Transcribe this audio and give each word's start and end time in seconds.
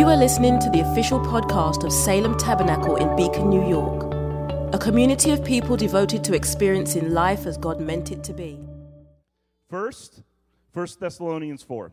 You 0.00 0.08
are 0.08 0.16
listening 0.16 0.58
to 0.60 0.70
the 0.70 0.80
official 0.80 1.20
podcast 1.20 1.84
of 1.84 1.92
Salem 1.92 2.34
Tabernacle 2.38 2.96
in 2.96 3.14
Beacon, 3.16 3.50
New 3.50 3.68
York, 3.68 4.04
a 4.72 4.78
community 4.78 5.30
of 5.30 5.44
people 5.44 5.76
devoted 5.76 6.24
to 6.24 6.32
experiencing 6.32 7.12
life 7.12 7.44
as 7.44 7.58
God 7.58 7.82
meant 7.82 8.10
it 8.10 8.24
to 8.24 8.32
be. 8.32 8.58
First, 9.68 10.22
1 10.72 10.86
Thessalonians 10.98 11.62
4. 11.62 11.92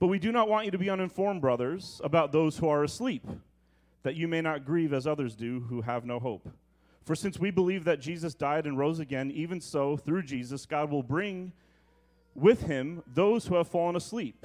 But 0.00 0.08
we 0.08 0.18
do 0.18 0.32
not 0.32 0.48
want 0.48 0.64
you 0.64 0.72
to 0.72 0.76
be 0.76 0.90
uninformed, 0.90 1.40
brothers, 1.40 2.00
about 2.02 2.32
those 2.32 2.58
who 2.58 2.68
are 2.68 2.82
asleep, 2.82 3.24
that 4.02 4.16
you 4.16 4.26
may 4.26 4.40
not 4.40 4.64
grieve 4.64 4.92
as 4.92 5.06
others 5.06 5.36
do 5.36 5.60
who 5.68 5.82
have 5.82 6.04
no 6.04 6.18
hope. 6.18 6.48
For 7.04 7.14
since 7.14 7.38
we 7.38 7.52
believe 7.52 7.84
that 7.84 8.00
Jesus 8.00 8.34
died 8.34 8.66
and 8.66 8.76
rose 8.76 8.98
again, 8.98 9.30
even 9.30 9.60
so, 9.60 9.96
through 9.96 10.24
Jesus, 10.24 10.66
God 10.66 10.90
will 10.90 11.04
bring 11.04 11.52
with 12.34 12.62
him 12.62 13.04
those 13.06 13.46
who 13.46 13.54
have 13.54 13.68
fallen 13.68 13.94
asleep. 13.94 14.44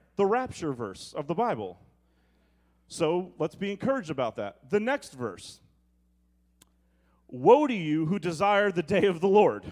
the 0.15 0.25
rapture 0.25 0.73
verse 0.73 1.13
of 1.15 1.27
the 1.27 1.35
Bible. 1.35 1.79
So 2.87 3.31
let's 3.39 3.55
be 3.55 3.71
encouraged 3.71 4.09
about 4.09 4.35
that. 4.35 4.69
The 4.69 4.79
next 4.79 5.13
verse 5.13 5.59
Woe 7.31 7.65
to 7.65 7.73
you 7.73 8.05
who 8.05 8.19
desire 8.19 8.71
the 8.71 8.83
day 8.83 9.05
of 9.05 9.21
the 9.21 9.27
Lord. 9.27 9.63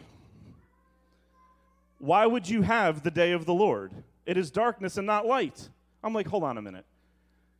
Why 2.00 2.26
would 2.26 2.48
you 2.48 2.62
have 2.62 3.04
the 3.04 3.12
day 3.12 3.34
of 3.34 3.46
the 3.46 3.54
Lord? 3.54 3.92
It 4.26 4.38
is 4.38 4.50
darkness 4.50 4.98
and 4.98 5.06
not 5.06 5.26
light. 5.26 5.68
I'm 6.02 6.14
like, 6.14 6.28
hold 6.28 6.44
on 6.44 6.58
a 6.58 6.62
minute. 6.62 6.86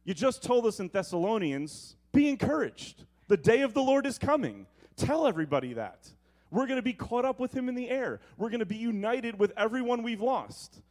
You 0.06 0.14
just 0.14 0.42
told 0.42 0.66
us 0.66 0.80
in 0.80 0.88
Thessalonians, 0.88 1.98
be 2.14 2.30
encouraged. 2.30 3.04
The 3.28 3.36
day 3.36 3.62
of 3.62 3.74
the 3.74 3.84
Lord 3.84 4.06
is 4.06 4.18
coming. 4.18 4.66
Tell 4.96 5.28
everybody 5.28 5.74
that. 5.74 6.08
We're 6.50 6.66
going 6.66 6.78
to 6.78 6.84
be 6.84 6.94
caught 6.94 7.26
up 7.26 7.40
with 7.40 7.54
him 7.54 7.68
in 7.68 7.76
the 7.76 7.90
air. 7.90 8.22
We're 8.38 8.50
going 8.50 8.62
to 8.62 8.66
be 8.66 8.78
united 8.78 9.38
with 9.38 9.52
everyone 9.58 10.02
we've 10.02 10.22
lost. 10.22 10.82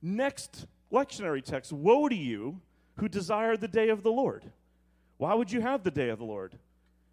Next 0.00 0.66
lectionary 0.92 1.42
text 1.42 1.72
Woe 1.72 2.08
to 2.08 2.14
you 2.14 2.60
who 2.96 3.08
desire 3.08 3.56
the 3.56 3.68
day 3.68 3.88
of 3.88 4.02
the 4.02 4.12
Lord. 4.12 4.44
Why 5.16 5.34
would 5.34 5.50
you 5.50 5.60
have 5.60 5.82
the 5.82 5.90
day 5.90 6.08
of 6.08 6.18
the 6.18 6.24
Lord? 6.24 6.58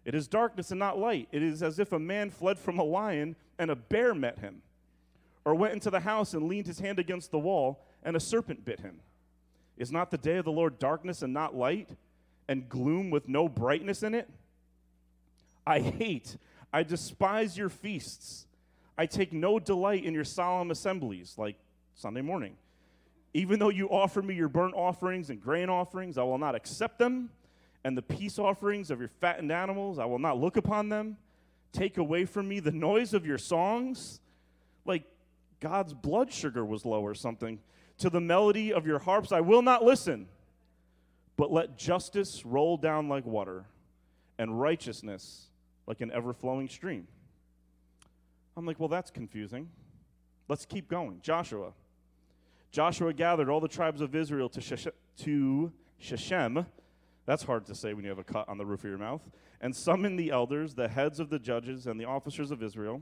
It 0.04 0.14
is 0.14 0.28
darkness 0.28 0.70
and 0.70 0.78
not 0.78 0.98
light. 0.98 1.28
It 1.32 1.42
is 1.42 1.62
as 1.62 1.78
if 1.78 1.92
a 1.92 1.98
man 1.98 2.30
fled 2.30 2.58
from 2.58 2.78
a 2.78 2.84
lion 2.84 3.34
and 3.58 3.70
a 3.70 3.76
bear 3.76 4.14
met 4.14 4.38
him, 4.38 4.62
or 5.44 5.54
went 5.54 5.74
into 5.74 5.90
the 5.90 6.00
house 6.00 6.32
and 6.34 6.48
leaned 6.48 6.66
his 6.66 6.78
hand 6.78 6.98
against 6.98 7.30
the 7.30 7.38
wall 7.38 7.84
and 8.04 8.16
a 8.16 8.20
serpent 8.20 8.64
bit 8.64 8.80
him. 8.80 9.00
Is 9.76 9.92
not 9.92 10.10
the 10.10 10.18
day 10.18 10.36
of 10.36 10.44
the 10.44 10.52
Lord 10.52 10.78
darkness 10.78 11.22
and 11.22 11.34
not 11.34 11.56
light, 11.56 11.90
and 12.48 12.68
gloom 12.68 13.10
with 13.10 13.28
no 13.28 13.48
brightness 13.48 14.02
in 14.02 14.14
it? 14.14 14.28
I 15.66 15.80
hate, 15.80 16.36
I 16.72 16.84
despise 16.84 17.58
your 17.58 17.68
feasts. 17.68 18.46
I 18.96 19.06
take 19.06 19.32
no 19.32 19.58
delight 19.58 20.04
in 20.04 20.14
your 20.14 20.24
solemn 20.24 20.70
assemblies, 20.70 21.34
like 21.36 21.56
Sunday 21.94 22.22
morning. 22.22 22.56
Even 23.36 23.58
though 23.58 23.68
you 23.68 23.88
offer 23.88 24.22
me 24.22 24.34
your 24.34 24.48
burnt 24.48 24.74
offerings 24.74 25.30
and 25.30 25.40
grain 25.40 25.68
offerings, 25.68 26.16
I 26.16 26.22
will 26.22 26.38
not 26.38 26.54
accept 26.54 26.98
them 26.98 27.30
and 27.86 27.96
the 27.96 28.02
peace 28.02 28.36
offerings 28.36 28.90
of 28.90 28.98
your 28.98 29.10
fattened 29.20 29.52
animals, 29.52 30.00
I 30.00 30.06
will 30.06 30.18
not 30.18 30.40
look 30.40 30.56
upon 30.56 30.88
them. 30.88 31.16
Take 31.70 31.98
away 31.98 32.24
from 32.24 32.48
me 32.48 32.58
the 32.58 32.72
noise 32.72 33.14
of 33.14 33.24
your 33.24 33.38
songs, 33.38 34.20
like 34.84 35.04
God's 35.60 35.94
blood 35.94 36.32
sugar 36.32 36.64
was 36.64 36.84
low 36.84 37.00
or 37.00 37.14
something. 37.14 37.60
To 37.98 38.10
the 38.10 38.20
melody 38.20 38.72
of 38.72 38.88
your 38.88 38.98
harps, 38.98 39.30
I 39.30 39.40
will 39.40 39.62
not 39.62 39.84
listen. 39.84 40.26
But 41.36 41.52
let 41.52 41.78
justice 41.78 42.44
roll 42.44 42.76
down 42.76 43.08
like 43.08 43.24
water, 43.24 43.66
and 44.36 44.60
righteousness 44.60 45.46
like 45.86 46.00
an 46.00 46.10
ever 46.10 46.32
flowing 46.32 46.68
stream. 46.68 47.06
I'm 48.56 48.66
like, 48.66 48.80
well, 48.80 48.88
that's 48.88 49.12
confusing. 49.12 49.68
Let's 50.48 50.64
keep 50.64 50.88
going. 50.88 51.20
Joshua. 51.22 51.70
Joshua 52.76 53.14
gathered 53.14 53.48
all 53.48 53.60
the 53.60 53.68
tribes 53.68 54.02
of 54.02 54.14
Israel 54.14 54.50
to, 54.50 54.60
Shesh- 54.60 54.92
to 55.20 55.72
that's 57.24 57.42
hard 57.42 57.64
to 57.64 57.74
say 57.74 57.94
when 57.94 58.04
you 58.04 58.10
have 58.10 58.18
a 58.18 58.22
cut 58.22 58.46
on 58.50 58.58
the 58.58 58.66
roof 58.66 58.80
of 58.80 58.90
your 58.90 58.98
mouth. 58.98 59.22
And 59.62 59.74
summoned 59.74 60.18
the 60.18 60.30
elders, 60.30 60.74
the 60.74 60.86
heads 60.86 61.18
of 61.18 61.30
the 61.30 61.38
judges, 61.38 61.86
and 61.86 61.98
the 61.98 62.04
officers 62.04 62.50
of 62.50 62.62
Israel. 62.62 63.00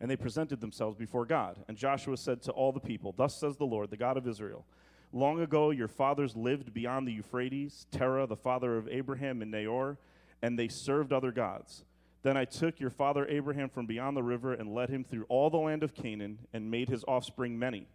And 0.00 0.10
they 0.10 0.16
presented 0.16 0.62
themselves 0.62 0.96
before 0.96 1.26
God. 1.26 1.66
And 1.68 1.76
Joshua 1.76 2.16
said 2.16 2.40
to 2.44 2.50
all 2.52 2.72
the 2.72 2.80
people, 2.80 3.12
Thus 3.14 3.38
says 3.38 3.58
the 3.58 3.66
Lord, 3.66 3.90
the 3.90 3.98
God 3.98 4.16
of 4.16 4.26
Israel 4.26 4.64
Long 5.12 5.42
ago 5.42 5.70
your 5.70 5.86
fathers 5.86 6.34
lived 6.34 6.72
beyond 6.72 7.06
the 7.06 7.12
Euphrates, 7.12 7.86
Terah, 7.90 8.26
the 8.26 8.36
father 8.36 8.78
of 8.78 8.88
Abraham, 8.88 9.42
and 9.42 9.50
Nahor, 9.50 9.98
and 10.40 10.58
they 10.58 10.68
served 10.68 11.12
other 11.12 11.30
gods. 11.30 11.84
Then 12.22 12.38
I 12.38 12.46
took 12.46 12.80
your 12.80 12.88
father 12.88 13.28
Abraham 13.28 13.68
from 13.68 13.84
beyond 13.84 14.16
the 14.16 14.22
river 14.22 14.54
and 14.54 14.74
led 14.74 14.88
him 14.88 15.04
through 15.04 15.26
all 15.28 15.50
the 15.50 15.58
land 15.58 15.82
of 15.82 15.92
Canaan 15.92 16.38
and 16.54 16.70
made 16.70 16.88
his 16.88 17.04
offspring 17.06 17.58
many. 17.58 17.86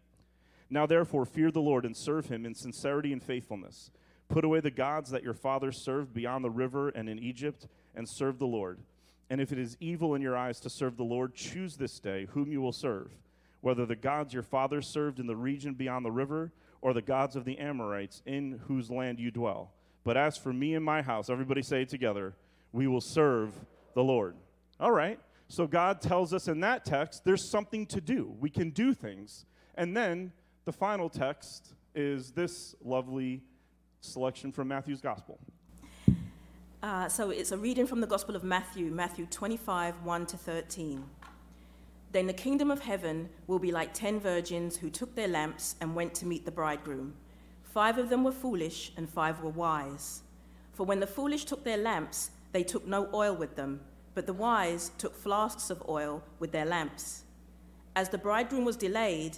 Now 0.71 0.85
therefore 0.85 1.25
fear 1.25 1.51
the 1.51 1.61
Lord 1.61 1.85
and 1.85 1.95
serve 1.95 2.27
him 2.27 2.45
in 2.45 2.55
sincerity 2.55 3.11
and 3.11 3.21
faithfulness. 3.21 3.91
Put 4.29 4.45
away 4.45 4.61
the 4.61 4.71
gods 4.71 5.11
that 5.11 5.23
your 5.23 5.33
fathers 5.33 5.77
served 5.77 6.13
beyond 6.13 6.45
the 6.45 6.49
river 6.49 6.87
and 6.89 7.09
in 7.09 7.19
Egypt, 7.19 7.67
and 7.93 8.07
serve 8.07 8.39
the 8.39 8.47
Lord. 8.47 8.79
And 9.29 9.41
if 9.41 9.51
it 9.51 9.59
is 9.59 9.75
evil 9.81 10.15
in 10.15 10.21
your 10.21 10.37
eyes 10.37 10.61
to 10.61 10.69
serve 10.69 10.95
the 10.95 11.03
Lord, 11.03 11.35
choose 11.35 11.75
this 11.75 11.99
day 11.99 12.27
whom 12.31 12.51
you 12.53 12.61
will 12.61 12.71
serve, 12.71 13.11
whether 13.59 13.85
the 13.85 13.97
gods 13.97 14.33
your 14.33 14.43
fathers 14.43 14.87
served 14.87 15.19
in 15.19 15.27
the 15.27 15.35
region 15.35 15.73
beyond 15.73 16.05
the 16.05 16.11
river, 16.11 16.53
or 16.81 16.93
the 16.93 17.01
gods 17.01 17.35
of 17.35 17.43
the 17.43 17.59
Amorites 17.59 18.23
in 18.25 18.61
whose 18.67 18.89
land 18.89 19.19
you 19.19 19.29
dwell. 19.29 19.71
But 20.05 20.15
as 20.15 20.37
for 20.37 20.53
me 20.53 20.73
and 20.73 20.83
my 20.83 21.01
house, 21.01 21.29
everybody 21.29 21.61
say 21.61 21.81
it 21.81 21.89
together, 21.89 22.33
we 22.71 22.87
will 22.87 23.01
serve 23.01 23.53
the 23.93 24.03
Lord. 24.03 24.35
All 24.79 24.91
right. 24.91 25.19
So 25.49 25.67
God 25.67 26.01
tells 26.01 26.33
us 26.33 26.47
in 26.47 26.61
that 26.61 26.85
text 26.85 27.25
there's 27.25 27.49
something 27.49 27.85
to 27.87 27.99
do. 27.99 28.33
We 28.39 28.49
can 28.49 28.69
do 28.69 28.93
things. 28.93 29.45
And 29.75 29.95
then 29.95 30.31
the 30.65 30.71
final 30.71 31.09
text 31.09 31.73
is 31.95 32.31
this 32.31 32.75
lovely 32.83 33.41
selection 34.01 34.51
from 34.51 34.67
Matthew's 34.67 35.01
Gospel. 35.01 35.39
Uh, 36.83 37.07
so 37.07 37.29
it's 37.29 37.51
a 37.51 37.57
reading 37.57 37.85
from 37.85 38.01
the 38.01 38.07
Gospel 38.07 38.35
of 38.35 38.43
Matthew, 38.43 38.85
Matthew 38.91 39.25
25, 39.27 40.03
1 40.03 40.25
to 40.27 40.37
13. 40.37 41.03
Then 42.11 42.27
the 42.27 42.33
kingdom 42.33 42.71
of 42.71 42.81
heaven 42.81 43.29
will 43.47 43.59
be 43.59 43.71
like 43.71 43.93
ten 43.93 44.19
virgins 44.19 44.75
who 44.75 44.89
took 44.89 45.15
their 45.15 45.27
lamps 45.27 45.75
and 45.79 45.95
went 45.95 46.13
to 46.15 46.25
meet 46.25 46.43
the 46.43 46.51
bridegroom. 46.51 47.13
Five 47.63 47.97
of 47.97 48.09
them 48.09 48.23
were 48.23 48.33
foolish, 48.33 48.91
and 48.97 49.09
five 49.09 49.41
were 49.41 49.49
wise. 49.49 50.23
For 50.73 50.85
when 50.85 50.99
the 50.99 51.07
foolish 51.07 51.45
took 51.45 51.63
their 51.63 51.77
lamps, 51.77 52.31
they 52.51 52.63
took 52.63 52.85
no 52.85 53.09
oil 53.13 53.33
with 53.33 53.55
them, 53.55 53.79
but 54.13 54.25
the 54.25 54.33
wise 54.33 54.91
took 54.97 55.15
flasks 55.15 55.69
of 55.69 55.87
oil 55.87 56.21
with 56.39 56.51
their 56.51 56.65
lamps. 56.65 57.23
As 57.95 58.09
the 58.09 58.17
bridegroom 58.17 58.65
was 58.65 58.75
delayed, 58.75 59.37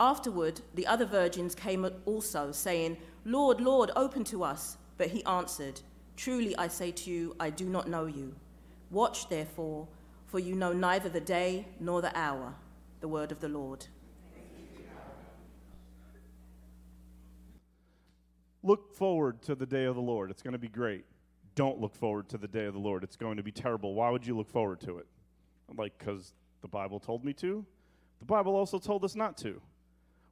Afterward, 0.00 0.62
the 0.74 0.86
other 0.86 1.04
virgins 1.04 1.54
came 1.54 1.86
also, 2.06 2.52
saying, 2.52 2.96
Lord, 3.26 3.60
Lord, 3.60 3.90
open 3.94 4.24
to 4.24 4.42
us. 4.42 4.78
But 4.96 5.08
he 5.08 5.22
answered, 5.24 5.82
Truly 6.16 6.56
I 6.56 6.68
say 6.68 6.90
to 6.90 7.10
you, 7.10 7.36
I 7.38 7.50
do 7.50 7.66
not 7.66 7.88
know 7.88 8.06
you. 8.06 8.34
Watch 8.90 9.28
therefore, 9.28 9.86
for 10.26 10.38
you 10.38 10.54
know 10.54 10.72
neither 10.72 11.10
the 11.10 11.20
day 11.20 11.68
nor 11.78 12.00
the 12.00 12.16
hour. 12.18 12.54
The 13.00 13.08
word 13.08 13.30
of 13.30 13.40
the 13.40 13.48
Lord. 13.48 13.86
Look 18.62 18.94
forward 18.94 19.42
to 19.42 19.54
the 19.54 19.66
day 19.66 19.84
of 19.84 19.94
the 19.94 20.02
Lord. 20.02 20.30
It's 20.30 20.42
going 20.42 20.52
to 20.52 20.58
be 20.58 20.68
great. 20.68 21.04
Don't 21.54 21.80
look 21.80 21.94
forward 21.94 22.28
to 22.30 22.38
the 22.38 22.48
day 22.48 22.66
of 22.66 22.74
the 22.74 22.80
Lord. 22.80 23.04
It's 23.04 23.16
going 23.16 23.36
to 23.36 23.42
be 23.42 23.52
terrible. 23.52 23.94
Why 23.94 24.10
would 24.10 24.26
you 24.26 24.36
look 24.36 24.50
forward 24.50 24.80
to 24.80 24.98
it? 24.98 25.06
Like, 25.74 25.96
because 25.98 26.32
the 26.62 26.68
Bible 26.68 27.00
told 27.00 27.24
me 27.24 27.32
to? 27.34 27.64
The 28.18 28.24
Bible 28.26 28.54
also 28.54 28.78
told 28.78 29.04
us 29.04 29.14
not 29.14 29.36
to. 29.38 29.60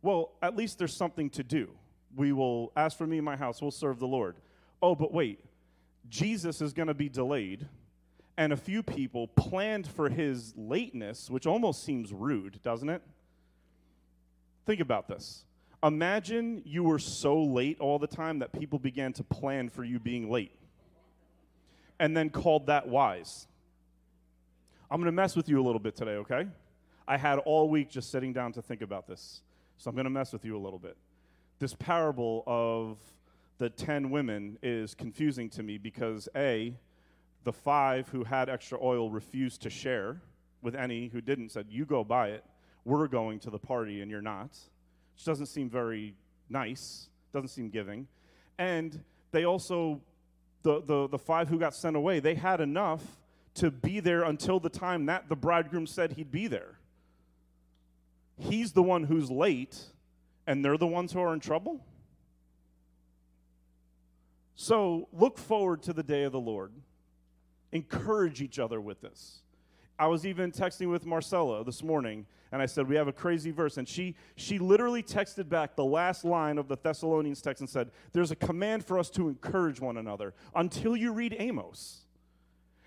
Well, 0.02 0.32
at 0.42 0.56
least 0.56 0.78
there's 0.78 0.94
something 0.94 1.30
to 1.30 1.42
do. 1.42 1.70
we 2.16 2.32
will, 2.32 2.72
as 2.76 2.94
for 2.94 3.06
me 3.06 3.18
and 3.18 3.24
my 3.24 3.36
house, 3.36 3.60
we'll 3.60 3.70
serve 3.70 3.98
the 3.98 4.06
Lord. 4.06 4.36
Oh, 4.80 4.94
but 4.94 5.12
wait, 5.12 5.40
Jesus 6.08 6.62
is 6.62 6.72
going 6.72 6.88
to 6.88 6.94
be 6.94 7.08
delayed, 7.08 7.66
and 8.36 8.52
a 8.52 8.56
few 8.56 8.82
people 8.82 9.28
planned 9.28 9.86
for 9.86 10.08
his 10.08 10.54
lateness, 10.56 11.28
which 11.28 11.46
almost 11.46 11.84
seems 11.84 12.12
rude, 12.12 12.62
doesn't 12.62 12.88
it? 12.88 13.02
Think 14.64 14.80
about 14.80 15.08
this. 15.08 15.44
Imagine 15.82 16.62
you 16.64 16.82
were 16.82 16.98
so 16.98 17.42
late 17.42 17.78
all 17.78 17.98
the 17.98 18.06
time 18.06 18.40
that 18.40 18.52
people 18.52 18.78
began 18.78 19.12
to 19.14 19.24
plan 19.24 19.68
for 19.68 19.84
you 19.84 19.98
being 19.98 20.30
late 20.30 20.52
and 22.00 22.16
then 22.16 22.30
called 22.30 22.66
that 22.66 22.88
wise. 22.88 23.46
I'm 24.90 24.98
going 24.98 25.06
to 25.06 25.12
mess 25.12 25.36
with 25.36 25.48
you 25.48 25.60
a 25.60 25.64
little 25.64 25.80
bit 25.80 25.96
today, 25.96 26.16
okay? 26.16 26.46
I 27.06 27.16
had 27.16 27.38
all 27.40 27.68
week 27.68 27.90
just 27.90 28.10
sitting 28.10 28.32
down 28.32 28.52
to 28.52 28.62
think 28.62 28.82
about 28.82 29.06
this. 29.06 29.40
So 29.78 29.88
I'm 29.88 29.94
going 29.94 30.04
to 30.04 30.10
mess 30.10 30.32
with 30.32 30.44
you 30.44 30.56
a 30.56 30.58
little 30.58 30.78
bit. 30.78 30.96
This 31.60 31.72
parable 31.72 32.42
of 32.46 32.98
the 33.58 33.70
10 33.70 34.10
women 34.10 34.58
is 34.60 34.94
confusing 34.94 35.48
to 35.50 35.62
me 35.62 35.78
because 35.78 36.28
A, 36.34 36.74
the 37.44 37.52
five 37.52 38.08
who 38.08 38.24
had 38.24 38.48
extra 38.48 38.78
oil 38.82 39.08
refused 39.10 39.62
to 39.62 39.70
share 39.70 40.20
with 40.62 40.74
any 40.74 41.08
who 41.08 41.20
didn't, 41.20 41.50
said, 41.50 41.66
You 41.68 41.84
go 41.84 42.02
buy 42.02 42.28
it. 42.30 42.44
We're 42.84 43.06
going 43.06 43.38
to 43.40 43.50
the 43.50 43.58
party 43.58 44.00
and 44.00 44.10
you're 44.10 44.20
not. 44.20 44.50
Which 45.14 45.24
doesn't 45.24 45.46
seem 45.46 45.70
very 45.70 46.14
nice, 46.48 47.08
doesn't 47.32 47.48
seem 47.48 47.70
giving. 47.70 48.08
And 48.58 49.00
they 49.30 49.44
also, 49.44 50.00
the, 50.62 50.80
the, 50.80 51.08
the 51.08 51.18
five 51.18 51.48
who 51.48 51.58
got 51.58 51.74
sent 51.74 51.94
away, 51.94 52.18
they 52.18 52.34
had 52.34 52.60
enough 52.60 53.02
to 53.54 53.70
be 53.70 54.00
there 54.00 54.24
until 54.24 54.58
the 54.58 54.70
time 54.70 55.06
that 55.06 55.28
the 55.28 55.36
bridegroom 55.36 55.86
said 55.86 56.12
he'd 56.12 56.32
be 56.32 56.48
there. 56.48 56.77
He's 58.38 58.72
the 58.72 58.82
one 58.82 59.04
who's 59.04 59.30
late, 59.30 59.78
and 60.46 60.64
they're 60.64 60.78
the 60.78 60.86
ones 60.86 61.12
who 61.12 61.20
are 61.20 61.34
in 61.34 61.40
trouble? 61.40 61.84
So 64.54 65.08
look 65.12 65.38
forward 65.38 65.82
to 65.84 65.92
the 65.92 66.02
day 66.02 66.24
of 66.24 66.32
the 66.32 66.40
Lord. 66.40 66.72
Encourage 67.72 68.40
each 68.40 68.58
other 68.58 68.80
with 68.80 69.00
this. 69.00 69.42
I 69.98 70.06
was 70.06 70.24
even 70.24 70.52
texting 70.52 70.90
with 70.90 71.04
Marcella 71.04 71.64
this 71.64 71.82
morning, 71.82 72.26
and 72.52 72.62
I 72.62 72.66
said, 72.66 72.88
We 72.88 72.96
have 72.96 73.08
a 73.08 73.12
crazy 73.12 73.50
verse. 73.50 73.76
And 73.76 73.88
she, 73.88 74.14
she 74.36 74.58
literally 74.58 75.02
texted 75.02 75.48
back 75.48 75.74
the 75.74 75.84
last 75.84 76.24
line 76.24 76.58
of 76.58 76.68
the 76.68 76.76
Thessalonians 76.76 77.42
text 77.42 77.60
and 77.60 77.68
said, 77.68 77.90
There's 78.12 78.30
a 78.30 78.36
command 78.36 78.84
for 78.84 78.98
us 78.98 79.10
to 79.10 79.28
encourage 79.28 79.80
one 79.80 79.96
another 79.96 80.34
until 80.54 80.96
you 80.96 81.12
read 81.12 81.36
Amos. 81.38 82.04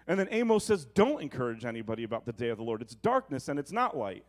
And 0.07 0.19
then 0.19 0.27
Amos 0.31 0.63
says, 0.63 0.86
Don't 0.86 1.21
encourage 1.21 1.65
anybody 1.65 2.04
about 2.04 2.25
the 2.25 2.33
day 2.33 2.50
of 2.50 2.57
the 2.57 2.63
Lord. 2.63 2.81
It's 2.81 2.95
darkness 2.95 3.50
and 3.50 3.59
it's 3.59 3.71
not 3.71 3.95
light. 3.95 4.25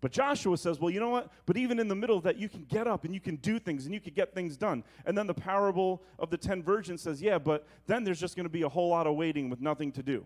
But 0.00 0.12
Joshua 0.12 0.56
says, 0.56 0.80
well, 0.80 0.90
you 0.90 0.98
know 0.98 1.10
what? 1.10 1.30
But 1.44 1.58
even 1.58 1.78
in 1.78 1.88
the 1.88 1.94
middle 1.94 2.16
of 2.16 2.22
that, 2.22 2.36
you 2.38 2.48
can 2.48 2.64
get 2.64 2.86
up 2.86 3.04
and 3.04 3.12
you 3.12 3.20
can 3.20 3.36
do 3.36 3.58
things 3.58 3.84
and 3.84 3.94
you 3.94 4.00
can 4.00 4.14
get 4.14 4.34
things 4.34 4.56
done. 4.56 4.82
And 5.04 5.16
then 5.16 5.26
the 5.26 5.34
parable 5.34 6.02
of 6.18 6.30
the 6.30 6.38
ten 6.38 6.62
virgins 6.62 7.02
says, 7.02 7.20
yeah, 7.20 7.38
but 7.38 7.66
then 7.86 8.02
there's 8.04 8.18
just 8.18 8.34
going 8.34 8.46
to 8.46 8.50
be 8.50 8.62
a 8.62 8.68
whole 8.68 8.88
lot 8.88 9.06
of 9.06 9.14
waiting 9.14 9.50
with 9.50 9.60
nothing 9.60 9.92
to 9.92 10.02
do. 10.02 10.24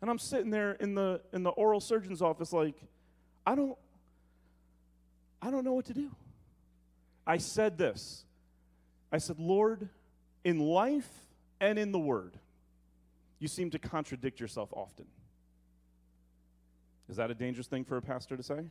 And 0.00 0.10
I'm 0.10 0.18
sitting 0.18 0.50
there 0.50 0.72
in 0.72 0.94
the 0.94 1.22
in 1.32 1.42
the 1.42 1.50
oral 1.50 1.80
surgeon's 1.80 2.20
office 2.20 2.52
like, 2.52 2.74
I 3.46 3.54
don't 3.54 3.78
I 5.40 5.50
don't 5.50 5.64
know 5.64 5.74
what 5.74 5.86
to 5.86 5.94
do. 5.94 6.10
I 7.26 7.38
said 7.38 7.78
this. 7.78 8.24
I 9.12 9.18
said, 9.18 9.38
Lord, 9.38 9.88
in 10.44 10.58
life 10.58 11.08
and 11.60 11.78
in 11.78 11.92
the 11.92 11.98
word, 11.98 12.38
you 13.38 13.48
seem 13.48 13.70
to 13.70 13.78
contradict 13.78 14.40
yourself 14.40 14.70
often. 14.72 15.06
Is 17.08 17.16
that 17.16 17.30
a 17.30 17.34
dangerous 17.34 17.66
thing 17.66 17.84
for 17.84 17.96
a 17.96 18.02
pastor 18.02 18.36
to 18.36 18.42
say? 18.42 18.66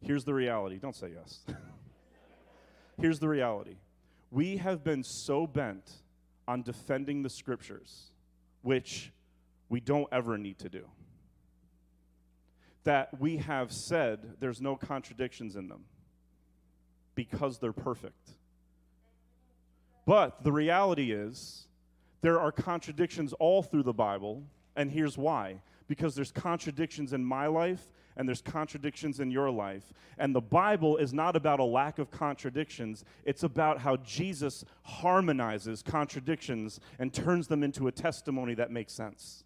Here's 0.00 0.24
the 0.24 0.34
reality. 0.34 0.78
Don't 0.78 0.96
say 0.96 1.12
yes. 1.14 1.40
Here's 3.00 3.18
the 3.18 3.28
reality. 3.28 3.76
We 4.30 4.56
have 4.58 4.84
been 4.84 5.02
so 5.04 5.46
bent 5.46 5.90
on 6.46 6.62
defending 6.62 7.22
the 7.22 7.30
scriptures, 7.30 8.10
which 8.62 9.12
we 9.68 9.80
don't 9.80 10.08
ever 10.12 10.36
need 10.38 10.58
to 10.58 10.68
do, 10.68 10.86
that 12.84 13.20
we 13.20 13.38
have 13.38 13.72
said 13.72 14.36
there's 14.40 14.60
no 14.60 14.76
contradictions 14.76 15.56
in 15.56 15.68
them 15.68 15.84
because 17.14 17.58
they're 17.58 17.72
perfect. 17.72 18.32
But 20.04 20.42
the 20.42 20.52
reality 20.52 21.12
is, 21.12 21.66
there 22.22 22.40
are 22.40 22.52
contradictions 22.52 23.32
all 23.34 23.62
through 23.62 23.84
the 23.84 23.92
Bible, 23.92 24.44
and 24.76 24.90
here's 24.90 25.16
why 25.16 25.60
because 25.92 26.14
there's 26.14 26.32
contradictions 26.32 27.12
in 27.12 27.22
my 27.22 27.46
life 27.46 27.90
and 28.16 28.26
there's 28.26 28.40
contradictions 28.40 29.20
in 29.20 29.30
your 29.30 29.50
life. 29.50 29.92
And 30.16 30.34
the 30.34 30.40
Bible 30.40 30.96
is 30.96 31.12
not 31.12 31.36
about 31.36 31.60
a 31.60 31.64
lack 31.64 31.98
of 31.98 32.10
contradictions, 32.10 33.04
it's 33.26 33.42
about 33.42 33.78
how 33.78 33.96
Jesus 33.98 34.64
harmonizes 34.84 35.82
contradictions 35.82 36.80
and 36.98 37.12
turns 37.12 37.46
them 37.46 37.62
into 37.62 37.88
a 37.88 37.92
testimony 37.92 38.54
that 38.54 38.70
makes 38.70 38.94
sense. 38.94 39.44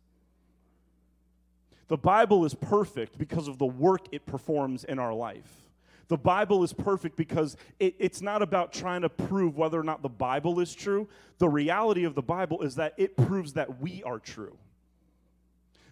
The 1.89 1.97
Bible 1.97 2.45
is 2.45 2.55
perfect 2.55 3.19
because 3.19 3.49
of 3.49 3.59
the 3.59 3.67
work 3.67 4.07
it 4.13 4.25
performs 4.25 4.85
in 4.85 5.01
our 5.01 5.13
life. 5.13 5.65
The 6.07 6.17
Bible 6.17 6.63
is 6.63 6.73
perfect 6.73 7.17
because 7.17 7.57
it, 7.81 7.97
it's 7.99 8.23
not 8.23 8.41
about 8.41 8.73
trying 8.73 9.03
to 9.03 9.09
prove 9.09 9.57
whether 9.57 9.81
or 9.81 9.83
not 9.83 10.01
the 10.01 10.09
Bible 10.09 10.61
is 10.61 10.73
true. 10.73 11.09
The 11.39 11.49
reality 11.49 12.05
of 12.05 12.15
the 12.15 12.23
Bible 12.23 12.63
is 12.63 12.77
that 12.77 12.95
it 12.97 13.17
proves 13.17 13.55
that 13.55 13.81
we 13.81 14.05
are 14.05 14.21
true. 14.21 14.57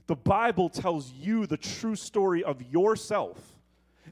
The 0.06 0.16
Bible 0.16 0.68
tells 0.68 1.12
you 1.12 1.46
the 1.46 1.56
true 1.56 1.96
story 1.96 2.44
of 2.44 2.60
yourself, 2.70 3.54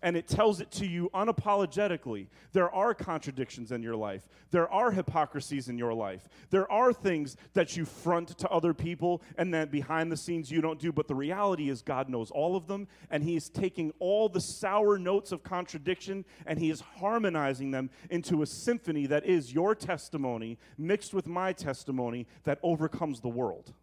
and 0.00 0.17
it 0.17 0.27
tells 0.27 0.59
it 0.61 0.71
to 0.71 0.87
you 0.87 1.11
unapologetically. 1.12 2.29
There 2.53 2.75
are 2.75 2.94
contradictions 2.94 3.73
in 3.73 3.83
your 3.83 3.94
life, 3.94 4.27
there 4.50 4.73
are 4.73 4.91
hypocrisies 4.91 5.69
in 5.69 5.77
your 5.77 5.93
life, 5.93 6.29
there 6.49 6.71
are 6.73 6.94
things 6.94 7.37
that 7.53 7.77
you 7.77 7.85
front 7.85 8.39
to 8.39 8.49
other 8.49 8.73
people 8.73 9.21
and 9.37 9.53
that 9.53 9.71
behind 9.71 10.11
the 10.11 10.17
scenes 10.17 10.50
you 10.50 10.62
don't 10.62 10.81
do. 10.81 10.93
But 10.93 11.09
the 11.09 11.15
reality 11.15 11.69
is, 11.69 11.83
God 11.83 12.09
knows 12.09 12.31
all 12.31 12.56
of 12.56 12.69
them, 12.69 12.89
and 13.11 13.23
He 13.23 13.37
is 13.37 13.50
taking 13.50 13.93
all 13.99 14.31
the 14.31 14.41
sour 14.41 14.99
notes 14.99 15.31
of 15.31 15.43
contradiction 15.43 16.25
and 16.47 16.59
He 16.59 16.71
is 16.71 16.81
harmonizing 16.81 17.71
them 17.71 17.91
into 18.09 18.41
a 18.41 18.47
symphony 18.47 19.05
that 19.06 19.27
is 19.27 19.53
your 19.53 19.75
testimony 19.75 20.59
mixed 20.79 21.12
with 21.12 21.27
my 21.27 21.53
testimony 21.53 22.27
that 22.44 22.59
overcomes 22.62 23.21
the 23.21 23.29
world. 23.29 23.75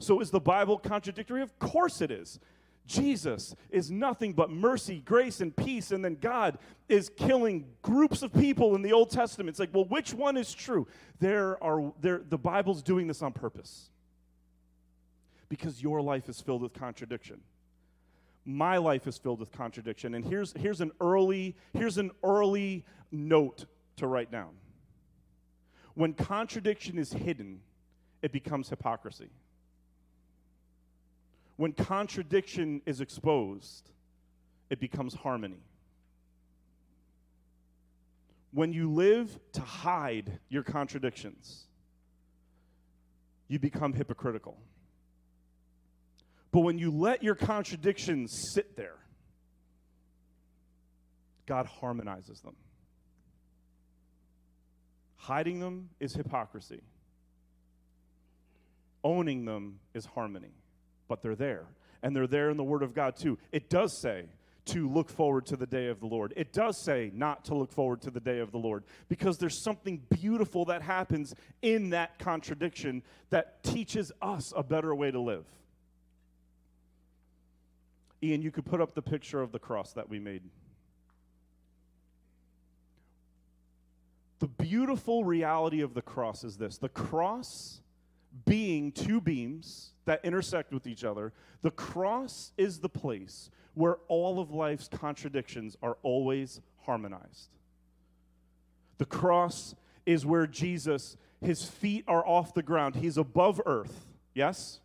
So 0.00 0.20
is 0.20 0.30
the 0.30 0.40
Bible 0.40 0.78
contradictory? 0.78 1.42
Of 1.42 1.56
course 1.58 2.00
it 2.00 2.10
is. 2.10 2.40
Jesus 2.86 3.54
is 3.70 3.90
nothing 3.90 4.32
but 4.32 4.50
mercy, 4.50 5.00
grace, 5.04 5.40
and 5.40 5.54
peace, 5.54 5.92
and 5.92 6.04
then 6.04 6.16
God 6.20 6.58
is 6.88 7.10
killing 7.16 7.66
groups 7.82 8.22
of 8.22 8.32
people 8.32 8.74
in 8.74 8.82
the 8.82 8.92
Old 8.92 9.10
Testament. 9.10 9.50
It's 9.50 9.60
like, 9.60 9.72
well, 9.72 9.84
which 9.84 10.12
one 10.12 10.36
is 10.36 10.52
true? 10.52 10.88
There 11.20 11.62
are 11.62 11.92
there, 12.00 12.22
the 12.28 12.38
Bible's 12.38 12.82
doing 12.82 13.06
this 13.06 13.22
on 13.22 13.32
purpose. 13.32 13.90
Because 15.48 15.82
your 15.82 16.00
life 16.00 16.28
is 16.28 16.40
filled 16.40 16.62
with 16.62 16.72
contradiction. 16.72 17.40
My 18.44 18.78
life 18.78 19.06
is 19.06 19.18
filled 19.18 19.38
with 19.38 19.52
contradiction. 19.52 20.14
And 20.14 20.24
here's, 20.24 20.52
here's 20.56 20.80
an 20.80 20.92
early, 21.00 21.54
here's 21.74 21.98
an 21.98 22.10
early 22.24 22.84
note 23.12 23.66
to 23.96 24.06
write 24.06 24.32
down. 24.32 24.50
When 25.94 26.14
contradiction 26.14 26.98
is 26.98 27.12
hidden, 27.12 27.60
it 28.22 28.32
becomes 28.32 28.70
hypocrisy 28.70 29.28
when 31.60 31.74
contradiction 31.74 32.80
is 32.86 33.02
exposed, 33.02 33.90
it 34.70 34.80
becomes 34.80 35.12
harmony. 35.12 35.60
When 38.50 38.72
you 38.72 38.90
live 38.90 39.38
to 39.52 39.60
hide 39.60 40.38
your 40.48 40.62
contradictions, 40.62 41.66
you 43.46 43.58
become 43.58 43.92
hypocritical. 43.92 44.56
But 46.50 46.60
when 46.60 46.78
you 46.78 46.90
let 46.90 47.22
your 47.22 47.34
contradictions 47.34 48.52
sit 48.54 48.74
there, 48.74 48.96
God 51.44 51.66
harmonizes 51.66 52.40
them. 52.40 52.56
Hiding 55.18 55.60
them 55.60 55.90
is 56.00 56.14
hypocrisy, 56.14 56.80
owning 59.04 59.44
them 59.44 59.80
is 59.92 60.06
harmony 60.06 60.54
but 61.10 61.22
they're 61.22 61.34
there. 61.34 61.66
And 62.02 62.14
they're 62.14 62.28
there 62.28 62.48
in 62.50 62.56
the 62.56 62.64
Word 62.64 62.84
of 62.84 62.94
God 62.94 63.16
too. 63.16 63.36
It 63.50 63.68
does 63.68 63.98
say 63.98 64.26
to 64.66 64.88
look 64.88 65.10
forward 65.10 65.44
to 65.46 65.56
the 65.56 65.66
day 65.66 65.88
of 65.88 65.98
the 65.98 66.06
Lord. 66.06 66.32
It 66.36 66.52
does 66.52 66.78
say 66.78 67.10
not 67.12 67.44
to 67.46 67.56
look 67.56 67.72
forward 67.72 68.00
to 68.02 68.10
the 68.12 68.20
day 68.20 68.38
of 68.38 68.52
the 68.52 68.58
Lord 68.58 68.84
because 69.08 69.36
there's 69.36 69.58
something 69.58 70.00
beautiful 70.08 70.66
that 70.66 70.82
happens 70.82 71.34
in 71.62 71.90
that 71.90 72.20
contradiction 72.20 73.02
that 73.30 73.64
teaches 73.64 74.12
us 74.22 74.52
a 74.56 74.62
better 74.62 74.94
way 74.94 75.10
to 75.10 75.18
live. 75.18 75.44
Ian, 78.22 78.40
you 78.40 78.52
could 78.52 78.64
put 78.64 78.80
up 78.80 78.94
the 78.94 79.02
picture 79.02 79.42
of 79.42 79.50
the 79.50 79.58
cross 79.58 79.92
that 79.94 80.08
we 80.08 80.20
made. 80.20 80.42
The 84.38 84.46
beautiful 84.46 85.24
reality 85.24 85.80
of 85.80 85.94
the 85.94 86.02
cross 86.02 86.44
is 86.44 86.56
this 86.56 86.78
the 86.78 86.88
cross 86.88 87.80
being 88.46 88.92
two 88.92 89.20
beams 89.20 89.90
that 90.10 90.24
intersect 90.24 90.72
with 90.72 90.88
each 90.88 91.04
other, 91.04 91.32
the 91.62 91.70
cross 91.70 92.50
is 92.58 92.80
the 92.80 92.88
place 92.88 93.48
where 93.74 93.98
all 94.08 94.40
of 94.40 94.50
life's 94.50 94.88
contradictions 94.88 95.76
are 95.84 95.98
always 96.02 96.60
harmonized. 96.80 97.50
The 98.98 99.04
cross 99.04 99.76
is 100.04 100.26
where 100.26 100.48
Jesus, 100.48 101.16
his 101.40 101.62
feet 101.64 102.02
are 102.08 102.26
off 102.26 102.54
the 102.54 102.62
ground. 102.64 102.96
He's 102.96 103.16
above 103.16 103.60
earth, 103.64 104.08
yes? 104.34 104.80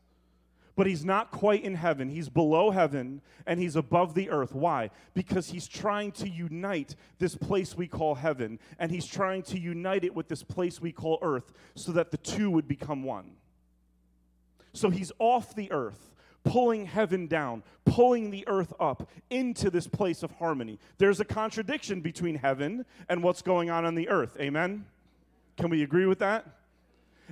But 0.75 0.85
he's 0.85 1.03
not 1.03 1.31
quite 1.31 1.63
in 1.63 1.73
heaven. 1.73 2.07
He's 2.09 2.29
below 2.29 2.69
heaven 2.69 3.21
and 3.47 3.59
he's 3.59 3.75
above 3.75 4.13
the 4.13 4.29
earth. 4.29 4.53
Why? 4.53 4.91
Because 5.15 5.49
he's 5.49 5.67
trying 5.67 6.11
to 6.11 6.29
unite 6.29 6.95
this 7.17 7.35
place 7.35 7.75
we 7.75 7.87
call 7.87 8.13
heaven 8.13 8.59
and 8.77 8.91
he's 8.91 9.07
trying 9.07 9.41
to 9.43 9.59
unite 9.59 10.03
it 10.03 10.13
with 10.13 10.27
this 10.27 10.43
place 10.43 10.79
we 10.79 10.91
call 10.91 11.17
earth 11.23 11.51
so 11.73 11.91
that 11.93 12.11
the 12.11 12.17
two 12.17 12.51
would 12.51 12.67
become 12.67 13.01
one. 13.01 13.31
So 14.75 14.89
he's 14.89 15.11
off 15.19 15.55
the 15.55 15.71
earth 15.71 16.11
pulling 16.45 16.85
heaven 16.85 17.27
down, 17.27 17.63
pulling 17.83 18.29
the 18.29 18.47
earth 18.47 18.71
up 18.79 19.09
into 19.29 19.69
this 19.69 19.87
place 19.87 20.23
of 20.23 20.31
harmony. 20.33 20.79
There's 20.97 21.19
a 21.19 21.25
contradiction 21.25 21.99
between 21.99 22.35
heaven 22.35 22.85
and 23.09 23.21
what's 23.21 23.41
going 23.41 23.69
on 23.69 23.83
on 23.83 23.95
the 23.95 24.07
earth. 24.07 24.37
Amen? 24.39 24.85
Can 25.57 25.69
we 25.69 25.83
agree 25.83 26.05
with 26.05 26.19
that? 26.19 26.45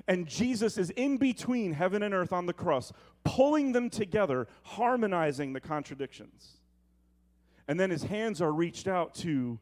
And 0.08 0.28
Jesus 0.28 0.78
is 0.78 0.90
in 0.90 1.18
between 1.18 1.74
heaven 1.74 2.02
and 2.02 2.14
earth 2.14 2.34
on 2.34 2.48
the 2.48 2.54
cross, 2.54 2.92
pulling 3.24 3.72
them 3.72 3.90
together, 3.90 4.48
harmonizing 4.64 5.54
the 5.54 5.62
contradictions. 5.62 6.58
And 7.68 7.80
then 7.80 7.92
his 7.92 8.04
hands 8.04 8.42
are 8.42 8.52
reached 8.52 8.88
out 8.88 9.14
to 9.16 9.60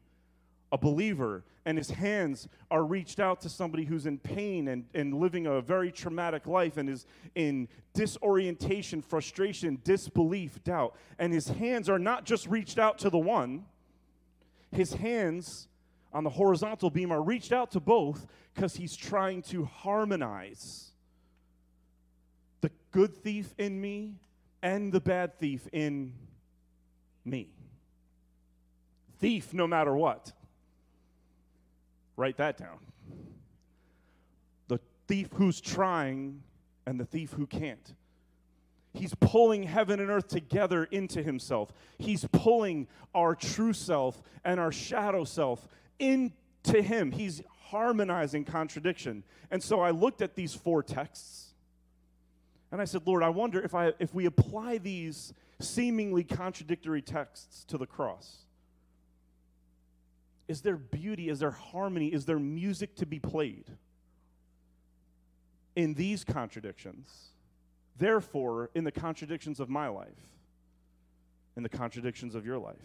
a 0.72 0.78
believer, 0.78 1.44
and 1.66 1.76
his 1.76 1.90
hands 1.90 2.48
are 2.70 2.82
reached 2.82 3.20
out 3.20 3.42
to 3.42 3.48
somebody 3.50 3.84
who's 3.84 4.06
in 4.06 4.18
pain 4.18 4.68
and, 4.68 4.86
and 4.94 5.14
living 5.14 5.46
a 5.46 5.60
very 5.60 5.92
traumatic 5.92 6.46
life 6.46 6.78
and 6.78 6.88
is 6.88 7.06
in 7.34 7.68
disorientation, 7.92 9.02
frustration, 9.02 9.78
disbelief, 9.84 10.64
doubt. 10.64 10.96
And 11.18 11.32
his 11.32 11.48
hands 11.48 11.90
are 11.90 11.98
not 11.98 12.24
just 12.24 12.46
reached 12.46 12.78
out 12.78 12.98
to 13.00 13.10
the 13.10 13.18
one, 13.18 13.66
his 14.72 14.94
hands 14.94 15.68
on 16.12 16.24
the 16.24 16.30
horizontal 16.30 16.88
beam 16.88 17.12
are 17.12 17.22
reached 17.22 17.52
out 17.52 17.70
to 17.72 17.80
both 17.80 18.26
because 18.54 18.74
he's 18.76 18.96
trying 18.96 19.42
to 19.42 19.66
harmonize 19.66 20.90
the 22.62 22.70
good 22.90 23.14
thief 23.14 23.54
in 23.58 23.78
me 23.80 24.14
and 24.62 24.90
the 24.92 25.00
bad 25.00 25.38
thief 25.38 25.68
in 25.72 26.14
me. 27.24 27.48
Thief, 29.18 29.52
no 29.52 29.66
matter 29.66 29.94
what. 29.94 30.32
Write 32.16 32.36
that 32.38 32.58
down. 32.58 32.78
The 34.68 34.80
thief 35.08 35.28
who's 35.34 35.60
trying 35.60 36.42
and 36.86 36.98
the 36.98 37.04
thief 37.04 37.32
who 37.32 37.46
can't. 37.46 37.94
He's 38.94 39.14
pulling 39.14 39.62
heaven 39.62 40.00
and 40.00 40.10
earth 40.10 40.28
together 40.28 40.84
into 40.84 41.22
himself. 41.22 41.72
He's 41.98 42.26
pulling 42.30 42.88
our 43.14 43.34
true 43.34 43.72
self 43.72 44.22
and 44.44 44.60
our 44.60 44.72
shadow 44.72 45.24
self 45.24 45.66
into 45.98 46.82
him. 46.82 47.10
He's 47.10 47.42
harmonizing 47.70 48.44
contradiction. 48.44 49.24
And 49.50 49.62
so 49.62 49.80
I 49.80 49.90
looked 49.90 50.20
at 50.20 50.34
these 50.34 50.54
four 50.54 50.82
texts 50.82 51.54
and 52.70 52.80
I 52.80 52.84
said, 52.84 53.06
Lord, 53.06 53.22
I 53.22 53.30
wonder 53.30 53.62
if, 53.62 53.74
I, 53.74 53.92
if 53.98 54.14
we 54.14 54.26
apply 54.26 54.78
these 54.78 55.32
seemingly 55.60 56.24
contradictory 56.24 57.02
texts 57.02 57.64
to 57.68 57.78
the 57.78 57.86
cross, 57.86 58.44
is 60.52 60.60
there 60.60 60.76
beauty? 60.76 61.30
Is 61.30 61.38
there 61.38 61.50
harmony? 61.50 62.08
Is 62.08 62.26
there 62.26 62.38
music 62.38 62.94
to 62.96 63.06
be 63.06 63.18
played 63.18 63.64
in 65.74 65.94
these 65.94 66.24
contradictions? 66.24 67.30
Therefore, 67.96 68.68
in 68.74 68.84
the 68.84 68.92
contradictions 68.92 69.60
of 69.60 69.70
my 69.70 69.88
life, 69.88 70.08
in 71.56 71.62
the 71.62 71.70
contradictions 71.70 72.34
of 72.34 72.44
your 72.44 72.58
life. 72.58 72.76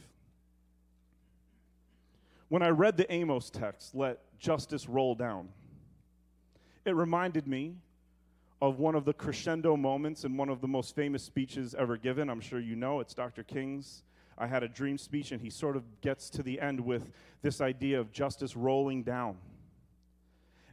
When 2.48 2.62
I 2.62 2.70
read 2.70 2.96
the 2.96 3.12
Amos 3.12 3.50
text, 3.50 3.94
let 3.94 4.20
justice 4.40 4.88
roll 4.88 5.14
down, 5.14 5.50
it 6.86 6.96
reminded 6.96 7.50
me 7.50 7.76
of 8.62 8.80
one 8.80 8.96
of 8.96 9.04
the 9.04 9.14
crescendo 9.14 9.76
moments 9.76 10.24
in 10.24 10.38
one 10.38 10.48
of 10.48 10.62
the 10.62 10.70
most 10.70 10.96
famous 10.96 11.22
speeches 11.22 11.76
ever 11.78 11.98
given. 11.98 12.30
I'm 12.30 12.40
sure 12.40 12.62
you 12.62 12.78
know 12.78 13.02
it's 13.02 13.14
Dr. 13.14 13.44
King's 13.44 14.04
I 14.38 14.48
had 14.48 14.64
a 14.64 14.68
dream 14.68 14.98
speech, 14.98 15.32
and 15.32 15.42
he 15.42 15.50
sort 15.50 15.76
of 15.76 15.84
gets 16.02 16.30
to 16.32 16.44
the 16.44 16.62
end 16.62 16.80
with 16.80 17.12
this 17.42 17.60
idea 17.60 18.00
of 18.00 18.12
justice 18.12 18.56
rolling 18.56 19.04
down. 19.04 19.38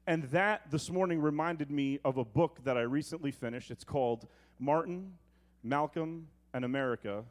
And 0.06 0.24
that 0.24 0.70
this 0.70 0.90
morning 0.90 1.20
reminded 1.20 1.70
me 1.70 1.98
of 2.04 2.18
a 2.18 2.24
book 2.24 2.58
that 2.64 2.76
I 2.76 2.82
recently 2.82 3.30
finished. 3.30 3.70
It's 3.70 3.84
called 3.84 4.26
Martin, 4.58 5.14
Malcolm, 5.62 6.28
and 6.52 6.64
America 6.64 7.24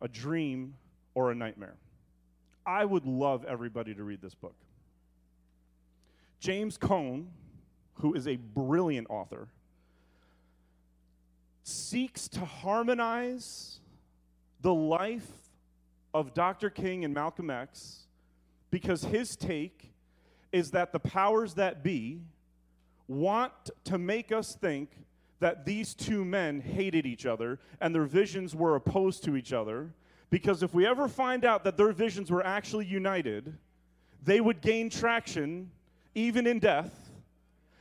A 0.00 0.06
Dream 0.06 0.74
or 1.14 1.32
a 1.32 1.34
Nightmare. 1.34 1.74
I 2.64 2.84
would 2.84 3.04
love 3.04 3.44
everybody 3.44 3.94
to 3.94 4.04
read 4.04 4.22
this 4.22 4.34
book. 4.34 4.54
James 6.38 6.76
Cone, 6.78 7.30
who 7.94 8.14
is 8.14 8.28
a 8.28 8.36
brilliant 8.36 9.08
author, 9.10 9.48
seeks 11.64 12.28
to 12.28 12.44
harmonize 12.44 13.80
the 14.60 14.72
life 14.72 15.39
of 16.12 16.34
Dr. 16.34 16.70
King 16.70 17.04
and 17.04 17.14
Malcolm 17.14 17.50
X 17.50 18.06
because 18.70 19.04
his 19.04 19.36
take 19.36 19.92
is 20.52 20.70
that 20.72 20.92
the 20.92 20.98
powers 20.98 21.54
that 21.54 21.82
be 21.82 22.20
want 23.08 23.52
to 23.84 23.98
make 23.98 24.32
us 24.32 24.54
think 24.54 24.90
that 25.40 25.64
these 25.64 25.94
two 25.94 26.24
men 26.24 26.60
hated 26.60 27.06
each 27.06 27.26
other 27.26 27.58
and 27.80 27.94
their 27.94 28.04
visions 28.04 28.54
were 28.54 28.76
opposed 28.76 29.24
to 29.24 29.36
each 29.36 29.52
other. 29.52 29.92
Because 30.28 30.62
if 30.62 30.74
we 30.74 30.86
ever 30.86 31.08
find 31.08 31.44
out 31.44 31.64
that 31.64 31.76
their 31.76 31.92
visions 31.92 32.30
were 32.30 32.44
actually 32.44 32.86
united, 32.86 33.56
they 34.22 34.40
would 34.40 34.60
gain 34.60 34.90
traction 34.90 35.70
even 36.14 36.46
in 36.46 36.58
death 36.58 37.10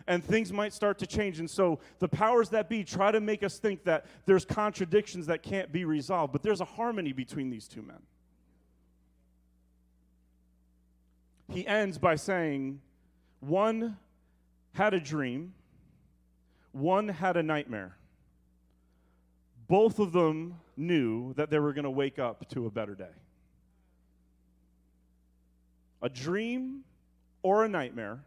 and 0.08 0.24
things 0.24 0.52
might 0.52 0.74
start 0.74 0.98
to 0.98 1.08
change. 1.08 1.40
And 1.40 1.50
so 1.50 1.80
the 2.00 2.08
powers 2.08 2.50
that 2.50 2.68
be 2.68 2.84
try 2.84 3.12
to 3.12 3.22
make 3.22 3.44
us 3.44 3.60
think 3.60 3.84
that 3.84 4.08
there's 4.26 4.44
contradictions 4.44 5.28
that 5.28 5.44
can't 5.44 5.72
be 5.72 5.86
resolved, 5.86 6.34
but 6.34 6.42
there's 6.42 6.62
a 6.62 6.66
harmony 6.66 7.14
between 7.14 7.52
these 7.52 7.68
two 7.68 7.84
men. 7.84 8.00
He 11.52 11.66
ends 11.66 11.98
by 11.98 12.16
saying, 12.16 12.82
One 13.40 13.98
had 14.74 14.94
a 14.94 15.00
dream, 15.00 15.54
one 16.72 17.08
had 17.08 17.38
a 17.38 17.44
nightmare. 17.44 17.96
Both 19.68 20.00
of 20.00 20.12
them 20.12 20.56
knew 20.78 21.34
that 21.34 21.50
they 21.50 21.60
were 21.60 21.74
going 21.74 21.84
to 21.84 21.92
wake 21.92 22.18
up 22.18 22.50
to 22.50 22.66
a 22.66 22.72
better 22.72 22.96
day. 22.96 23.14
A 26.02 26.10
dream 26.10 26.84
or 27.44 27.66
a 27.66 27.70
nightmare, 27.70 28.20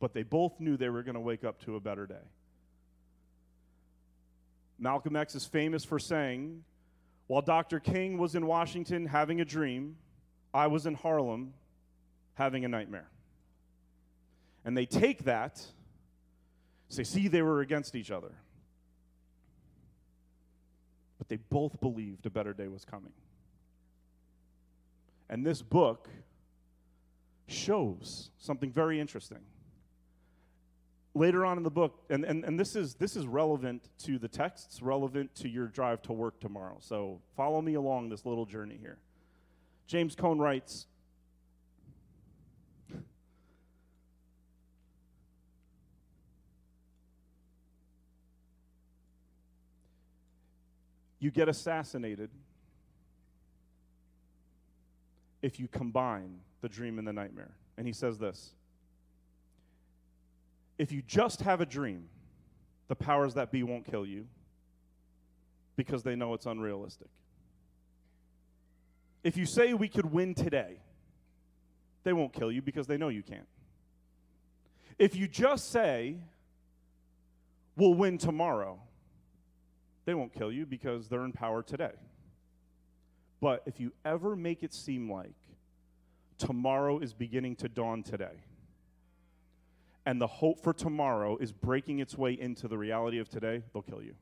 but 0.00 0.14
they 0.14 0.22
both 0.22 0.58
knew 0.58 0.76
they 0.76 0.88
were 0.88 1.02
going 1.02 1.14
to 1.14 1.20
wake 1.20 1.44
up 1.44 1.60
to 1.64 1.76
a 1.76 1.80
better 1.80 2.06
day. 2.06 2.24
Malcolm 4.78 5.14
X 5.14 5.34
is 5.36 5.46
famous 5.46 5.84
for 5.84 5.98
saying, 5.98 6.64
while 7.28 7.42
Dr. 7.42 7.78
King 7.78 8.18
was 8.18 8.34
in 8.34 8.46
Washington 8.46 9.06
having 9.06 9.40
a 9.40 9.44
dream, 9.44 9.96
I 10.52 10.66
was 10.66 10.86
in 10.86 10.94
Harlem 10.94 11.54
having 12.34 12.64
a 12.64 12.68
nightmare. 12.68 13.08
And 14.64 14.76
they 14.76 14.86
take 14.86 15.24
that, 15.24 15.64
say, 16.88 17.04
see, 17.04 17.28
they 17.28 17.42
were 17.42 17.60
against 17.60 17.94
each 17.94 18.10
other. 18.10 18.32
But 21.18 21.28
they 21.28 21.36
both 21.36 21.80
believed 21.80 22.26
a 22.26 22.30
better 22.30 22.52
day 22.52 22.68
was 22.68 22.84
coming. 22.84 23.12
And 25.28 25.46
this 25.46 25.62
book 25.62 26.08
shows 27.48 28.30
something 28.38 28.70
very 28.70 29.00
interesting. 29.00 29.38
Later 31.14 31.44
on 31.44 31.58
in 31.58 31.62
the 31.62 31.70
book, 31.70 32.02
and, 32.08 32.24
and, 32.24 32.44
and 32.44 32.58
this, 32.58 32.74
is, 32.74 32.94
this 32.94 33.16
is 33.16 33.26
relevant 33.26 33.88
to 34.04 34.18
the 34.18 34.28
texts, 34.28 34.80
relevant 34.80 35.34
to 35.36 35.48
your 35.48 35.66
drive 35.66 36.00
to 36.02 36.12
work 36.12 36.40
tomorrow. 36.40 36.78
So 36.80 37.20
follow 37.36 37.60
me 37.60 37.74
along 37.74 38.08
this 38.08 38.24
little 38.24 38.46
journey 38.46 38.78
here. 38.80 38.98
James 39.86 40.14
Cone 40.14 40.38
writes 40.38 40.86
You 51.22 51.30
get 51.30 51.48
assassinated 51.48 52.30
if 55.40 55.60
you 55.60 55.68
combine 55.68 56.40
the 56.62 56.68
dream 56.68 56.98
and 56.98 57.06
the 57.06 57.12
nightmare. 57.12 57.52
And 57.78 57.86
he 57.86 57.92
says 57.92 58.18
this 58.18 58.54
If 60.78 60.90
you 60.90 61.00
just 61.00 61.42
have 61.42 61.60
a 61.60 61.64
dream, 61.64 62.08
the 62.88 62.96
powers 62.96 63.34
that 63.34 63.52
be 63.52 63.62
won't 63.62 63.84
kill 63.84 64.04
you 64.04 64.26
because 65.76 66.02
they 66.02 66.16
know 66.16 66.34
it's 66.34 66.46
unrealistic. 66.46 67.06
If 69.22 69.36
you 69.36 69.46
say 69.46 69.74
we 69.74 69.86
could 69.86 70.12
win 70.12 70.34
today, 70.34 70.78
they 72.02 72.12
won't 72.12 72.32
kill 72.32 72.50
you 72.50 72.62
because 72.62 72.88
they 72.88 72.96
know 72.96 73.10
you 73.10 73.22
can't. 73.22 73.46
If 74.98 75.14
you 75.14 75.28
just 75.28 75.70
say 75.70 76.16
we'll 77.76 77.94
win 77.94 78.18
tomorrow, 78.18 78.80
they 80.12 80.14
won't 80.14 80.34
kill 80.34 80.52
you 80.52 80.66
because 80.66 81.08
they're 81.08 81.24
in 81.24 81.32
power 81.32 81.62
today. 81.62 81.92
But 83.40 83.62
if 83.64 83.80
you 83.80 83.94
ever 84.04 84.36
make 84.36 84.62
it 84.62 84.74
seem 84.74 85.10
like 85.10 85.32
tomorrow 86.36 86.98
is 86.98 87.14
beginning 87.14 87.56
to 87.56 87.68
dawn 87.70 88.02
today, 88.02 88.44
and 90.04 90.20
the 90.20 90.26
hope 90.26 90.62
for 90.62 90.74
tomorrow 90.74 91.38
is 91.38 91.50
breaking 91.50 92.00
its 92.00 92.14
way 92.14 92.38
into 92.38 92.68
the 92.68 92.76
reality 92.76 93.20
of 93.20 93.30
today, 93.30 93.62
they'll 93.72 93.80
kill 93.80 94.02
you. 94.02 94.14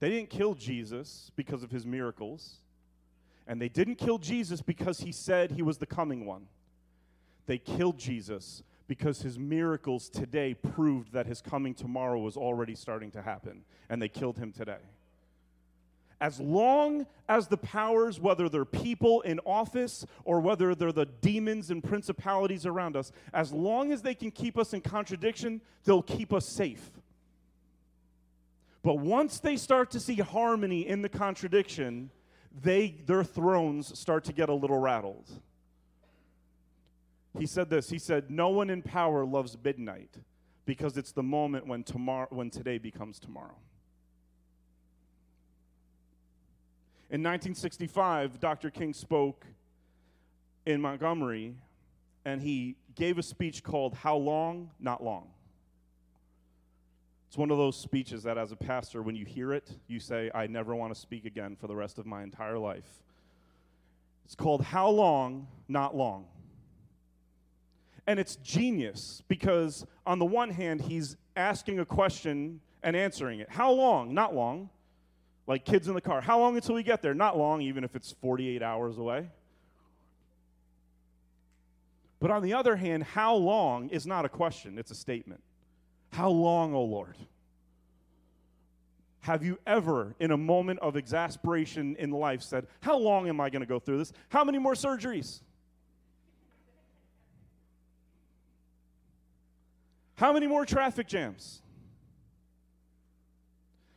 They 0.00 0.10
didn't 0.10 0.28
kill 0.28 0.52
Jesus 0.52 1.30
because 1.34 1.62
of 1.62 1.70
his 1.70 1.86
miracles, 1.86 2.56
and 3.46 3.58
they 3.62 3.70
didn't 3.70 3.94
kill 3.94 4.18
Jesus 4.18 4.60
because 4.60 4.98
he 4.98 5.10
said 5.10 5.52
he 5.52 5.62
was 5.62 5.78
the 5.78 5.86
coming 5.86 6.26
one. 6.26 6.48
They 7.46 7.56
killed 7.56 7.96
Jesus 7.96 8.62
because 8.88 9.22
his 9.22 9.38
miracles 9.38 10.08
today 10.08 10.54
proved 10.54 11.12
that 11.12 11.26
his 11.26 11.40
coming 11.40 11.74
tomorrow 11.74 12.18
was 12.18 12.36
already 12.36 12.74
starting 12.74 13.10
to 13.12 13.22
happen, 13.22 13.64
and 13.88 14.00
they 14.00 14.08
killed 14.08 14.38
him 14.38 14.52
today. 14.52 14.78
As 16.20 16.40
long 16.40 17.06
as 17.28 17.46
the 17.46 17.58
powers, 17.58 18.18
whether 18.18 18.48
they're 18.48 18.64
people 18.64 19.20
in 19.22 19.38
office 19.40 20.06
or 20.24 20.40
whether 20.40 20.74
they're 20.74 20.92
the 20.92 21.04
demons 21.04 21.70
and 21.70 21.84
principalities 21.84 22.64
around 22.64 22.96
us, 22.96 23.12
as 23.34 23.52
long 23.52 23.92
as 23.92 24.00
they 24.00 24.14
can 24.14 24.30
keep 24.30 24.56
us 24.56 24.72
in 24.72 24.80
contradiction, 24.80 25.60
they'll 25.84 26.00
keep 26.00 26.32
us 26.32 26.46
safe. 26.46 26.90
But 28.82 28.98
once 28.98 29.40
they 29.40 29.56
start 29.56 29.90
to 29.90 30.00
see 30.00 30.14
harmony 30.14 30.88
in 30.88 31.02
the 31.02 31.08
contradiction, 31.08 32.10
they, 32.62 32.94
their 33.04 33.24
thrones 33.24 33.98
start 33.98 34.24
to 34.24 34.32
get 34.32 34.48
a 34.48 34.54
little 34.54 34.78
rattled. 34.78 35.28
He 37.38 37.46
said 37.46 37.70
this 37.70 37.90
He 37.90 37.98
said, 37.98 38.30
No 38.30 38.48
one 38.48 38.70
in 38.70 38.82
power 38.82 39.24
loves 39.24 39.56
midnight 39.62 40.16
because 40.64 40.96
it's 40.96 41.12
the 41.12 41.22
moment 41.22 41.66
when, 41.66 41.84
tomorrow, 41.84 42.26
when 42.30 42.50
today 42.50 42.78
becomes 42.78 43.18
tomorrow. 43.18 43.56
In 47.08 47.22
1965, 47.22 48.40
Dr. 48.40 48.68
King 48.68 48.92
spoke 48.92 49.46
in 50.66 50.80
Montgomery 50.80 51.54
and 52.24 52.42
he 52.42 52.74
gave 52.96 53.18
a 53.18 53.22
speech 53.22 53.62
called 53.62 53.94
How 53.94 54.16
Long, 54.16 54.70
Not 54.80 55.04
Long. 55.04 55.28
It's 57.28 57.38
one 57.38 57.52
of 57.52 57.58
those 57.58 57.76
speeches 57.76 58.24
that, 58.24 58.38
as 58.38 58.50
a 58.50 58.56
pastor, 58.56 59.02
when 59.02 59.14
you 59.14 59.24
hear 59.24 59.52
it, 59.52 59.70
you 59.86 60.00
say, 60.00 60.30
I 60.34 60.48
never 60.48 60.74
want 60.74 60.92
to 60.92 61.00
speak 61.00 61.24
again 61.24 61.54
for 61.54 61.68
the 61.68 61.76
rest 61.76 61.98
of 61.98 62.06
my 62.06 62.24
entire 62.24 62.58
life. 62.58 63.02
It's 64.24 64.34
called 64.34 64.62
How 64.62 64.88
Long, 64.88 65.46
Not 65.68 65.96
Long. 65.96 66.26
And 68.06 68.20
it's 68.20 68.36
genius 68.36 69.22
because, 69.28 69.84
on 70.06 70.18
the 70.18 70.24
one 70.24 70.50
hand, 70.50 70.80
he's 70.80 71.16
asking 71.34 71.80
a 71.80 71.84
question 71.84 72.60
and 72.82 72.94
answering 72.94 73.40
it. 73.40 73.48
How 73.50 73.72
long? 73.72 74.14
Not 74.14 74.34
long. 74.34 74.70
Like 75.46 75.64
kids 75.64 75.88
in 75.88 75.94
the 75.94 76.00
car. 76.00 76.20
How 76.20 76.38
long 76.38 76.56
until 76.56 76.74
we 76.74 76.82
get 76.82 77.02
there? 77.02 77.14
Not 77.14 77.36
long, 77.36 77.60
even 77.62 77.84
if 77.84 77.94
it's 77.94 78.12
48 78.20 78.62
hours 78.62 78.98
away. 78.98 79.28
But 82.18 82.30
on 82.30 82.42
the 82.42 82.54
other 82.54 82.76
hand, 82.76 83.04
how 83.04 83.34
long 83.34 83.88
is 83.90 84.06
not 84.06 84.24
a 84.24 84.28
question, 84.28 84.78
it's 84.78 84.90
a 84.90 84.94
statement. 84.94 85.42
How 86.10 86.30
long, 86.30 86.72
O 86.74 86.78
oh 86.78 86.84
Lord? 86.84 87.16
Have 89.20 89.44
you 89.44 89.58
ever, 89.66 90.14
in 90.20 90.30
a 90.30 90.36
moment 90.36 90.78
of 90.80 90.96
exasperation 90.96 91.96
in 91.96 92.10
life, 92.10 92.42
said, 92.42 92.68
How 92.80 92.96
long 92.96 93.28
am 93.28 93.40
I 93.40 93.50
going 93.50 93.60
to 93.60 93.66
go 93.66 93.80
through 93.80 93.98
this? 93.98 94.12
How 94.28 94.44
many 94.44 94.58
more 94.58 94.74
surgeries? 94.74 95.40
How 100.16 100.32
many 100.32 100.46
more 100.46 100.64
traffic 100.64 101.06
jams? 101.06 101.62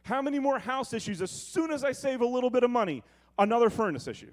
How 0.04 0.22
many 0.22 0.40
more 0.40 0.60
house 0.60 0.94
issues 0.94 1.22
as 1.22 1.32
soon 1.32 1.72
as 1.72 1.84
I 1.84 1.92
save 1.92 2.22
a 2.22 2.26
little 2.26 2.50
bit 2.50 2.64
of 2.64 2.70
money? 2.70 3.04
Another 3.38 3.70
furnace 3.70 4.08
issue. 4.08 4.32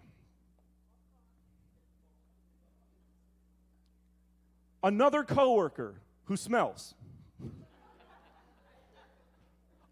Another 4.83 5.23
coworker 5.23 6.01
who 6.25 6.37
smells. 6.37 6.95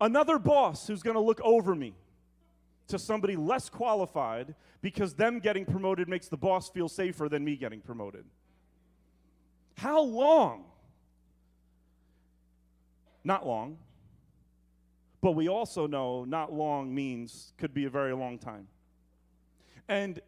Another 0.00 0.38
boss 0.38 0.86
who's 0.86 1.02
going 1.02 1.14
to 1.14 1.20
look 1.20 1.40
over 1.42 1.74
me 1.74 1.94
to 2.88 2.98
somebody 2.98 3.36
less 3.36 3.68
qualified 3.68 4.54
because 4.82 5.14
them 5.14 5.38
getting 5.38 5.64
promoted 5.64 6.08
makes 6.08 6.28
the 6.28 6.36
boss 6.36 6.68
feel 6.68 6.88
safer 6.88 7.28
than 7.28 7.44
me 7.44 7.56
getting 7.56 7.80
promoted. 7.80 8.24
How 9.76 10.02
long 10.02 10.64
not 13.24 13.46
long. 13.46 13.78
But 15.20 15.32
we 15.32 15.48
also 15.48 15.86
know 15.86 16.24
not 16.24 16.52
long 16.52 16.94
means 16.94 17.54
could 17.56 17.72
be 17.72 17.86
a 17.86 17.90
very 17.90 18.14
long 18.14 18.38
time. 18.38 18.68
And 19.88 20.20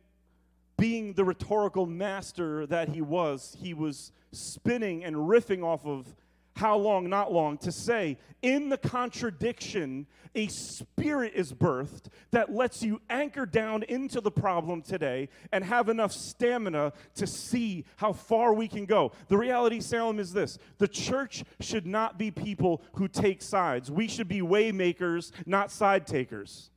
being 0.79 1.13
the 1.13 1.25
rhetorical 1.25 1.87
master 1.87 2.67
that 2.67 2.89
he 2.89 3.03
was, 3.03 3.57
he 3.61 3.75
was 3.75 4.13
spinning 4.33 5.05
and 5.05 5.17
riffing 5.17 5.63
off 5.63 5.87
of 5.87 6.15
how 6.57 6.77
long, 6.77 7.09
not 7.09 7.33
long, 7.33 7.59
to 7.59 7.71
say, 7.71 8.16
in 8.40 8.71
the 8.71 8.79
contradiction, 8.79 10.07
a 10.35 10.47
spirit 10.49 11.33
is 11.35 11.53
birthed 11.53 12.07
that 12.31 12.53
lets 12.53 12.83
you 12.83 13.01
anchor 13.11 13.45
down 13.45 13.83
into 13.85 14.21
the 14.21 14.31
problem 14.31 14.81
today 14.83 15.29
and 15.53 15.62
have 15.64 15.88
enough 15.88 16.12
stamina 16.12 16.92
to 17.14 17.27
see 17.27 17.85
how 17.97 18.12
far 18.12 18.55
we 18.55 18.69
can 18.69 18.87
go. 18.87 19.12
The 19.29 19.37
reality, 19.37 19.81
Salem, 19.81 20.19
is 20.19 20.33
this 20.33 20.59
the 20.79 20.88
church 20.88 21.45
should 21.61 21.87
not 21.87 22.19
be 22.19 22.31
people 22.31 22.83
who 22.95 23.07
take 23.07 23.42
sides. 23.42 23.90
We 23.90 24.09
should 24.09 24.29
be 24.29 24.40
waymakers, 24.40 25.33
not 25.45 25.71
side 25.71 26.07
takers. 26.07 26.71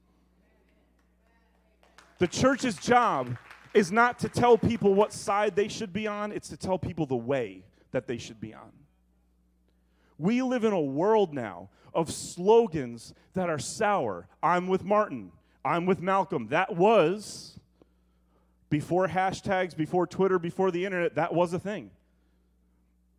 The 2.17 2.27
church's 2.27 2.75
job 2.75 3.37
is 3.73 3.93
not 3.93 4.19
to 4.19 4.29
tell 4.29 4.57
people 4.57 4.93
what 4.93 5.13
side 5.13 5.55
they 5.55 5.69
should 5.69 5.93
be 5.93 6.05
on, 6.05 6.33
it's 6.33 6.49
to 6.49 6.57
tell 6.57 6.77
people 6.77 7.05
the 7.05 7.15
way 7.15 7.63
that 7.91 8.07
they 8.07 8.17
should 8.17 8.41
be 8.41 8.53
on. 8.53 8.71
We 10.19 10.43
live 10.43 10.63
in 10.63 10.73
a 10.73 10.81
world 10.81 11.33
now 11.33 11.69
of 11.93 12.11
slogans 12.11 13.13
that 13.33 13.49
are 13.49 13.57
sour. 13.57 14.27
I'm 14.43 14.67
with 14.67 14.83
Martin. 14.83 15.31
I'm 15.65 15.85
with 15.85 16.01
Malcolm. 16.01 16.49
That 16.49 16.75
was 16.75 17.59
before 18.69 19.07
hashtags, 19.07 19.75
before 19.75 20.05
Twitter, 20.05 20.37
before 20.37 20.71
the 20.71 20.85
internet, 20.85 21.15
that 21.15 21.33
was 21.33 21.53
a 21.53 21.59
thing. 21.59 21.89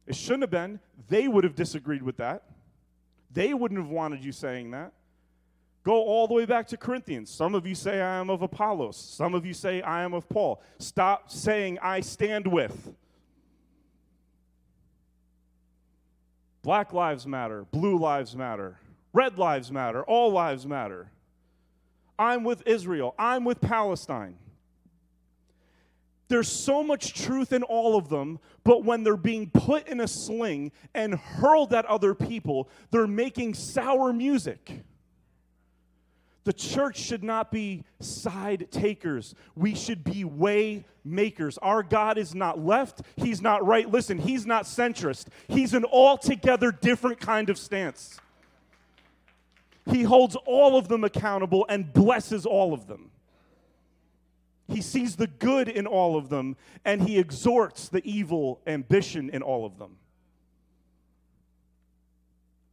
It 0.07 0.15
shouldn't 0.15 0.43
have 0.43 0.51
been. 0.51 0.79
They 1.09 1.27
would 1.27 1.45
have 1.45 1.55
disagreed 1.55 2.03
with 2.03 2.19
that. 2.19 2.45
They 3.33 3.55
wouldn't 3.55 3.81
have 3.81 3.91
wanted 3.91 4.25
you 4.25 4.33
saying 4.33 4.71
that. 4.73 4.93
Go 5.83 5.95
all 5.95 6.29
the 6.29 6.35
way 6.35 6.45
back 6.45 6.67
to 6.69 6.77
Corinthians. 6.77 7.31
Some 7.31 7.55
of 7.55 7.67
you 7.67 7.75
say, 7.75 8.01
I 8.01 8.19
am 8.19 8.29
of 8.29 8.43
Apollos. 8.43 8.97
Some 8.97 9.35
of 9.35 9.47
you 9.47 9.55
say, 9.55 9.81
I 9.81 10.03
am 10.03 10.13
of 10.13 10.29
Paul. 10.29 10.63
Stop 10.79 11.31
saying, 11.31 11.79
I 11.81 12.01
stand 12.01 12.47
with. 12.47 12.93
Black 16.63 16.93
lives 16.93 17.27
matter, 17.27 17.65
blue 17.71 17.99
lives 17.99 18.37
matter, 18.37 18.79
red 19.13 19.39
lives 19.39 19.73
matter, 19.73 20.03
all 20.03 20.31
lives 20.31 20.67
matter. 20.67 21.11
I'm 22.19 22.45
with 22.45 22.63
Israel, 22.67 23.15
I'm 23.19 23.45
with 23.45 23.61
Palestine. 23.61 24.37
There's 26.29 26.49
so 26.49 26.85
much 26.85 27.15
truth 27.15 27.53
in 27.53 27.65
all 27.65 27.97
of 27.97 28.09
them, 28.09 28.39
but 28.63 28.85
when 28.85 29.03
they're 29.03 29.17
being 29.17 29.51
put 29.51 29.89
in 29.89 30.01
a 30.01 30.07
sling 30.07 30.71
and 30.95 31.15
hurled 31.15 31.75
at 31.75 31.87
other 31.87 32.15
people, 32.15 32.69
they're 32.93 33.09
making 33.09 33.55
sour 33.55 34.13
music. 34.13 34.85
The 36.45 36.53
church 36.53 36.99
should 36.99 37.23
not 37.23 37.51
be 37.51 37.85
side 38.01 38.69
takers. 38.71 39.35
We 39.55 39.75
should 39.75 40.03
be 40.03 40.25
way 40.25 40.85
makers. 41.05 41.59
Our 41.59 41.83
God 41.83 42.17
is 42.17 42.35
not 42.35 42.59
left, 42.59 43.03
He's 43.17 43.43
not 43.43 43.65
right. 43.67 43.91
Listen, 43.91 44.19
He's 44.19 44.47
not 44.47 44.65
centrist. 44.65 45.27
He's 45.49 45.75
an 45.75 45.85
altogether 45.85 46.73
different 46.73 47.21
kind 47.21 47.51
of 47.51 47.59
stance. 47.59 48.19
He 49.91 50.03
holds 50.03 50.37
all 50.47 50.79
of 50.79 50.89
them 50.89 51.05
accountable 51.05 51.67
and 51.69 51.93
blesses 51.93 52.47
all 52.47 52.73
of 52.73 52.87
them. 52.87 53.11
He 54.69 54.83
sees 54.83 55.17
the 55.17 55.27
good 55.27 55.69
in 55.69 55.87
all 55.87 56.17
of 56.17 56.29
them 56.29 56.57
and 56.85 57.03
he 57.03 57.19
exhorts 57.19 57.89
the 57.89 58.03
evil 58.05 58.61
ambition 58.67 59.29
in 59.31 59.43
all 59.43 59.67
of 59.67 59.79
them. 59.79 59.97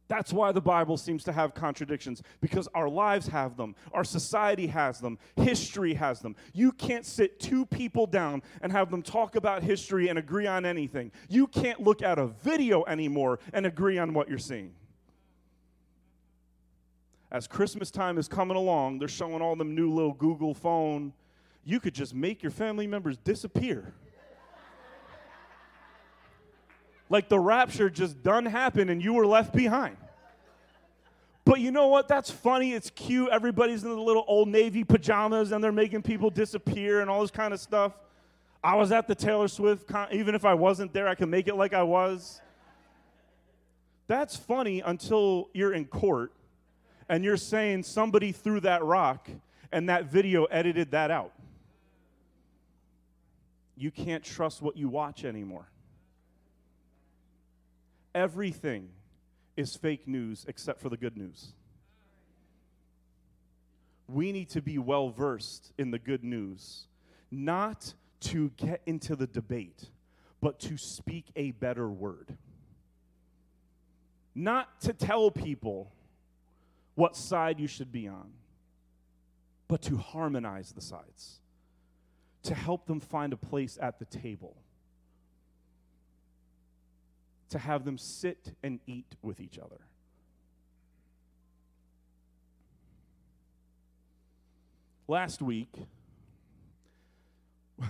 That's 0.08 0.32
why 0.32 0.52
the 0.52 0.60
Bible 0.60 0.96
seems 0.96 1.22
to 1.24 1.32
have 1.32 1.54
contradictions, 1.54 2.22
because 2.40 2.66
our 2.74 2.88
lives 2.88 3.28
have 3.28 3.58
them, 3.58 3.76
our 3.92 4.04
society 4.04 4.66
has 4.68 5.00
them, 5.00 5.18
history 5.36 5.92
has 5.94 6.20
them. 6.20 6.34
You 6.54 6.72
can't 6.72 7.04
sit 7.04 7.38
two 7.38 7.66
people 7.66 8.06
down 8.06 8.42
and 8.62 8.72
have 8.72 8.90
them 8.90 9.02
talk 9.02 9.36
about 9.36 9.62
history 9.62 10.08
and 10.08 10.18
agree 10.18 10.46
on 10.46 10.64
anything. 10.64 11.12
You 11.28 11.46
can't 11.46 11.80
look 11.80 12.02
at 12.02 12.18
a 12.18 12.26
video 12.26 12.84
anymore 12.86 13.38
and 13.52 13.66
agree 13.66 13.98
on 13.98 14.14
what 14.14 14.30
you're 14.30 14.38
seeing. 14.38 14.72
As 17.30 17.46
Christmas 17.46 17.90
time 17.90 18.16
is 18.16 18.26
coming 18.26 18.56
along, 18.56 18.98
they're 18.98 19.08
showing 19.08 19.42
all 19.42 19.54
them 19.56 19.74
new 19.74 19.92
little 19.92 20.14
Google 20.14 20.54
phone. 20.54 21.12
You 21.64 21.80
could 21.80 21.94
just 21.94 22.14
make 22.14 22.42
your 22.42 22.50
family 22.50 22.86
members 22.86 23.18
disappear 23.18 23.92
like 27.08 27.28
the 27.28 27.38
rapture 27.38 27.90
just 27.90 28.22
done 28.22 28.46
happened 28.46 28.90
and 28.90 29.02
you 29.02 29.14
were 29.14 29.26
left 29.26 29.54
behind. 29.54 29.96
But 31.44 31.60
you 31.60 31.70
know 31.70 31.86
what? 31.88 32.08
That's 32.08 32.30
funny. 32.30 32.74
It's 32.74 32.90
cute. 32.90 33.30
Everybody's 33.30 33.82
in 33.82 33.88
the 33.88 34.00
little 34.00 34.24
old 34.28 34.48
Navy 34.48 34.84
pajamas 34.84 35.50
and 35.52 35.64
they're 35.64 35.72
making 35.72 36.02
people 36.02 36.28
disappear 36.28 37.00
and 37.00 37.08
all 37.08 37.22
this 37.22 37.30
kind 37.30 37.54
of 37.54 37.60
stuff. 37.60 37.92
I 38.62 38.74
was 38.74 38.92
at 38.92 39.08
the 39.08 39.14
Taylor 39.14 39.48
Swift, 39.48 39.86
con- 39.86 40.08
even 40.12 40.34
if 40.34 40.44
I 40.44 40.52
wasn't 40.54 40.92
there, 40.92 41.08
I 41.08 41.14
could 41.14 41.28
make 41.28 41.48
it 41.48 41.54
like 41.54 41.72
I 41.72 41.84
was. 41.84 42.42
That's 44.08 44.36
funny 44.36 44.80
until 44.80 45.48
you're 45.54 45.72
in 45.72 45.86
court 45.86 46.32
and 47.08 47.24
you're 47.24 47.36
saying 47.36 47.84
somebody 47.84 48.32
threw 48.32 48.60
that 48.60 48.84
rock 48.84 49.28
and 49.72 49.88
that 49.88 50.06
video 50.06 50.44
edited 50.46 50.90
that 50.90 51.10
out. 51.10 51.32
You 53.76 53.90
can't 53.90 54.24
trust 54.24 54.60
what 54.60 54.76
you 54.76 54.88
watch 54.88 55.24
anymore. 55.24 55.68
Everything 58.18 58.88
is 59.56 59.76
fake 59.76 60.08
news 60.08 60.44
except 60.48 60.80
for 60.80 60.88
the 60.88 60.96
good 60.96 61.16
news. 61.16 61.52
We 64.08 64.32
need 64.32 64.50
to 64.50 64.60
be 64.60 64.76
well 64.76 65.10
versed 65.10 65.72
in 65.78 65.92
the 65.92 66.00
good 66.00 66.24
news, 66.24 66.88
not 67.30 67.94
to 68.22 68.50
get 68.56 68.82
into 68.86 69.14
the 69.14 69.28
debate, 69.28 69.84
but 70.40 70.58
to 70.58 70.76
speak 70.76 71.26
a 71.36 71.52
better 71.52 71.88
word. 71.88 72.36
Not 74.34 74.80
to 74.80 74.92
tell 74.92 75.30
people 75.30 75.92
what 76.96 77.14
side 77.14 77.60
you 77.60 77.68
should 77.68 77.92
be 77.92 78.08
on, 78.08 78.32
but 79.68 79.80
to 79.82 79.96
harmonize 79.96 80.72
the 80.72 80.80
sides, 80.80 81.38
to 82.42 82.56
help 82.56 82.86
them 82.86 82.98
find 82.98 83.32
a 83.32 83.36
place 83.36 83.78
at 83.80 84.00
the 84.00 84.06
table, 84.06 84.56
to 87.50 87.58
have 87.58 87.84
them 87.84 87.98
sit 87.98 88.54
and 88.62 88.80
eat 88.86 89.16
with 89.22 89.40
each 89.40 89.58
other. 89.58 89.80
Last 95.06 95.40
week, 95.40 95.74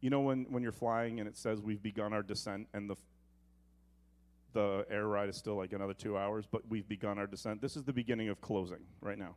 you 0.00 0.10
know 0.10 0.20
when, 0.20 0.46
when 0.48 0.62
you're 0.62 0.72
flying 0.72 1.20
and 1.20 1.28
it 1.28 1.36
says 1.36 1.60
we've 1.60 1.82
begun 1.82 2.12
our 2.12 2.22
descent 2.22 2.68
and 2.72 2.88
the 2.88 2.96
the 4.54 4.86
air 4.88 5.06
ride 5.06 5.28
is 5.28 5.36
still 5.36 5.56
like 5.56 5.72
another 5.72 5.92
two 5.92 6.16
hours, 6.16 6.46
but 6.50 6.62
we've 6.68 6.88
begun 6.88 7.18
our 7.18 7.26
descent. 7.26 7.60
This 7.60 7.76
is 7.76 7.82
the 7.82 7.92
beginning 7.92 8.28
of 8.28 8.40
closing 8.40 8.78
right 9.00 9.18
now. 9.18 9.34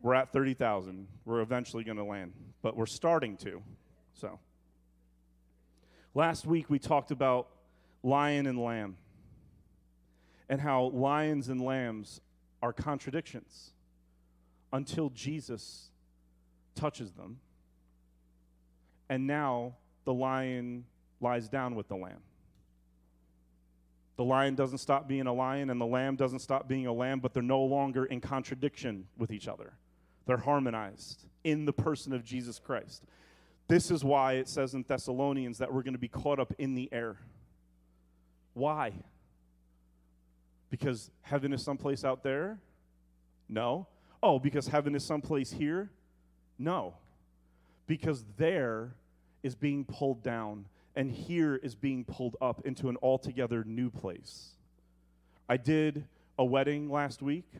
We're 0.00 0.14
at 0.14 0.32
30,000. 0.32 1.08
We're 1.24 1.40
eventually 1.40 1.82
going 1.82 1.96
to 1.96 2.04
land, 2.04 2.32
but 2.62 2.76
we're 2.76 2.86
starting 2.86 3.36
to. 3.38 3.62
So, 4.14 4.38
last 6.14 6.46
week 6.46 6.70
we 6.70 6.78
talked 6.78 7.10
about 7.10 7.48
lion 8.02 8.46
and 8.46 8.58
lamb 8.58 8.96
and 10.48 10.60
how 10.60 10.84
lions 10.84 11.48
and 11.48 11.60
lambs 11.60 12.20
are 12.62 12.72
contradictions 12.72 13.72
until 14.72 15.10
Jesus 15.10 15.90
touches 16.74 17.12
them 17.12 17.40
and 19.08 19.26
now 19.26 19.74
the 20.04 20.12
lion 20.12 20.84
lies 21.20 21.48
down 21.48 21.74
with 21.74 21.88
the 21.88 21.96
lamb. 21.96 22.20
The 24.16 24.24
lion 24.24 24.54
doesn't 24.54 24.78
stop 24.78 25.06
being 25.06 25.26
a 25.26 25.32
lion, 25.32 25.70
and 25.70 25.80
the 25.80 25.86
lamb 25.86 26.16
doesn't 26.16 26.40
stop 26.40 26.68
being 26.68 26.86
a 26.86 26.92
lamb, 26.92 27.20
but 27.20 27.32
they're 27.32 27.42
no 27.42 27.62
longer 27.62 28.04
in 28.04 28.20
contradiction 28.20 29.06
with 29.16 29.30
each 29.30 29.46
other. 29.46 29.74
They're 30.26 30.36
harmonized 30.36 31.24
in 31.44 31.64
the 31.64 31.72
person 31.72 32.12
of 32.12 32.24
Jesus 32.24 32.58
Christ. 32.58 33.04
This 33.68 33.90
is 33.90 34.02
why 34.02 34.34
it 34.34 34.48
says 34.48 34.74
in 34.74 34.84
Thessalonians 34.86 35.58
that 35.58 35.72
we're 35.72 35.82
going 35.82 35.94
to 35.94 36.00
be 36.00 36.08
caught 36.08 36.40
up 36.40 36.52
in 36.58 36.74
the 36.74 36.88
air. 36.92 37.16
Why? 38.58 38.92
Because 40.70 41.10
heaven 41.22 41.52
is 41.52 41.62
someplace 41.62 42.04
out 42.04 42.22
there? 42.22 42.58
No. 43.48 43.86
Oh, 44.22 44.38
because 44.38 44.68
heaven 44.68 44.94
is 44.94 45.04
someplace 45.04 45.50
here? 45.50 45.90
No 46.58 46.94
because 47.88 48.24
there 48.36 48.94
is 49.42 49.56
being 49.56 49.84
pulled 49.84 50.22
down 50.22 50.66
and 50.94 51.10
here 51.10 51.56
is 51.56 51.74
being 51.74 52.04
pulled 52.04 52.36
up 52.40 52.60
into 52.64 52.88
an 52.88 52.96
altogether 53.02 53.64
new 53.64 53.90
place. 53.90 54.50
I 55.48 55.56
did 55.56 56.04
a 56.38 56.44
wedding 56.44 56.90
last 56.90 57.22
week. 57.22 57.50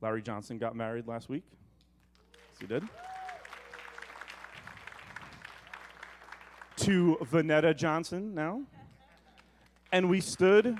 Larry 0.00 0.22
Johnson 0.22 0.58
got 0.58 0.74
married 0.74 1.06
last 1.06 1.28
week. 1.28 1.44
Yes, 2.32 2.60
he 2.60 2.66
did. 2.66 2.82
to 6.76 7.18
Vanetta 7.22 7.76
Johnson 7.76 8.34
now. 8.34 8.62
And 9.90 10.08
we 10.08 10.20
stood 10.20 10.78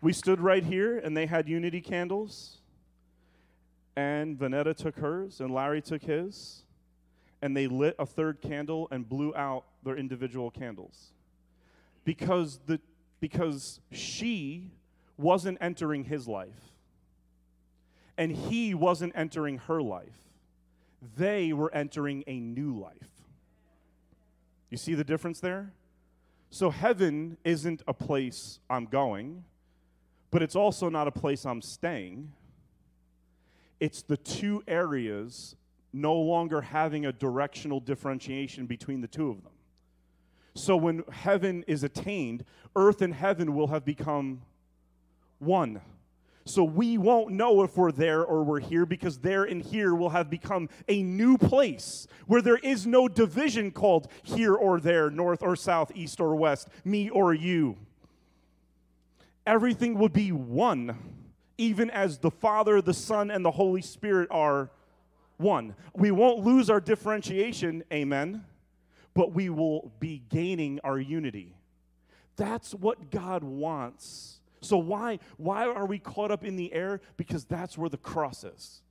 we 0.00 0.12
stood 0.12 0.40
right 0.40 0.62
here 0.62 0.98
and 0.98 1.16
they 1.16 1.26
had 1.26 1.48
unity 1.48 1.80
candles. 1.80 2.58
And 3.96 4.38
Vanetta 4.38 4.76
took 4.76 4.96
hers 4.96 5.40
and 5.40 5.52
Larry 5.52 5.82
took 5.82 6.02
his 6.02 6.62
and 7.42 7.56
they 7.56 7.66
lit 7.66 7.94
a 7.98 8.06
third 8.06 8.40
candle 8.40 8.88
and 8.90 9.08
blew 9.08 9.34
out 9.34 9.64
their 9.84 9.96
individual 9.96 10.50
candles. 10.50 11.12
Because, 12.04 12.60
the, 12.66 12.80
because 13.20 13.80
she 13.92 14.70
wasn't 15.16 15.58
entering 15.60 16.04
his 16.04 16.26
life, 16.26 16.48
and 18.16 18.32
he 18.32 18.74
wasn't 18.74 19.12
entering 19.14 19.58
her 19.58 19.80
life. 19.80 20.18
They 21.16 21.52
were 21.52 21.72
entering 21.72 22.24
a 22.26 22.40
new 22.40 22.76
life. 22.76 22.94
You 24.70 24.76
see 24.76 24.94
the 24.94 25.04
difference 25.04 25.38
there? 25.38 25.72
So, 26.50 26.70
heaven 26.70 27.36
isn't 27.44 27.82
a 27.86 27.94
place 27.94 28.58
I'm 28.70 28.86
going, 28.86 29.44
but 30.30 30.42
it's 30.42 30.56
also 30.56 30.88
not 30.88 31.06
a 31.08 31.12
place 31.12 31.44
I'm 31.44 31.62
staying. 31.62 32.32
It's 33.80 34.02
the 34.02 34.16
two 34.16 34.62
areas 34.66 35.56
no 35.92 36.14
longer 36.14 36.60
having 36.60 37.06
a 37.06 37.12
directional 37.12 37.80
differentiation 37.80 38.66
between 38.66 39.00
the 39.00 39.08
two 39.08 39.30
of 39.30 39.42
them. 39.42 39.52
So 40.54 40.76
when 40.76 41.04
heaven 41.10 41.64
is 41.66 41.84
attained, 41.84 42.44
earth 42.74 43.00
and 43.00 43.14
heaven 43.14 43.54
will 43.54 43.68
have 43.68 43.84
become 43.84 44.42
one. 45.38 45.80
So 46.48 46.64
we 46.64 46.96
won't 46.96 47.32
know 47.32 47.62
if 47.62 47.76
we're 47.76 47.92
there 47.92 48.24
or 48.24 48.42
we're 48.42 48.60
here 48.60 48.86
because 48.86 49.18
there 49.18 49.44
and 49.44 49.62
here 49.62 49.94
will 49.94 50.08
have 50.08 50.30
become 50.30 50.70
a 50.88 51.02
new 51.02 51.36
place 51.36 52.06
where 52.26 52.40
there 52.40 52.56
is 52.56 52.86
no 52.86 53.06
division 53.06 53.70
called 53.70 54.08
here 54.22 54.54
or 54.54 54.80
there, 54.80 55.10
north 55.10 55.42
or 55.42 55.56
south, 55.56 55.92
east 55.94 56.20
or 56.20 56.34
west, 56.34 56.68
me 56.84 57.10
or 57.10 57.34
you. 57.34 57.76
Everything 59.46 59.98
will 59.98 60.08
be 60.08 60.32
one, 60.32 60.96
even 61.58 61.90
as 61.90 62.16
the 62.18 62.30
Father, 62.30 62.80
the 62.80 62.94
Son, 62.94 63.30
and 63.30 63.44
the 63.44 63.50
Holy 63.50 63.82
Spirit 63.82 64.28
are 64.30 64.70
one. 65.36 65.74
We 65.94 66.10
won't 66.12 66.44
lose 66.44 66.70
our 66.70 66.80
differentiation, 66.80 67.84
amen, 67.92 68.44
but 69.12 69.32
we 69.32 69.50
will 69.50 69.92
be 70.00 70.22
gaining 70.30 70.80
our 70.82 70.98
unity. 70.98 71.54
That's 72.36 72.74
what 72.74 73.10
God 73.10 73.44
wants. 73.44 74.37
So 74.60 74.76
why 74.76 75.18
why 75.36 75.64
are 75.64 75.86
we 75.86 75.98
caught 75.98 76.30
up 76.30 76.44
in 76.44 76.56
the 76.56 76.72
air? 76.72 77.00
Because 77.16 77.44
that's 77.44 77.78
where 77.78 77.88
the 77.88 77.96
cross 77.96 78.44
is. 78.44 78.82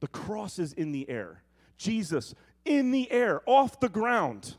The 0.00 0.08
cross 0.08 0.58
is 0.58 0.72
in 0.72 0.92
the 0.92 1.08
air. 1.08 1.42
Jesus 1.76 2.34
in 2.64 2.90
the 2.90 3.10
air, 3.10 3.42
off 3.46 3.80
the 3.80 3.88
ground, 3.88 4.56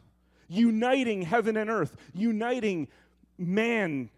uniting 0.48 1.22
heaven 1.22 1.58
and 1.58 1.70
earth, 1.70 1.96
uniting 2.14 2.88
man, 3.38 4.10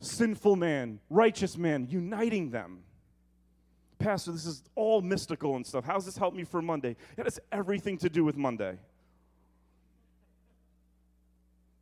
sinful 0.00 0.56
man, 0.56 1.00
righteous 1.10 1.56
man, 1.56 1.86
uniting 1.90 2.50
them. 2.50 2.80
Pastor, 3.98 4.32
this 4.32 4.46
is 4.46 4.62
all 4.74 5.02
mystical 5.02 5.56
and 5.56 5.66
stuff. 5.66 5.84
How's 5.84 6.06
this 6.06 6.16
help 6.16 6.34
me 6.34 6.44
for 6.44 6.62
Monday? 6.62 6.96
It 7.16 7.24
has 7.24 7.40
everything 7.50 7.98
to 7.98 8.08
do 8.08 8.24
with 8.24 8.36
Monday. 8.36 8.78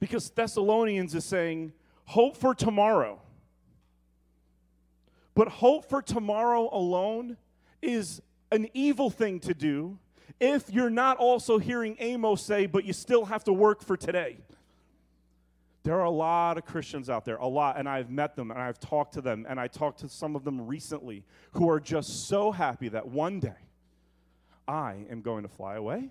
Because 0.00 0.30
Thessalonians 0.30 1.14
is 1.14 1.24
saying, 1.24 1.72
hope 2.06 2.36
for 2.36 2.54
tomorrow. 2.54 3.20
But 5.34 5.48
hope 5.48 5.88
for 5.88 6.00
tomorrow 6.00 6.70
alone 6.72 7.36
is 7.82 8.22
an 8.50 8.68
evil 8.72 9.10
thing 9.10 9.38
to 9.40 9.52
do 9.52 9.98
if 10.40 10.70
you're 10.70 10.90
not 10.90 11.18
also 11.18 11.58
hearing 11.58 11.96
Amos 11.98 12.42
say, 12.42 12.66
but 12.66 12.84
you 12.84 12.92
still 12.92 13.26
have 13.26 13.44
to 13.44 13.52
work 13.52 13.82
for 13.82 13.96
today. 13.96 14.38
There 15.82 15.94
are 15.94 16.04
a 16.04 16.10
lot 16.10 16.58
of 16.58 16.64
Christians 16.64 17.08
out 17.08 17.24
there, 17.24 17.36
a 17.36 17.46
lot, 17.46 17.78
and 17.78 17.88
I've 17.88 18.10
met 18.10 18.34
them 18.34 18.50
and 18.50 18.60
I've 18.60 18.80
talked 18.80 19.14
to 19.14 19.20
them, 19.20 19.46
and 19.48 19.60
I 19.60 19.68
talked 19.68 20.00
to 20.00 20.08
some 20.08 20.34
of 20.34 20.44
them 20.44 20.66
recently 20.66 21.24
who 21.52 21.70
are 21.70 21.80
just 21.80 22.26
so 22.28 22.50
happy 22.50 22.88
that 22.88 23.06
one 23.06 23.40
day 23.40 23.54
I 24.66 25.06
am 25.10 25.22
going 25.22 25.42
to 25.42 25.48
fly 25.48 25.76
away. 25.76 26.10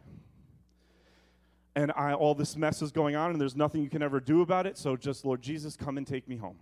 And 1.75 1.91
I, 1.95 2.13
all 2.13 2.33
this 2.35 2.55
mess 2.55 2.81
is 2.81 2.91
going 2.91 3.15
on, 3.15 3.31
and 3.31 3.41
there's 3.41 3.55
nothing 3.55 3.83
you 3.83 3.89
can 3.89 4.01
ever 4.01 4.19
do 4.19 4.41
about 4.41 4.65
it, 4.65 4.77
so 4.77 4.95
just, 4.95 5.25
Lord 5.25 5.41
Jesus, 5.41 5.75
come 5.75 5.97
and 5.97 6.07
take 6.07 6.27
me 6.27 6.37
home. 6.37 6.57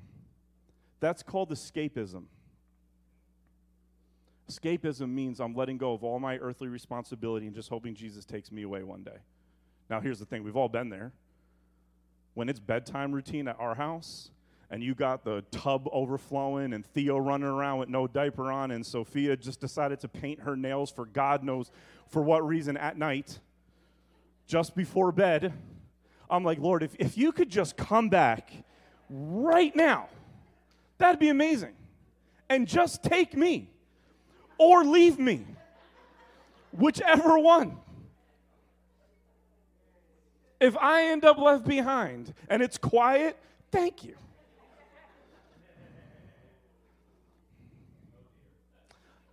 That's 0.99 1.21
called 1.21 1.51
escapism. 1.51 2.23
Escapism 4.49 5.09
means 5.09 5.39
I'm 5.39 5.53
letting 5.53 5.77
go 5.77 5.93
of 5.93 6.03
all 6.03 6.19
my 6.19 6.37
earthly 6.37 6.67
responsibility 6.67 7.45
and 7.45 7.55
just 7.55 7.69
hoping 7.69 7.95
Jesus 7.95 8.25
takes 8.25 8.51
me 8.51 8.63
away 8.63 8.83
one 8.83 9.03
day. 9.03 9.17
Now, 9.89 10.01
here's 10.01 10.19
the 10.19 10.25
thing 10.25 10.43
we've 10.43 10.57
all 10.57 10.69
been 10.69 10.89
there 10.89 11.11
when 12.33 12.49
it's 12.49 12.59
bedtime 12.59 13.11
routine 13.11 13.47
at 13.47 13.59
our 13.59 13.75
house 13.75 14.31
and 14.69 14.81
you 14.81 14.95
got 14.95 15.23
the 15.23 15.43
tub 15.51 15.87
overflowing 15.91 16.73
and 16.73 16.85
Theo 16.85 17.17
running 17.17 17.47
around 17.47 17.79
with 17.79 17.89
no 17.89 18.07
diaper 18.07 18.51
on 18.51 18.71
and 18.71 18.85
Sophia 18.85 19.37
just 19.37 19.59
decided 19.59 19.99
to 19.99 20.07
paint 20.07 20.41
her 20.41 20.55
nails 20.55 20.91
for 20.91 21.05
God 21.05 21.43
knows 21.43 21.69
for 22.07 22.21
what 22.21 22.45
reason 22.45 22.75
at 22.77 22.97
night, 22.97 23.39
just 24.47 24.75
before 24.75 25.11
bed, 25.11 25.53
I'm 26.29 26.43
like, 26.43 26.59
Lord, 26.59 26.83
if, 26.83 26.95
if 26.99 27.17
you 27.17 27.31
could 27.31 27.49
just 27.49 27.77
come 27.77 28.09
back 28.09 28.51
right 29.09 29.75
now. 29.75 30.09
That'd 30.97 31.19
be 31.19 31.29
amazing. 31.29 31.73
And 32.49 32.67
just 32.67 33.03
take 33.03 33.35
me 33.35 33.69
or 34.57 34.83
leave 34.83 35.17
me, 35.19 35.45
whichever 36.71 37.37
one. 37.39 37.77
If 40.59 40.77
I 40.77 41.07
end 41.07 41.25
up 41.25 41.37
left 41.37 41.65
behind 41.65 42.33
and 42.47 42.61
it's 42.61 42.77
quiet, 42.77 43.37
thank 43.71 44.03
you. 44.03 44.15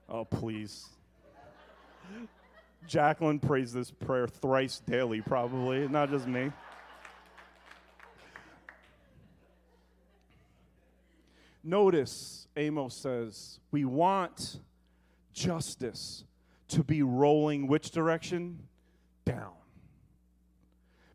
Oh, 0.08 0.24
please. 0.24 0.88
Jacqueline 2.86 3.38
prays 3.38 3.72
this 3.72 3.90
prayer 3.90 4.26
thrice 4.26 4.80
daily, 4.80 5.20
probably, 5.20 5.86
not 5.88 6.10
just 6.10 6.26
me. 6.26 6.50
Notice 11.62 12.48
Amos 12.56 12.94
says, 12.94 13.60
We 13.70 13.84
want 13.84 14.60
justice 15.32 16.24
to 16.68 16.82
be 16.82 17.02
rolling 17.02 17.66
which 17.66 17.90
direction? 17.90 18.60
Down. 19.24 19.52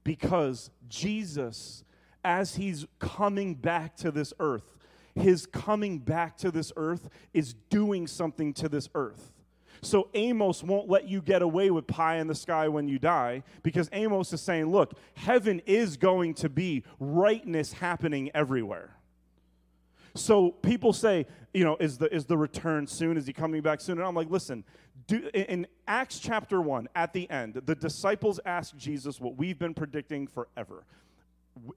Because 0.04 0.70
Jesus, 0.88 1.84
as 2.24 2.56
he's 2.56 2.86
coming 3.00 3.56
back 3.56 3.96
to 3.98 4.12
this 4.12 4.34
earth, 4.40 4.78
his 5.16 5.46
coming 5.46 6.00
back 6.00 6.38
to 6.38 6.52
this 6.52 6.72
earth 6.76 7.10
is 7.34 7.56
doing 7.70 8.06
something 8.06 8.54
to 8.54 8.70
this 8.70 8.90
earth. 8.94 9.32
So 9.86 10.10
Amos 10.16 10.64
won't 10.64 10.90
let 10.90 11.08
you 11.08 11.22
get 11.22 11.44
away 11.44 11.70
with 11.70 11.86
pie 11.86 12.18
in 12.18 12.26
the 12.26 12.34
sky 12.34 12.68
when 12.68 12.88
you 12.88 12.98
die 12.98 13.44
because 13.62 13.88
Amos 13.94 14.34
is 14.34 14.42
saying, 14.42 14.66
look, 14.72 14.98
heaven 15.14 15.62
is 15.68 15.96
going 15.96 16.34
to 16.36 16.50
be 16.50 16.84
rightness 17.00 17.72
happening 17.72 18.32
everywhere. 18.34 18.96
So 20.16 20.52
people 20.52 20.92
say, 20.92 21.28
you 21.54 21.64
know, 21.64 21.78
is 21.80 22.00
the 22.00 22.14
is 22.14 22.26
the 22.26 22.38
return 22.38 22.88
soon? 22.88 23.16
Is 23.16 23.28
he 23.28 23.34
coming 23.34 23.62
back 23.62 23.80
soon? 23.80 24.00
And 24.00 24.08
I'm 24.08 24.16
like, 24.16 24.30
listen, 24.30 24.64
do, 25.08 25.30
in 25.34 25.68
Acts 25.88 26.20
chapter 26.20 26.62
1 26.62 26.88
at 26.96 27.14
the 27.14 27.30
end, 27.30 27.62
the 27.66 27.76
disciples 27.76 28.40
ask 28.46 28.76
Jesus 28.76 29.22
what 29.22 29.36
we've 29.36 29.60
been 29.60 29.74
predicting 29.74 30.26
forever. 30.26 30.86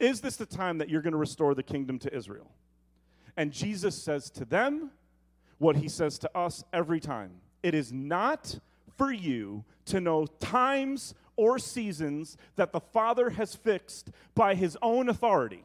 Is 0.00 0.20
this 0.20 0.36
the 0.36 0.46
time 0.46 0.78
that 0.78 0.88
you're 0.88 1.02
going 1.02 1.12
to 1.12 1.18
restore 1.18 1.54
the 1.54 1.62
kingdom 1.62 1.98
to 1.98 2.14
Israel? 2.14 2.50
And 3.36 3.52
Jesus 3.52 4.00
says 4.00 4.30
to 4.30 4.44
them 4.44 4.92
what 5.58 5.76
he 5.76 5.88
says 5.88 6.18
to 6.20 6.38
us 6.38 6.64
every 6.72 7.00
time 7.00 7.32
it 7.62 7.74
is 7.74 7.92
not 7.92 8.58
for 8.96 9.12
you 9.12 9.64
to 9.86 10.00
know 10.00 10.26
times 10.26 11.14
or 11.36 11.58
seasons 11.58 12.36
that 12.56 12.72
the 12.72 12.80
Father 12.80 13.30
has 13.30 13.54
fixed 13.54 14.10
by 14.34 14.54
his 14.54 14.76
own 14.82 15.08
authority. 15.08 15.62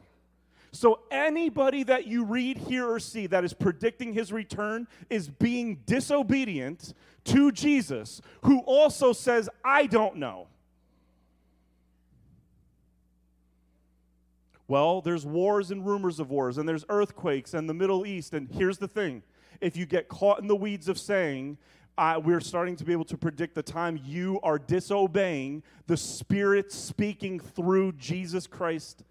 So, 0.70 1.00
anybody 1.10 1.84
that 1.84 2.08
you 2.08 2.24
read, 2.24 2.58
hear, 2.58 2.88
or 2.88 2.98
see 2.98 3.28
that 3.28 3.44
is 3.44 3.54
predicting 3.54 4.12
his 4.12 4.32
return 4.32 4.88
is 5.08 5.28
being 5.28 5.80
disobedient 5.86 6.94
to 7.26 7.52
Jesus, 7.52 8.20
who 8.42 8.58
also 8.60 9.12
says, 9.12 9.48
I 9.64 9.86
don't 9.86 10.16
know. 10.16 10.48
Well, 14.66 15.00
there's 15.00 15.26
wars 15.26 15.70
and 15.70 15.86
rumors 15.86 16.18
of 16.18 16.30
wars, 16.30 16.58
and 16.58 16.68
there's 16.68 16.84
earthquakes 16.88 17.54
and 17.54 17.68
the 17.68 17.74
Middle 17.74 18.06
East. 18.06 18.32
And 18.32 18.48
here's 18.50 18.78
the 18.78 18.88
thing 18.88 19.22
if 19.60 19.76
you 19.76 19.86
get 19.86 20.08
caught 20.08 20.40
in 20.40 20.48
the 20.48 20.56
weeds 20.56 20.88
of 20.88 20.98
saying, 20.98 21.58
we're 21.96 22.40
starting 22.40 22.76
to 22.76 22.84
be 22.84 22.92
able 22.92 23.04
to 23.06 23.16
predict 23.16 23.54
the 23.54 23.62
time 23.62 24.00
you 24.04 24.40
are 24.42 24.58
disobeying 24.58 25.62
the 25.86 25.96
Spirit 25.96 26.72
speaking 26.72 27.38
through 27.38 27.92
Jesus 27.92 28.46
Christ 28.46 29.04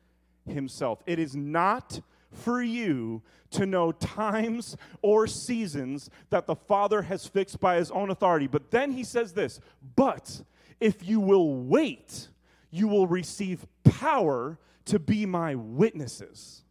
Himself. 0.48 1.02
It 1.06 1.20
is 1.20 1.36
not 1.36 2.02
for 2.32 2.62
you 2.62 3.22
to 3.52 3.66
know 3.66 3.92
times 3.92 4.76
or 5.02 5.28
seasons 5.28 6.10
that 6.30 6.48
the 6.48 6.56
Father 6.56 7.04
has 7.04 7.28
fixed 7.28 7.60
by 7.60 7.76
His 7.76 7.92
own 7.92 8.10
authority. 8.10 8.48
But 8.48 8.72
then 8.72 8.92
He 8.92 9.04
says 9.04 9.34
this, 9.34 9.60
but 9.96 10.42
if 10.80 11.08
you 11.08 11.20
will 11.20 11.56
wait, 11.56 12.30
you 12.72 12.88
will 12.88 13.08
receive 13.08 13.66
power 13.84 14.58
to 14.86 15.00
be 15.00 15.26
my 15.26 15.56
witnesses. 15.56 16.63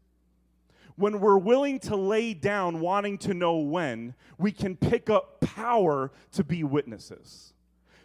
When 1.02 1.18
we're 1.18 1.36
willing 1.36 1.80
to 1.80 1.96
lay 1.96 2.32
down 2.32 2.78
wanting 2.78 3.18
to 3.18 3.34
know 3.34 3.56
when, 3.56 4.14
we 4.38 4.52
can 4.52 4.76
pick 4.76 5.10
up 5.10 5.40
power 5.40 6.12
to 6.30 6.44
be 6.44 6.62
witnesses. 6.62 7.54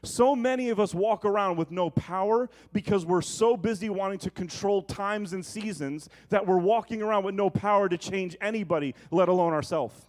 So 0.01 0.35
many 0.35 0.69
of 0.69 0.79
us 0.79 0.95
walk 0.95 1.23
around 1.23 1.57
with 1.57 1.69
no 1.69 1.91
power 1.91 2.49
because 2.73 3.05
we're 3.05 3.21
so 3.21 3.55
busy 3.55 3.87
wanting 3.91 4.17
to 4.17 4.31
control 4.31 4.81
times 4.81 5.33
and 5.33 5.45
seasons 5.45 6.09
that 6.29 6.47
we're 6.47 6.57
walking 6.57 7.03
around 7.03 7.23
with 7.23 7.35
no 7.35 7.51
power 7.51 7.87
to 7.87 7.99
change 7.99 8.35
anybody, 8.41 8.95
let 9.11 9.29
alone 9.29 9.53
ourselves. 9.53 10.07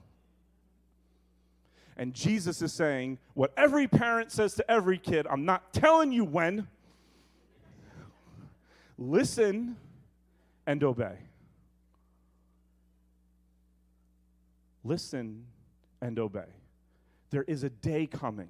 And 1.98 2.14
Jesus 2.14 2.62
is 2.62 2.72
saying 2.72 3.18
what 3.34 3.52
every 3.54 3.86
parent 3.86 4.32
says 4.32 4.54
to 4.54 4.70
every 4.70 4.96
kid 4.96 5.26
I'm 5.26 5.44
not 5.44 5.74
telling 5.74 6.10
you 6.10 6.24
when. 6.24 6.68
Listen 8.96 9.76
and 10.66 10.82
obey. 10.82 11.27
Listen 14.88 15.44
and 16.00 16.18
obey. 16.18 16.48
There 17.28 17.42
is 17.42 17.62
a 17.62 17.68
day 17.68 18.06
coming 18.06 18.48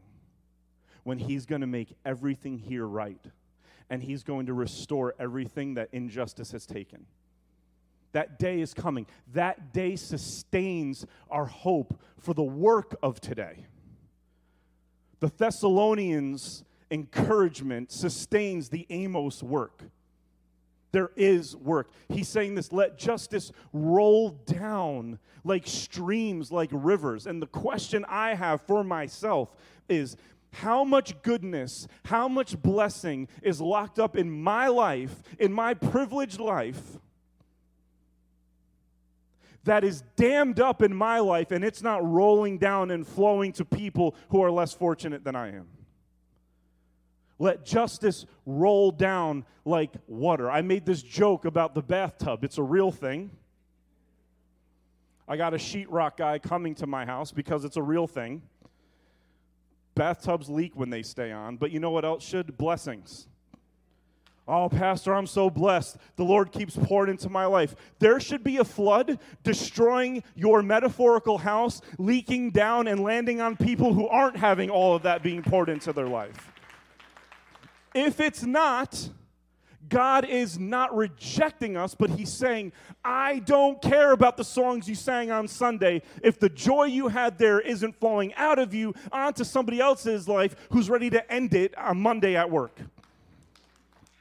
when 1.02 1.18
He's 1.18 1.46
going 1.46 1.62
to 1.62 1.66
make 1.66 1.96
everything 2.04 2.58
here 2.58 2.86
right, 2.86 3.20
and 3.90 4.00
He's 4.00 4.22
going 4.22 4.46
to 4.46 4.54
restore 4.54 5.16
everything 5.18 5.74
that 5.74 5.88
injustice 5.90 6.52
has 6.52 6.64
taken. 6.64 7.06
That 8.12 8.38
day 8.38 8.60
is 8.60 8.72
coming. 8.72 9.06
That 9.34 9.72
day 9.72 9.96
sustains 9.96 11.04
our 11.28 11.46
hope 11.46 12.00
for 12.20 12.34
the 12.34 12.44
work 12.44 12.94
of 13.02 13.20
today. 13.20 13.66
The 15.18 15.32
Thessalonians' 15.36 16.62
encouragement 16.88 17.90
sustains 17.90 18.68
the 18.68 18.86
Amos 18.90 19.42
work. 19.42 19.82
There 20.92 21.10
is 21.16 21.54
work. 21.54 21.90
He's 22.08 22.28
saying 22.28 22.54
this 22.54 22.72
let 22.72 22.98
justice 22.98 23.52
roll 23.72 24.30
down 24.30 25.18
like 25.44 25.66
streams, 25.66 26.50
like 26.50 26.70
rivers. 26.72 27.26
And 27.26 27.42
the 27.42 27.46
question 27.46 28.04
I 28.08 28.34
have 28.34 28.62
for 28.62 28.82
myself 28.82 29.54
is 29.88 30.16
how 30.52 30.84
much 30.84 31.20
goodness, 31.22 31.86
how 32.04 32.28
much 32.28 32.60
blessing 32.60 33.28
is 33.42 33.60
locked 33.60 33.98
up 33.98 34.16
in 34.16 34.30
my 34.30 34.68
life, 34.68 35.22
in 35.38 35.52
my 35.52 35.74
privileged 35.74 36.40
life, 36.40 36.98
that 39.64 39.84
is 39.84 40.02
dammed 40.16 40.60
up 40.60 40.80
in 40.82 40.94
my 40.94 41.18
life 41.18 41.50
and 41.50 41.62
it's 41.62 41.82
not 41.82 42.02
rolling 42.02 42.56
down 42.56 42.90
and 42.90 43.06
flowing 43.06 43.52
to 43.52 43.64
people 43.64 44.14
who 44.30 44.42
are 44.42 44.50
less 44.50 44.72
fortunate 44.72 45.24
than 45.24 45.36
I 45.36 45.48
am? 45.48 45.66
Let 47.38 47.64
justice 47.64 48.26
roll 48.46 48.90
down 48.90 49.44
like 49.64 49.92
water. 50.06 50.50
I 50.50 50.62
made 50.62 50.84
this 50.84 51.02
joke 51.02 51.44
about 51.44 51.74
the 51.74 51.82
bathtub, 51.82 52.44
it's 52.44 52.58
a 52.58 52.62
real 52.62 52.90
thing. 52.90 53.30
I 55.30 55.36
got 55.36 55.52
a 55.52 55.58
sheetrock 55.58 56.16
guy 56.16 56.38
coming 56.38 56.74
to 56.76 56.86
my 56.86 57.04
house 57.04 57.32
because 57.32 57.64
it's 57.64 57.76
a 57.76 57.82
real 57.82 58.06
thing. 58.06 58.40
Bathtubs 59.94 60.48
leak 60.48 60.72
when 60.74 60.88
they 60.88 61.02
stay 61.02 61.32
on, 61.32 61.58
but 61.58 61.70
you 61.70 61.80
know 61.80 61.90
what 61.90 62.04
else 62.04 62.24
should? 62.24 62.56
Blessings. 62.56 63.28
Oh, 64.46 64.70
Pastor, 64.70 65.14
I'm 65.14 65.26
so 65.26 65.50
blessed. 65.50 65.98
The 66.16 66.24
Lord 66.24 66.52
keeps 66.52 66.74
pouring 66.74 67.10
into 67.10 67.28
my 67.28 67.44
life. 67.44 67.76
There 67.98 68.18
should 68.18 68.42
be 68.42 68.56
a 68.56 68.64
flood 68.64 69.18
destroying 69.42 70.22
your 70.34 70.62
metaphorical 70.62 71.36
house, 71.36 71.82
leaking 71.98 72.52
down 72.52 72.88
and 72.88 73.00
landing 73.00 73.42
on 73.42 73.58
people 73.58 73.92
who 73.92 74.08
aren't 74.08 74.38
having 74.38 74.70
all 74.70 74.96
of 74.96 75.02
that 75.02 75.22
being 75.22 75.42
poured 75.42 75.68
into 75.68 75.92
their 75.92 76.08
life. 76.08 76.50
If 77.98 78.20
it's 78.20 78.44
not, 78.44 79.10
God 79.88 80.24
is 80.24 80.56
not 80.56 80.96
rejecting 80.96 81.76
us, 81.76 81.96
but 81.96 82.10
He's 82.10 82.32
saying, 82.32 82.72
I 83.04 83.40
don't 83.40 83.82
care 83.82 84.12
about 84.12 84.36
the 84.36 84.44
songs 84.44 84.88
you 84.88 84.94
sang 84.94 85.32
on 85.32 85.48
Sunday 85.48 86.02
if 86.22 86.38
the 86.38 86.48
joy 86.48 86.84
you 86.84 87.08
had 87.08 87.38
there 87.38 87.58
isn't 87.58 87.98
flowing 87.98 88.32
out 88.34 88.60
of 88.60 88.72
you 88.72 88.94
onto 89.10 89.42
somebody 89.42 89.80
else's 89.80 90.28
life 90.28 90.54
who's 90.70 90.88
ready 90.88 91.10
to 91.10 91.32
end 91.32 91.54
it 91.54 91.76
on 91.76 92.00
Monday 92.00 92.36
at 92.36 92.48
work. 92.48 92.78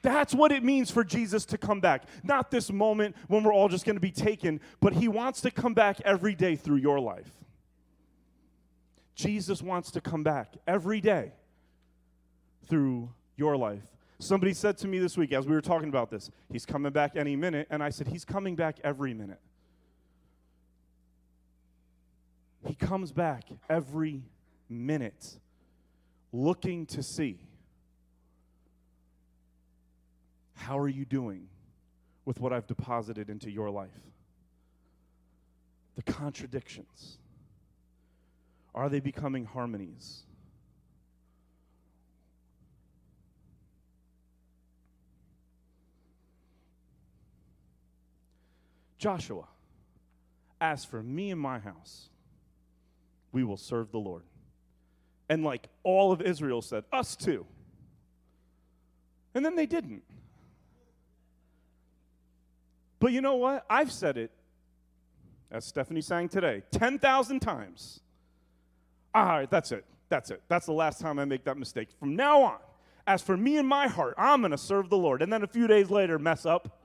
That's 0.02 0.34
what 0.34 0.50
it 0.50 0.64
means 0.64 0.90
for 0.90 1.04
Jesus 1.04 1.44
to 1.46 1.56
come 1.56 1.78
back. 1.78 2.02
Not 2.24 2.50
this 2.50 2.72
moment 2.72 3.14
when 3.28 3.44
we're 3.44 3.54
all 3.54 3.68
just 3.68 3.84
going 3.84 3.96
to 3.96 4.00
be 4.00 4.10
taken, 4.10 4.60
but 4.80 4.92
He 4.92 5.06
wants 5.06 5.40
to 5.42 5.52
come 5.52 5.74
back 5.74 6.00
every 6.04 6.34
day 6.34 6.56
through 6.56 6.78
your 6.78 6.98
life. 6.98 7.30
Jesus 9.14 9.62
wants 9.62 9.92
to 9.92 10.00
come 10.00 10.24
back 10.24 10.54
every 10.66 11.00
day 11.00 11.32
through 12.68 13.10
your 13.38 13.56
life. 13.56 13.84
Somebody 14.18 14.52
said 14.52 14.76
to 14.78 14.88
me 14.88 14.98
this 14.98 15.16
week 15.16 15.32
as 15.32 15.46
we 15.46 15.54
were 15.54 15.62
talking 15.62 15.88
about 15.88 16.10
this, 16.10 16.30
he's 16.52 16.66
coming 16.66 16.92
back 16.92 17.16
any 17.16 17.36
minute. 17.36 17.68
And 17.70 17.82
I 17.82 17.90
said, 17.90 18.08
he's 18.08 18.24
coming 18.24 18.56
back 18.56 18.78
every 18.82 19.14
minute. 19.14 19.40
He 22.66 22.74
comes 22.74 23.12
back 23.12 23.44
every 23.70 24.24
minute 24.68 25.38
looking 26.32 26.84
to 26.86 27.02
see 27.02 27.38
how 30.54 30.78
are 30.78 30.88
you 30.88 31.04
doing 31.04 31.48
with 32.24 32.40
what 32.40 32.52
I've 32.52 32.66
deposited 32.66 33.30
into 33.30 33.50
your 33.50 33.70
life? 33.70 33.88
the 35.98 36.12
contradictions? 36.12 37.18
Are 38.72 38.88
they 38.88 39.00
becoming 39.00 39.44
harmonies? 39.44 40.22
Joshua, 48.98 49.44
as 50.60 50.84
for 50.84 51.02
me 51.02 51.30
and 51.30 51.40
my 51.40 51.58
house, 51.58 52.08
we 53.32 53.44
will 53.44 53.56
serve 53.56 53.92
the 53.92 53.98
Lord. 53.98 54.22
And 55.28 55.44
like 55.44 55.68
all 55.84 56.10
of 56.12 56.20
Israel 56.20 56.62
said, 56.62 56.84
us 56.92 57.14
too. 57.14 57.46
And 59.34 59.44
then 59.44 59.54
they 59.54 59.66
didn't. 59.66 60.02
But 62.98 63.12
you 63.12 63.20
know 63.20 63.36
what? 63.36 63.64
I've 63.70 63.92
said 63.92 64.18
it, 64.18 64.32
as 65.50 65.64
Stephanie 65.64 66.00
sang 66.00 66.28
today, 66.28 66.62
10,000 66.72 67.40
times. 67.40 68.00
All 69.14 69.24
right, 69.24 69.50
that's 69.50 69.70
it. 69.72 69.84
That's 70.08 70.30
it. 70.30 70.42
That's 70.48 70.66
the 70.66 70.72
last 70.72 71.00
time 71.00 71.18
I 71.18 71.24
make 71.24 71.44
that 71.44 71.56
mistake. 71.56 71.88
From 72.00 72.16
now 72.16 72.42
on, 72.42 72.58
as 73.06 73.22
for 73.22 73.36
me 73.36 73.56
and 73.58 73.68
my 73.68 73.86
heart, 73.86 74.14
I'm 74.18 74.40
going 74.40 74.50
to 74.50 74.58
serve 74.58 74.90
the 74.90 74.96
Lord. 74.96 75.22
And 75.22 75.32
then 75.32 75.42
a 75.42 75.46
few 75.46 75.66
days 75.66 75.90
later, 75.90 76.18
mess 76.18 76.44
up. 76.44 76.77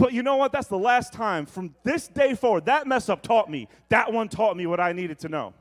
But 0.00 0.14
you 0.14 0.22
know 0.22 0.36
what? 0.36 0.50
That's 0.50 0.68
the 0.68 0.78
last 0.78 1.12
time. 1.12 1.44
From 1.44 1.74
this 1.84 2.08
day 2.08 2.32
forward, 2.32 2.64
that 2.64 2.86
mess 2.86 3.10
up 3.10 3.20
taught 3.22 3.50
me. 3.50 3.68
That 3.90 4.10
one 4.10 4.30
taught 4.30 4.56
me 4.56 4.66
what 4.66 4.80
I 4.80 4.94
needed 4.94 5.18
to 5.18 5.28
know. 5.28 5.52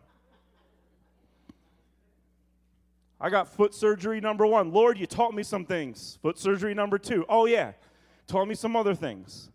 I 3.20 3.30
got 3.30 3.50
foot 3.50 3.74
surgery 3.74 4.22
number 4.22 4.48
one. 4.48 4.72
Lord, 4.72 4.98
you 4.98 5.06
taught 5.06 5.34
me 5.34 5.44
some 5.44 5.66
things. 5.66 6.20
Foot 6.22 6.40
surgery 6.40 6.74
number 6.74 6.98
two. 6.98 7.26
Oh, 7.28 7.48
yeah. 7.48 7.74
Taught 8.28 8.48
me 8.48 8.56
some 8.56 8.78
other 8.78 8.96
things. 8.96 9.52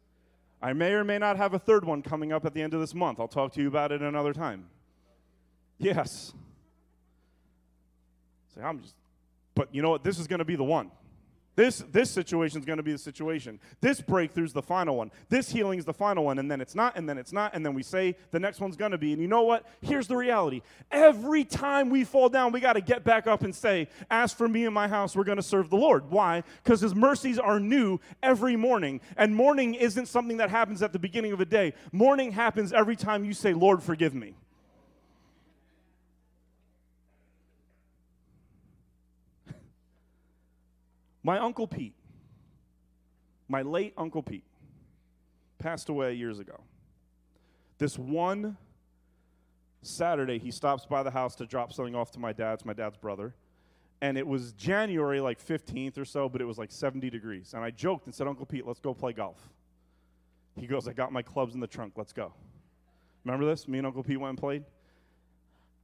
I 0.61 0.75
may 0.75 0.93
or 0.93 1.03
may 1.03 1.17
not 1.17 1.39
have 1.39 1.55
a 1.55 1.59
third 1.59 1.87
one 1.87 2.03
coming 2.03 2.31
up 2.31 2.45
at 2.45 2.53
the 2.53 2.61
end 2.61 2.75
of 2.75 2.81
this 2.81 2.95
month. 2.95 3.19
I'll 3.21 3.27
talk 3.27 3.55
to 3.55 3.63
you 3.63 3.69
about 3.69 3.91
it 3.91 4.03
another 4.03 4.35
time. 4.35 4.67
Yes. 5.79 6.35
Say, 8.55 8.61
I'm 8.61 8.83
just, 8.83 8.97
but 9.55 9.75
you 9.75 9.81
know 9.81 9.89
what? 9.89 10.05
This 10.05 10.19
is 10.19 10.27
going 10.27 10.41
to 10.41 10.45
be 10.45 10.57
the 10.57 10.63
one. 10.63 10.91
This, 11.57 11.85
this 11.93 12.11
situation 12.11 12.59
is 12.59 12.65
going 12.65 12.79
to 12.79 12.83
be 12.83 12.93
the 12.93 12.99
situation. 12.99 13.61
This 13.81 14.01
breakthrough 14.01 14.45
is 14.45 14.53
the 14.53 14.63
final 14.63 14.97
one. 14.97 15.13
This 15.29 15.51
healing 15.51 15.79
is 15.79 15.85
the 15.85 15.93
final 15.93 16.25
one. 16.25 16.39
And 16.39 16.51
then 16.51 16.61
it's 16.61 16.75
not, 16.75 16.97
and 16.97 17.09
then 17.09 17.17
it's 17.17 17.33
not, 17.33 17.55
and 17.55 17.65
then 17.65 17.75
we 17.75 17.83
say 17.83 18.17
the 18.33 18.41
next 18.41 18.61
one's 18.61 18.77
going 18.77 18.91
to 18.91 18.99
be. 18.99 19.13
And 19.13 19.23
you 19.23 19.29
know 19.29 19.43
what? 19.43 19.65
Here's 19.81 20.09
the 20.09 20.17
reality. 20.17 20.63
Every 20.91 21.45
time 21.45 21.91
we 21.91 22.03
fall 22.03 22.29
down, 22.29 22.51
we 22.51 22.59
got 22.59 22.73
to 22.73 22.81
get 22.81 23.05
back 23.05 23.27
up 23.27 23.43
and 23.43 23.55
say, 23.55 23.89
As 24.11 24.33
for 24.33 24.49
me 24.49 24.65
and 24.65 24.75
my 24.75 24.89
house, 24.89 25.15
we're 25.15 25.25
going 25.25 25.37
to 25.37 25.43
serve 25.43 25.71
the 25.71 25.77
Lord. 25.77 26.11
Why? 26.11 26.43
Because 26.63 26.81
his 26.81 26.95
mercies 26.95 27.39
are 27.39 27.61
new 27.61 28.01
every 28.23 28.57
morning. 28.57 29.01
And 29.17 29.35
morning 29.35 29.75
isn't 29.75 30.07
something 30.07 30.39
that 30.39 30.51
happens 30.51 30.83
at 30.83 30.93
the 30.93 30.99
beginning 30.99 31.33
of 31.33 31.41
a 31.41 31.45
day, 31.45 31.75
morning 31.93 32.33
happens 32.33 32.73
every 32.73 32.97
time 32.97 33.25
you 33.25 33.33
say, 33.33 33.55
Lord, 33.55 33.83
forgive 33.83 34.15
me. 34.15 34.35
My 41.25 41.39
Uncle 41.39 41.67
Pete, 41.67 41.95
my 43.49 43.63
late 43.63 43.95
Uncle 43.97 44.23
Pete, 44.23 44.45
passed 45.59 45.89
away 45.89 46.15
years 46.15 46.39
ago. 46.39 46.61
This 47.79 47.99
one 47.99 48.59
Saturday, 49.81 50.39
he 50.39 50.51
stops 50.51 50.87
by 50.87 51.03
the 51.03 51.11
house 51.11 51.35
to 51.37 51.47
drop 51.47 51.73
something 51.73 51.95
off 51.95 52.11
to 52.13 52.21
my 52.21 52.33
dad's, 52.33 52.65
my 52.65 52.75
dad's 52.75 52.99
brother. 52.99 53.35
And 54.03 54.19
it 54.19 54.27
was 54.27 54.53
January, 54.53 55.21
like 55.21 55.43
15th 55.43 55.97
or 55.97 56.05
so, 56.05 56.29
but 56.29 56.43
it 56.43 56.45
was 56.45 56.59
like 56.59 56.71
70 56.71 57.09
degrees. 57.09 57.55
And 57.55 57.65
I 57.65 57.71
joked 57.71 58.05
and 58.05 58.15
said, 58.15 58.27
Uncle 58.27 58.45
Pete, 58.45 58.67
let's 58.67 58.81
go 58.81 58.93
play 58.93 59.15
golf. 59.15 59.39
He 60.57 60.67
goes, 60.67 60.87
I 60.87 60.93
got 60.93 61.11
my 61.11 61.23
clubs 61.23 61.55
in 61.55 61.61
the 61.61 61.67
trunk, 61.67 61.95
let's 61.97 62.13
go. 62.13 62.35
Remember 63.25 63.47
this? 63.47 63.67
Me 63.67 63.79
and 63.79 63.87
Uncle 63.87 64.03
Pete 64.03 64.21
went 64.21 64.31
and 64.31 64.39
played. 64.39 64.65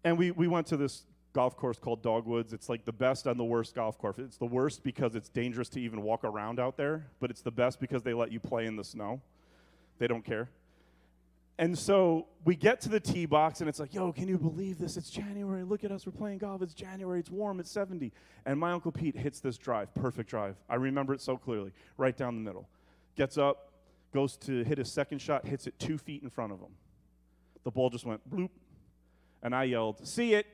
And 0.05 0.19
we, 0.19 0.33
we 0.33 0.49
went 0.49 0.67
to 0.69 0.77
this 0.77 1.05
golf 1.33 1.57
course 1.57 1.79
called 1.79 2.03
Dogwoods. 2.03 2.53
It's 2.53 2.69
like 2.69 2.85
the 2.85 2.93
best 2.93 3.27
and 3.27 3.39
the 3.39 3.45
worst 3.45 3.75
golf 3.75 3.99
course. 3.99 4.19
It's 4.19 4.37
the 4.37 4.47
worst 4.47 4.83
because 4.83 5.15
it's 5.15 5.29
dangerous 5.29 5.69
to 5.71 5.81
even 5.81 6.03
walk 6.03 6.25
around 6.25 6.59
out 6.59 6.77
there, 6.77 7.07
but 7.21 7.31
it's 7.31 7.43
the 7.43 7.51
best 7.51 7.81
because 7.81 8.03
they 8.03 8.15
let 8.15 8.33
you 8.33 8.41
play 8.41 8.67
in 8.67 8.77
the 8.77 8.85
snow. 8.85 9.21
They 9.99 10.07
don't 10.07 10.25
care. 10.25 10.49
And 11.59 11.79
so 11.79 12.27
we 12.47 12.57
get 12.57 12.81
to 12.83 12.89
the 12.89 12.99
tee 12.99 13.27
box 13.27 13.61
and 13.61 13.69
it's 13.69 13.79
like, 13.79 13.93
yo, 13.93 14.13
can 14.13 14.27
you 14.29 14.39
believe 14.39 14.79
this? 14.79 14.97
It's 14.97 15.11
January. 15.11 15.63
Look 15.63 15.85
at 15.85 15.93
us. 15.93 16.07
We're 16.07 16.13
playing 16.13 16.39
golf. 16.39 16.63
It's 16.63 16.73
January. 16.73 17.21
It's 17.21 17.31
warm. 17.31 17.61
It's 17.61 17.71
70. 17.71 18.13
And 18.47 18.59
my 18.59 18.73
Uncle 18.73 18.91
Pete 18.91 19.15
hits 19.15 19.41
this 19.41 19.59
drive, 19.59 19.95
perfect 19.95 20.31
drive. 20.31 20.57
I 20.71 20.77
remember 20.77 21.13
it 21.13 21.21
so 21.21 21.37
clearly, 21.37 21.73
right 21.99 22.17
down 22.17 22.35
the 22.35 22.41
middle. 22.41 22.67
Gets 23.15 23.37
up, 23.37 23.73
goes 24.15 24.39
to 24.39 24.65
hit 24.65 24.79
his 24.79 24.91
second 24.91 25.19
shot, 25.19 25.47
hits 25.47 25.67
it 25.67 25.79
two 25.79 25.99
feet 25.99 26.23
in 26.23 26.31
front 26.31 26.53
of 26.53 26.61
him. 26.61 26.73
The 27.65 27.71
ball 27.71 27.91
just 27.91 28.07
went 28.07 28.29
bloop. 28.31 28.51
And 29.43 29.55
I 29.55 29.65
yelled, 29.65 30.07
see 30.07 30.33
it 30.33 30.47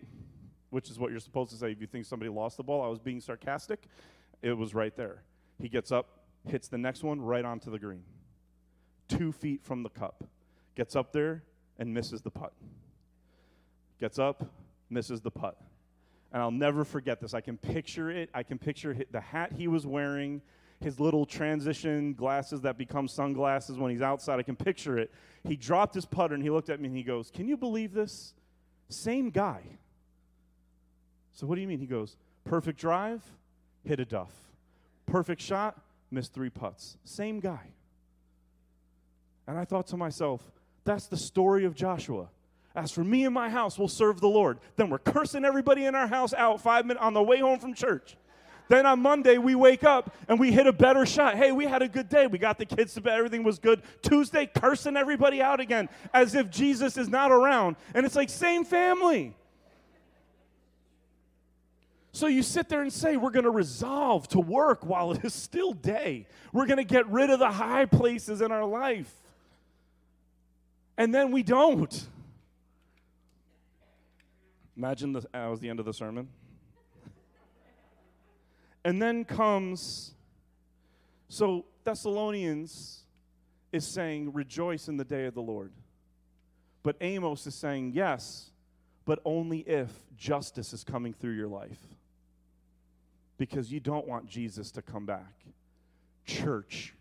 which 0.77 0.91
is 0.91 0.99
what 0.99 1.11
you're 1.11 1.19
supposed 1.19 1.51
to 1.51 1.57
say 1.57 1.73
if 1.73 1.81
you 1.81 1.87
think 1.87 2.05
somebody 2.05 2.31
lost 2.31 2.59
the 2.59 2.63
ball. 2.63 2.83
I 2.85 2.89
was 2.89 2.99
being 2.99 3.19
sarcastic. 3.19 3.85
It 4.43 4.53
was 4.53 4.75
right 4.75 4.95
there. 4.95 5.23
He 5.59 5.71
gets 5.71 5.91
up, 5.91 6.27
hits 6.47 6.69
the 6.69 6.77
next 6.77 7.03
one 7.03 7.19
right 7.19 7.47
onto 7.47 7.71
the 7.71 7.79
green. 7.79 8.03
Two 9.09 9.33
feet 9.33 9.65
from 9.65 9.83
the 9.83 9.89
cup. 9.89 10.25
Gets 10.75 10.95
up 10.95 11.15
there 11.15 11.45
and 11.79 11.95
misses 11.95 12.21
the 12.21 12.31
putt. 12.31 12.53
Gets 13.99 14.19
up, 14.19 14.53
misses 14.91 15.23
the 15.23 15.31
putt. 15.31 15.57
And 16.31 16.43
I'll 16.43 16.51
never 16.51 16.85
forget 16.85 17.23
this. 17.23 17.33
I 17.33 17.41
can 17.41 17.57
picture 17.57 18.11
it. 18.11 18.29
I 18.35 18.43
can 18.43 18.59
picture 18.59 18.95
the 19.11 19.21
hat 19.23 19.53
he 19.57 19.69
was 19.69 19.87
wearing, 19.87 20.43
his 20.81 21.01
little 21.01 21.25
transition 21.25 22.13
glasses 22.13 22.61
that 22.61 22.77
become 22.77 23.09
sunglasses 23.09 23.79
when 23.79 23.93
he's 23.93 24.03
outside. 24.03 24.39
I 24.39 24.43
can 24.43 24.57
picture 24.57 24.99
it. 24.99 25.11
He 25.43 25.57
dropped 25.57 25.95
his 25.95 26.05
putter 26.05 26.35
and 26.35 26.43
he 26.43 26.51
looked 26.51 26.69
at 26.69 26.81
me 26.81 26.89
and 26.89 26.97
he 26.99 27.03
goes, 27.03 27.31
Can 27.31 27.49
you 27.49 27.57
believe 27.57 27.95
this? 27.95 28.35
Same 28.91 29.31
guy. 29.31 29.63
So, 31.37 31.47
what 31.47 31.57
do 31.57 31.61
you 31.61 31.69
mean? 31.69 31.79
He 31.79 31.87
goes, 31.87 32.17
perfect 32.45 32.81
drive, 32.81 33.23
hit 33.85 34.01
a 34.01 34.07
duff. 34.07 34.33
Perfect 35.05 35.43
shot, 35.43 35.79
missed 36.11 36.33
three 36.33 36.49
putts. 36.49 36.97
Same 37.05 37.41
guy. 37.41 37.61
And 39.47 39.59
I 39.59 39.67
thought 39.67 39.87
to 39.89 39.99
myself, 39.99 40.41
that's 40.85 41.07
the 41.09 41.17
story 41.17 41.67
of 41.67 41.75
Joshua. 41.75 42.29
As 42.75 42.91
for 42.91 43.05
me 43.05 43.27
and 43.27 43.35
my 43.35 43.51
house, 43.51 43.79
we'll 43.79 43.87
serve 43.87 44.21
the 44.21 44.29
Lord. 44.29 44.59
Then 44.77 44.89
we're 44.89 44.99
cursing 44.99 45.45
everybody 45.45 45.85
in 45.85 45.95
our 45.95 46.07
house 46.07 46.33
out 46.33 46.63
five 46.63 46.87
minutes 46.87 47.05
on 47.05 47.13
the 47.13 47.23
way 47.23 47.41
home 47.41 47.59
from 47.59 47.75
church. 47.75 48.17
Then 48.69 48.87
on 48.87 49.01
Monday, 49.01 49.37
we 49.37 49.55
wake 49.55 49.85
up 49.85 50.15
and 50.29 50.41
we 50.41 50.53
hit 50.53 50.67
a 50.67 50.73
better 50.73 51.05
shot. 51.05 51.37
Hey, 51.37 51.53
we 51.53 51.67
had 51.67 51.83
a 51.83 51.89
good 51.89 52.09
day. 52.09 52.27
We 52.27 52.39
got 52.39 52.57
the 52.57 52.65
kids 52.65 52.95
to 52.95 53.03
bed. 53.03 53.19
Everything 53.19 53.45
was 53.45 53.59
good. 53.59 53.83
Tuesday, 54.01 54.47
cursing 54.47 54.97
everybody 54.97 55.43
out 55.43 55.61
again 55.61 55.91
as 56.15 56.35
if 56.35 56.51
Jesus 56.51 56.97
is 56.97 57.11
not 57.11 57.31
around. 57.31 57.77
And 57.95 58.07
it's 58.07 58.17
like, 58.17 58.31
same 58.31 58.65
family. 58.65 59.37
So 62.17 62.29
you 62.29 62.43
sit 62.43 62.71
there 62.71 62.81
and 62.81 62.91
say, 62.91 63.19
We're 63.19 63.31
going 63.31 63.45
to 63.45 63.51
resolve 63.51 64.27
to 64.29 64.41
work 64.41 64.87
while 64.87 65.13
it 65.13 65.23
is 65.23 65.35
still 65.35 65.75
day. 65.75 66.27
We're 66.51 66.65
going 66.65 66.79
to 66.79 66.85
get 66.85 67.07
rid 67.09 67.29
of 67.29 67.39
the 67.39 67.51
high 67.51 67.85
places 67.85 68.41
in 68.41 68.51
our 68.51 68.65
life. 68.65 69.13
And 70.97 71.15
then 71.15 71.31
we 71.31 71.43
don't. 71.43 72.09
Imagine 74.79 75.13
the, 75.13 75.27
that 75.31 75.47
was 75.49 75.61
the 75.61 75.69
end 75.69 75.79
of 75.79 75.85
the 75.85 75.93
sermon. 75.93 76.29
and 78.83 79.03
then 79.03 79.23
comes, 79.27 80.15
so 81.29 81.67
Thessalonians 81.85 83.01
is 83.73 83.87
saying, 83.87 84.33
Rejoice 84.33 84.89
in 84.89 84.97
the 84.97 85.05
day 85.05 85.27
of 85.27 85.35
the 85.35 85.43
Lord. 85.43 85.71
But 86.83 86.97
Amos 87.03 87.47
is 87.47 87.55
saying, 87.55 87.93
Yes, 87.93 88.53
but 89.05 89.21
only 89.27 89.59
if 89.59 89.91
justice 90.17 90.73
is 90.73 90.83
coming 90.83 91.13
through 91.13 91.33
your 91.33 91.49
life 91.49 91.96
because 93.39 93.71
you 93.71 93.81
don't 93.81 94.07
want 94.07 94.29
Jesus 94.29 94.71
to 94.73 94.83
come 94.83 95.07
back. 95.07 95.33
Church, 96.25 96.95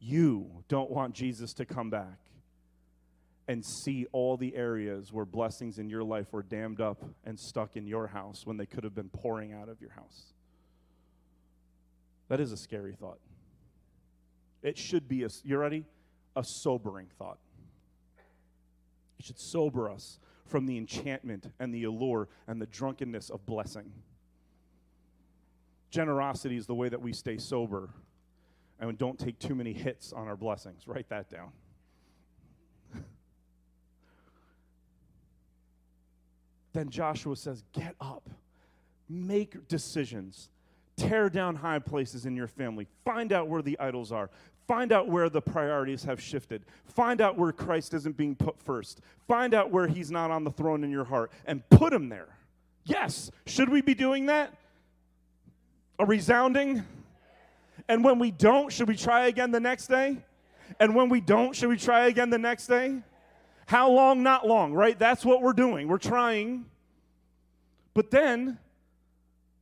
you 0.00 0.50
don't 0.68 0.90
want 0.90 1.14
Jesus 1.14 1.52
to 1.54 1.64
come 1.64 1.90
back 1.90 2.18
and 3.46 3.64
see 3.64 4.06
all 4.12 4.36
the 4.36 4.54
areas 4.54 5.12
where 5.12 5.24
blessings 5.24 5.78
in 5.78 5.88
your 5.88 6.04
life 6.04 6.26
were 6.32 6.42
dammed 6.42 6.80
up 6.80 7.02
and 7.24 7.38
stuck 7.38 7.76
in 7.76 7.86
your 7.86 8.06
house 8.06 8.42
when 8.44 8.56
they 8.56 8.66
could 8.66 8.84
have 8.84 8.94
been 8.94 9.08
pouring 9.08 9.52
out 9.54 9.68
of 9.68 9.80
your 9.80 9.90
house. 9.90 10.32
That 12.28 12.40
is 12.40 12.52
a 12.52 12.58
scary 12.58 12.94
thought. 12.94 13.18
It 14.62 14.76
should 14.76 15.08
be 15.08 15.24
a, 15.24 15.28
you 15.44 15.56
ready? 15.56 15.86
A 16.36 16.44
sobering 16.44 17.06
thought. 17.18 17.38
It 19.18 19.24
should 19.24 19.40
sober 19.40 19.90
us 19.90 20.18
from 20.46 20.66
the 20.66 20.76
enchantment 20.76 21.50
and 21.58 21.72
the 21.72 21.84
allure 21.84 22.28
and 22.46 22.60
the 22.60 22.66
drunkenness 22.66 23.30
of 23.30 23.44
blessing. 23.46 23.92
Generosity 25.90 26.56
is 26.56 26.66
the 26.66 26.74
way 26.74 26.88
that 26.88 27.00
we 27.00 27.12
stay 27.12 27.38
sober 27.38 27.90
and 28.80 28.96
don't 28.98 29.18
take 29.18 29.38
too 29.38 29.54
many 29.54 29.72
hits 29.72 30.12
on 30.12 30.28
our 30.28 30.36
blessings. 30.36 30.86
Write 30.86 31.08
that 31.08 31.28
down. 31.30 31.50
then 36.72 36.90
Joshua 36.90 37.34
says, 37.36 37.64
Get 37.72 37.94
up, 38.00 38.28
make 39.08 39.66
decisions, 39.68 40.50
tear 40.96 41.28
down 41.30 41.56
high 41.56 41.80
places 41.80 42.26
in 42.26 42.36
your 42.36 42.46
family, 42.46 42.86
find 43.04 43.32
out 43.32 43.48
where 43.48 43.62
the 43.62 43.78
idols 43.78 44.12
are, 44.12 44.30
Find 44.68 44.92
out 44.92 45.08
where 45.08 45.30
the 45.30 45.40
priorities 45.40 46.04
have 46.04 46.20
shifted. 46.20 46.62
Find 46.84 47.22
out 47.22 47.38
where 47.38 47.52
Christ 47.52 47.94
isn't 47.94 48.18
being 48.18 48.36
put 48.36 48.60
first. 48.60 49.00
Find 49.26 49.54
out 49.54 49.70
where 49.70 49.88
he's 49.88 50.10
not 50.10 50.30
on 50.30 50.44
the 50.44 50.50
throne 50.50 50.84
in 50.84 50.90
your 50.90 51.06
heart 51.06 51.32
and 51.46 51.66
put 51.70 51.90
him 51.90 52.10
there. 52.10 52.28
Yes. 52.84 53.30
Should 53.46 53.70
we 53.70 53.80
be 53.80 53.94
doing 53.94 54.26
that? 54.26 54.52
A 55.98 56.06
resounding? 56.06 56.84
And 57.88 58.04
when 58.04 58.18
we 58.18 58.30
don't, 58.30 58.72
should 58.72 58.88
we 58.88 58.96
try 58.96 59.26
again 59.26 59.50
the 59.50 59.60
next 59.60 59.86
day? 59.86 60.18
And 60.78 60.94
when 60.94 61.08
we 61.08 61.20
don't, 61.20 61.54
should 61.56 61.68
we 61.68 61.76
try 61.76 62.06
again 62.06 62.30
the 62.30 62.38
next 62.38 62.66
day? 62.66 63.02
How 63.66 63.90
long? 63.90 64.22
Not 64.22 64.46
long, 64.46 64.72
right? 64.72 64.98
That's 64.98 65.24
what 65.24 65.42
we're 65.42 65.52
doing. 65.52 65.88
We're 65.88 65.98
trying. 65.98 66.66
But 67.94 68.10
then, 68.10 68.58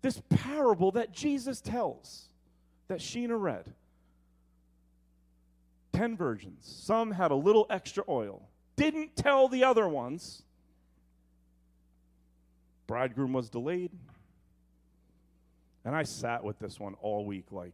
this 0.03 0.21
parable 0.29 0.93
that 0.93 1.13
Jesus 1.13 1.61
tells, 1.61 2.29
that 2.89 2.99
Sheena 2.99 3.41
read 3.41 3.73
10 5.93 6.17
virgins, 6.17 6.61
some 6.63 7.11
had 7.11 7.31
a 7.31 7.35
little 7.35 7.67
extra 7.71 8.05
oil, 8.09 8.43
didn't 8.77 9.17
tell 9.17 9.49
the 9.49 9.65
other 9.65 9.89
ones. 9.89 10.43
Bridegroom 12.87 13.33
was 13.33 13.49
delayed. 13.49 13.91
And 15.87 15.95
I 15.95 16.03
sat 16.03 16.43
with 16.43 16.59
this 16.59 16.81
one 16.81 16.95
all 17.01 17.25
week, 17.25 17.53
like, 17.53 17.73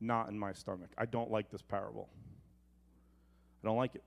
not 0.00 0.28
in 0.28 0.38
my 0.38 0.52
stomach. 0.52 0.90
I 0.96 1.04
don't 1.04 1.32
like 1.32 1.50
this 1.50 1.62
parable. 1.62 2.08
I 3.62 3.66
don't 3.66 3.76
like 3.76 3.96
it. 3.96 4.04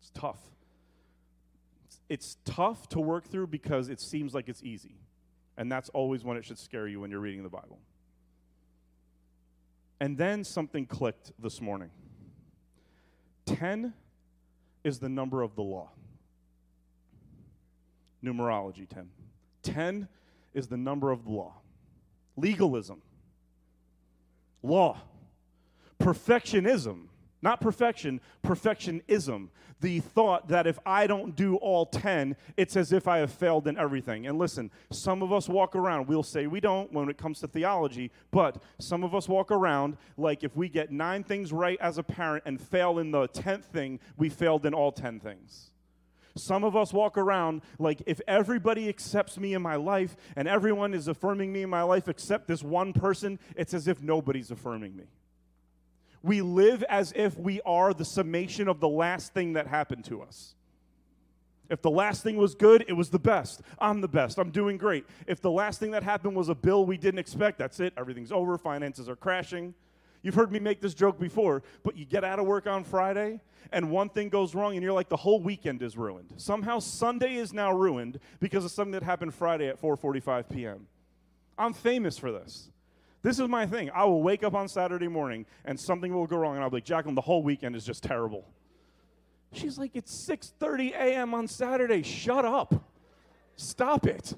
It's 0.00 0.10
tough. 0.14 0.40
It's, 1.84 2.00
it's 2.08 2.36
tough 2.46 2.88
to 2.90 3.00
work 3.00 3.28
through 3.28 3.48
because 3.48 3.90
it 3.90 4.00
seems 4.00 4.32
like 4.32 4.48
it's 4.48 4.62
easy. 4.62 4.96
And 5.58 5.70
that's 5.70 5.90
always 5.90 6.24
when 6.24 6.38
it 6.38 6.46
should 6.46 6.58
scare 6.58 6.88
you 6.88 7.00
when 7.00 7.10
you're 7.10 7.20
reading 7.20 7.42
the 7.42 7.50
Bible. 7.50 7.80
And 10.00 10.16
then 10.16 10.42
something 10.42 10.86
clicked 10.86 11.32
this 11.38 11.60
morning. 11.60 11.90
10 13.44 13.92
is 14.84 15.00
the 15.00 15.10
number 15.10 15.42
of 15.42 15.54
the 15.54 15.62
law. 15.62 15.90
Numerology 18.24 18.88
10. 18.88 19.10
10 19.62 20.08
is 20.54 20.68
the 20.68 20.78
number 20.78 21.10
of 21.10 21.24
the 21.24 21.30
law. 21.30 21.56
Legalism. 22.36 23.02
Law. 24.62 25.00
Perfectionism 25.98 27.08
not 27.46 27.60
perfection, 27.60 28.20
perfectionism. 28.42 29.48
The 29.80 30.00
thought 30.00 30.48
that 30.48 30.66
if 30.66 30.78
I 30.84 31.06
don't 31.06 31.36
do 31.36 31.56
all 31.56 31.86
10, 31.86 32.34
it's 32.56 32.76
as 32.76 32.92
if 32.92 33.06
I 33.06 33.18
have 33.18 33.30
failed 33.30 33.68
in 33.68 33.78
everything. 33.78 34.26
And 34.26 34.36
listen, 34.36 34.70
some 34.90 35.22
of 35.22 35.32
us 35.32 35.48
walk 35.48 35.76
around, 35.76 36.08
we'll 36.08 36.24
say 36.24 36.48
we 36.48 36.60
don't 36.60 36.90
when 36.92 37.08
it 37.08 37.18
comes 37.18 37.40
to 37.40 37.46
theology, 37.46 38.10
but 38.32 38.62
some 38.80 39.04
of 39.04 39.14
us 39.14 39.28
walk 39.28 39.52
around 39.52 39.96
like 40.16 40.44
if 40.44 40.56
we 40.56 40.68
get 40.68 40.90
nine 40.90 41.22
things 41.22 41.52
right 41.52 41.78
as 41.80 41.98
a 41.98 42.02
parent 42.02 42.42
and 42.46 42.60
fail 42.60 42.98
in 42.98 43.10
the 43.12 43.28
10th 43.28 43.64
thing, 43.64 44.00
we 44.16 44.28
failed 44.28 44.64
in 44.64 44.74
all 44.74 44.90
10 44.90 45.20
things. 45.20 45.70
Some 46.36 46.64
of 46.64 46.76
us 46.76 46.92
walk 46.92 47.16
around 47.16 47.62
like 47.78 48.02
if 48.06 48.20
everybody 48.28 48.88
accepts 48.88 49.38
me 49.38 49.54
in 49.54 49.62
my 49.62 49.76
life 49.76 50.16
and 50.36 50.46
everyone 50.46 50.94
is 50.94 51.08
affirming 51.08 51.52
me 51.52 51.62
in 51.62 51.70
my 51.70 51.82
life 51.82 52.08
except 52.08 52.46
this 52.46 52.62
one 52.62 52.92
person, 52.92 53.38
it's 53.56 53.74
as 53.74 53.88
if 53.88 54.02
nobody's 54.02 54.50
affirming 54.50 54.96
me. 54.96 55.04
We 56.22 56.42
live 56.42 56.82
as 56.84 57.12
if 57.16 57.38
we 57.38 57.60
are 57.62 57.94
the 57.94 58.04
summation 58.04 58.68
of 58.68 58.80
the 58.80 58.88
last 58.88 59.32
thing 59.32 59.54
that 59.54 59.66
happened 59.66 60.04
to 60.06 60.22
us. 60.22 60.54
If 61.68 61.82
the 61.82 61.90
last 61.90 62.22
thing 62.22 62.36
was 62.36 62.54
good, 62.54 62.84
it 62.86 62.92
was 62.92 63.10
the 63.10 63.18
best. 63.18 63.60
I'm 63.78 64.00
the 64.00 64.08
best. 64.08 64.38
I'm 64.38 64.50
doing 64.50 64.76
great. 64.76 65.04
If 65.26 65.40
the 65.40 65.50
last 65.50 65.80
thing 65.80 65.90
that 65.92 66.02
happened 66.02 66.36
was 66.36 66.48
a 66.48 66.54
bill 66.54 66.86
we 66.86 66.96
didn't 66.96 67.18
expect, 67.18 67.58
that's 67.58 67.80
it. 67.80 67.92
Everything's 67.96 68.30
over. 68.30 68.56
Finances 68.56 69.08
are 69.08 69.16
crashing. 69.16 69.74
You've 70.26 70.34
heard 70.34 70.50
me 70.50 70.58
make 70.58 70.80
this 70.80 70.92
joke 70.92 71.20
before, 71.20 71.62
but 71.84 71.96
you 71.96 72.04
get 72.04 72.24
out 72.24 72.40
of 72.40 72.46
work 72.46 72.66
on 72.66 72.82
Friday 72.82 73.40
and 73.70 73.92
one 73.92 74.08
thing 74.08 74.28
goes 74.28 74.56
wrong 74.56 74.74
and 74.74 74.82
you're 74.82 74.92
like 74.92 75.08
the 75.08 75.16
whole 75.16 75.40
weekend 75.40 75.82
is 75.82 75.96
ruined. 75.96 76.34
Somehow 76.36 76.80
Sunday 76.80 77.36
is 77.36 77.52
now 77.52 77.72
ruined 77.72 78.18
because 78.40 78.64
of 78.64 78.72
something 78.72 78.90
that 78.90 79.04
happened 79.04 79.34
Friday 79.34 79.68
at 79.68 79.80
4:45 79.80 80.50
p.m. 80.50 80.88
I'm 81.56 81.72
famous 81.72 82.18
for 82.18 82.32
this. 82.32 82.72
This 83.22 83.38
is 83.38 83.46
my 83.46 83.66
thing. 83.66 83.88
I 83.94 84.04
will 84.04 84.20
wake 84.20 84.42
up 84.42 84.54
on 84.54 84.66
Saturday 84.66 85.06
morning 85.06 85.46
and 85.64 85.78
something 85.78 86.12
will 86.12 86.26
go 86.26 86.38
wrong, 86.38 86.56
and 86.56 86.64
I'll 86.64 86.70
be 86.70 86.78
like, 86.78 86.84
Jacqueline, 86.84 87.14
the 87.14 87.20
whole 87.20 87.44
weekend 87.44 87.76
is 87.76 87.86
just 87.86 88.02
terrible. 88.02 88.48
She's 89.52 89.78
like, 89.78 89.92
it's 89.94 90.12
6:30 90.28 90.90
a.m. 90.90 91.34
on 91.34 91.46
Saturday. 91.46 92.02
Shut 92.02 92.44
up. 92.44 92.90
Stop 93.54 94.08
it. 94.08 94.34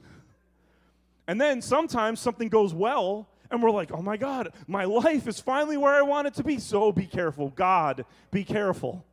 And 1.27 1.41
then 1.41 1.63
sometimes 1.63 2.21
something 2.21 2.51
goes 2.51 2.75
well, 2.75 3.31
and 3.51 3.63
we're 3.63 3.71
like, 3.71 3.93
oh 3.93 4.03
my 4.03 4.17
God, 4.17 4.53
my 4.67 4.85
life 4.85 5.27
is 5.27 5.41
finally 5.41 5.77
where 5.77 5.95
I 5.95 6.03
want 6.03 6.27
it 6.27 6.35
to 6.35 6.45
be. 6.45 6.59
So 6.59 6.93
be 6.93 7.07
careful. 7.07 7.51
God, 7.51 8.05
be 8.31 8.45
careful. 8.45 9.05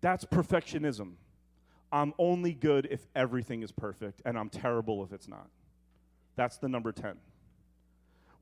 That's 0.00 0.24
perfectionism. 0.24 1.12
I'm 1.90 2.12
only 2.18 2.52
good 2.52 2.86
if 2.90 3.06
everything 3.16 3.62
is 3.62 3.72
perfect, 3.72 4.20
and 4.24 4.38
I'm 4.38 4.50
terrible 4.50 5.02
if 5.02 5.12
it's 5.12 5.26
not. 5.26 5.48
That's 6.36 6.58
the 6.58 6.68
number 6.68 6.92
10. 6.92 7.16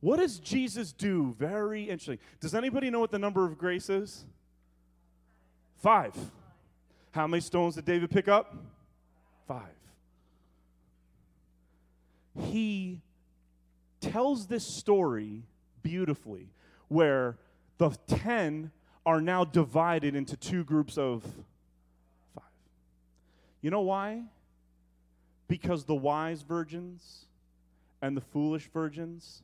What 0.01 0.19
does 0.19 0.39
Jesus 0.39 0.93
do? 0.93 1.35
Very 1.39 1.85
interesting. 1.85 2.19
Does 2.41 2.55
anybody 2.55 2.91
know 2.91 3.01
what 3.01 3.11
the 3.11 3.19
number 3.19 3.45
of 3.45 3.57
grace 3.57 3.89
is? 3.89 4.27
Five. 5.79 6.15
How 7.13 7.27
many 7.27 7.41
stones 7.41 7.77
did 7.77 7.87
David 7.87 8.11
pick 8.11 8.29
up? 8.29 8.55
Five. 9.49 9.63
He 12.39 13.01
tells 14.01 14.47
this 14.47 14.67
story 14.67 15.43
beautifully 15.83 16.49
where 16.89 17.39
the 17.79 17.91
10 18.07 18.71
are 19.05 19.21
now 19.21 19.45
divided 19.45 20.15
into 20.15 20.37
two 20.37 20.65
groups 20.65 20.99
of 20.99 21.23
five. 22.35 22.45
You 23.63 23.71
know 23.71 23.83
why? 23.83 24.23
Because 25.49 25.85
the 25.85 25.95
wise 25.95 26.43
virgins 26.43 27.27
and 28.03 28.17
the 28.17 28.21
foolish 28.21 28.69
virgins 28.73 29.43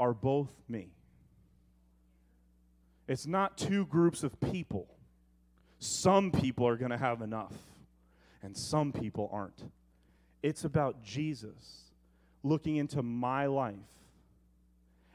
are 0.00 0.14
both 0.14 0.50
me. 0.68 0.88
It's 3.06 3.26
not 3.26 3.56
two 3.56 3.86
groups 3.86 4.22
of 4.22 4.38
people. 4.40 4.86
Some 5.78 6.30
people 6.30 6.66
are 6.66 6.76
going 6.76 6.90
to 6.90 6.98
have 6.98 7.22
enough, 7.22 7.54
and 8.42 8.56
some 8.56 8.92
people 8.92 9.30
aren't. 9.32 9.62
It's 10.42 10.64
about 10.64 11.02
Jesus 11.02 11.87
looking 12.48 12.76
into 12.76 13.02
my 13.02 13.46
life 13.46 13.74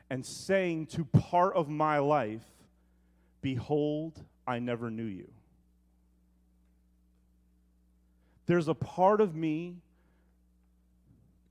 and 0.09 0.25
saying 0.25 0.87
to 0.87 1.05
part 1.05 1.55
of 1.55 1.69
my 1.69 1.99
life, 1.99 2.43
Behold, 3.41 4.23
I 4.47 4.59
never 4.59 4.89
knew 4.89 5.03
you. 5.03 5.29
There's 8.45 8.67
a 8.67 8.73
part 8.73 9.21
of 9.21 9.35
me 9.35 9.77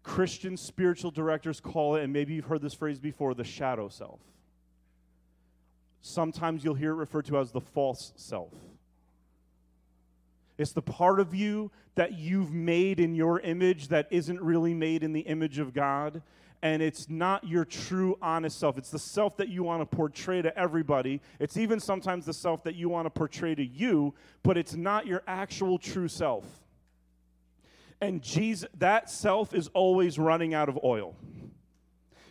Christian 0.03 0.57
spiritual 0.57 1.11
directors 1.11 1.61
call 1.61 1.97
it, 1.97 2.03
and 2.03 2.13
maybe 2.13 2.35
you've 2.35 2.47
heard 2.47 2.63
this 2.63 2.75
phrase 2.75 2.99
before, 2.99 3.35
the 3.35 3.45
shadow 3.45 3.89
self. 3.89 4.21
Sometimes 6.01 6.65
you'll 6.65 6.75
hear 6.75 6.93
it 6.93 6.97
referred 6.97 7.27
to 7.27 7.39
as 7.39 7.53
the 7.53 7.61
false 7.61 8.13
self. 8.17 8.53
It's 10.63 10.73
the 10.73 10.81
part 10.81 11.21
of 11.21 11.35
you 11.35 11.71
that 11.97 12.13
you've 12.13 12.53
made 12.53 13.01
in 13.01 13.15
your 13.15 13.41
image 13.41 13.89
that 13.89 14.07
isn't 14.11 14.41
really 14.41 14.73
made 14.73 15.03
in 15.03 15.13
the 15.13 15.21
image 15.21 15.59
of 15.59 15.75
God. 15.75 16.23
And 16.63 16.81
it's 16.81 17.11
not 17.11 17.47
your 17.47 17.65
true, 17.65 18.17
honest 18.23 18.59
self. 18.59 18.79
It's 18.79 18.91
the 18.91 18.99
self 18.99 19.37
that 19.39 19.49
you 19.49 19.65
want 19.65 19.83
to 19.83 19.97
portray 19.97 20.41
to 20.41 20.57
everybody. 20.57 21.21
It's 21.41 21.57
even 21.57 21.81
sometimes 21.81 22.25
the 22.25 22.33
self 22.33 22.63
that 22.63 22.77
you 22.77 22.89
want 22.89 23.07
to 23.07 23.11
portray 23.11 23.57
to 23.57 23.65
you, 23.65 24.15
but 24.45 24.57
it's 24.57 24.75
not 24.75 25.07
your 25.07 25.25
actual 25.27 25.79
true 25.79 26.07
self. 26.07 26.47
And 28.01 28.23
Jesus, 28.23 28.69
that 28.79 29.11
self 29.11 29.53
is 29.53 29.69
always 29.75 30.19
running 30.19 30.55
out 30.55 30.69
of 30.69 30.79
oil. 30.85 31.17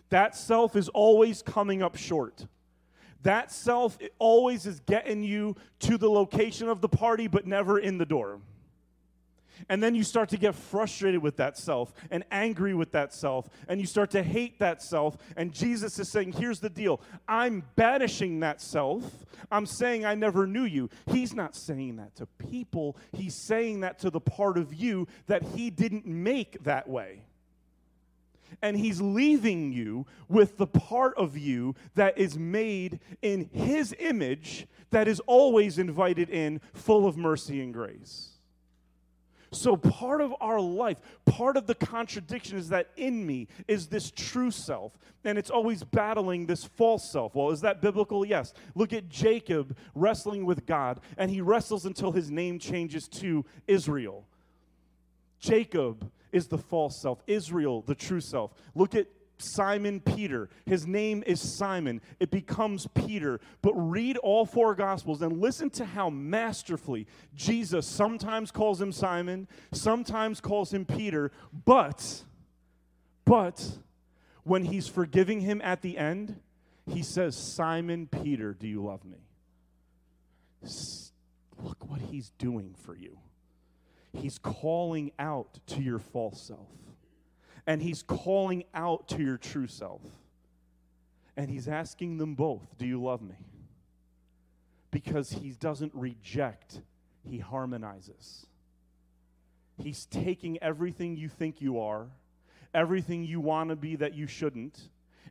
That 0.09 0.35
self 0.35 0.77
is 0.77 0.87
always 0.89 1.41
coming 1.41 1.83
up 1.83 1.97
short. 1.97 2.45
That 3.23 3.51
self 3.51 3.97
always 4.19 4.65
is 4.65 4.79
getting 4.81 5.23
you 5.23 5.55
to 5.79 5.97
the 5.97 6.09
location 6.09 6.67
of 6.67 6.81
the 6.81 6.89
party, 6.89 7.27
but 7.27 7.45
never 7.45 7.79
in 7.79 7.97
the 7.97 8.05
door. 8.05 8.39
And 9.69 9.81
then 9.81 9.95
you 9.95 10.03
start 10.03 10.29
to 10.29 10.37
get 10.37 10.55
frustrated 10.55 11.21
with 11.21 11.37
that 11.37 11.57
self 11.57 11.93
and 12.09 12.23
angry 12.31 12.73
with 12.73 12.91
that 12.93 13.13
self, 13.13 13.49
and 13.67 13.79
you 13.79 13.85
start 13.85 14.11
to 14.11 14.23
hate 14.23 14.59
that 14.59 14.81
self. 14.81 15.17
And 15.37 15.53
Jesus 15.53 15.99
is 15.99 16.09
saying, 16.09 16.33
Here's 16.33 16.59
the 16.59 16.69
deal 16.69 17.01
I'm 17.27 17.63
banishing 17.75 18.39
that 18.41 18.61
self. 18.61 19.03
I'm 19.51 19.65
saying 19.65 20.05
I 20.05 20.15
never 20.15 20.47
knew 20.47 20.63
you. 20.63 20.89
He's 21.07 21.33
not 21.33 21.55
saying 21.55 21.97
that 21.97 22.15
to 22.15 22.25
people, 22.25 22.97
He's 23.11 23.35
saying 23.35 23.81
that 23.81 23.99
to 23.99 24.09
the 24.09 24.21
part 24.21 24.57
of 24.57 24.73
you 24.73 25.07
that 25.27 25.43
He 25.43 25.69
didn't 25.69 26.05
make 26.05 26.63
that 26.63 26.87
way. 26.87 27.21
And 28.61 28.77
he's 28.77 29.01
leaving 29.01 29.71
you 29.71 30.05
with 30.27 30.57
the 30.57 30.67
part 30.67 31.15
of 31.17 31.37
you 31.37 31.75
that 31.95 32.17
is 32.17 32.37
made 32.37 32.99
in 33.21 33.49
his 33.53 33.95
image, 33.99 34.67
that 34.91 35.07
is 35.07 35.19
always 35.21 35.77
invited 35.77 36.29
in, 36.29 36.61
full 36.73 37.07
of 37.07 37.17
mercy 37.17 37.61
and 37.61 37.73
grace. 37.73 38.31
So, 39.53 39.75
part 39.75 40.21
of 40.21 40.33
our 40.39 40.61
life, 40.61 40.97
part 41.25 41.57
of 41.57 41.67
the 41.67 41.75
contradiction 41.75 42.57
is 42.57 42.69
that 42.69 42.89
in 42.95 43.25
me 43.25 43.49
is 43.67 43.87
this 43.87 44.09
true 44.09 44.49
self, 44.49 44.97
and 45.25 45.37
it's 45.37 45.49
always 45.49 45.83
battling 45.83 46.45
this 46.45 46.63
false 46.63 47.09
self. 47.09 47.35
Well, 47.35 47.51
is 47.51 47.59
that 47.61 47.81
biblical? 47.81 48.25
Yes. 48.25 48.53
Look 48.75 48.93
at 48.93 49.09
Jacob 49.09 49.75
wrestling 49.93 50.45
with 50.45 50.65
God, 50.65 51.01
and 51.17 51.29
he 51.29 51.41
wrestles 51.41 51.85
until 51.85 52.13
his 52.13 52.31
name 52.31 52.59
changes 52.59 53.09
to 53.09 53.45
Israel. 53.67 54.25
Jacob 55.41 56.09
is 56.31 56.47
the 56.47 56.57
false 56.57 57.01
self, 57.01 57.21
Israel, 57.27 57.81
the 57.81 57.95
true 57.95 58.21
self. 58.21 58.53
Look 58.75 58.95
at 58.95 59.07
Simon 59.37 59.99
Peter. 59.99 60.49
His 60.65 60.85
name 60.85 61.23
is 61.25 61.41
Simon. 61.41 62.01
It 62.19 62.31
becomes 62.31 62.87
Peter. 62.93 63.39
But 63.61 63.73
read 63.73 64.17
all 64.17 64.45
four 64.45 64.75
Gospels 64.75 65.21
and 65.21 65.39
listen 65.39 65.69
to 65.71 65.85
how 65.85 66.09
masterfully 66.09 67.07
Jesus 67.35 67.87
sometimes 67.87 68.51
calls 68.51 68.81
him 68.81 68.91
Simon, 68.91 69.47
sometimes 69.71 70.39
calls 70.39 70.73
him 70.73 70.85
Peter, 70.85 71.31
but, 71.65 72.23
but, 73.25 73.79
when 74.43 74.65
he's 74.65 74.87
forgiving 74.87 75.41
him 75.41 75.61
at 75.63 75.81
the 75.81 75.97
end, 75.97 76.39
he 76.87 77.03
says, 77.03 77.35
Simon 77.35 78.07
Peter, 78.07 78.53
do 78.53 78.67
you 78.67 78.83
love 78.83 79.03
me? 79.05 79.17
S- 80.63 81.11
Look 81.63 81.87
what 81.87 82.01
he's 82.01 82.31
doing 82.39 82.73
for 82.83 82.95
you. 82.95 83.19
He's 84.13 84.37
calling 84.37 85.11
out 85.17 85.59
to 85.67 85.81
your 85.81 85.99
false 85.99 86.41
self 86.41 86.67
and 87.67 87.81
he's 87.81 88.03
calling 88.03 88.63
out 88.73 89.07
to 89.09 89.21
your 89.21 89.37
true 89.37 89.67
self. 89.67 90.01
And 91.37 91.49
he's 91.49 91.67
asking 91.67 92.17
them 92.17 92.35
both, 92.35 92.77
Do 92.77 92.85
you 92.85 93.01
love 93.01 93.21
me? 93.21 93.35
Because 94.89 95.31
he 95.31 95.51
doesn't 95.51 95.93
reject, 95.95 96.81
he 97.23 97.39
harmonizes. 97.39 98.45
He's 99.77 100.05
taking 100.05 100.61
everything 100.61 101.15
you 101.15 101.29
think 101.29 101.61
you 101.61 101.79
are, 101.79 102.07
everything 102.73 103.23
you 103.23 103.39
want 103.39 103.69
to 103.69 103.75
be 103.75 103.95
that 103.95 104.13
you 104.13 104.27
shouldn't, 104.27 104.89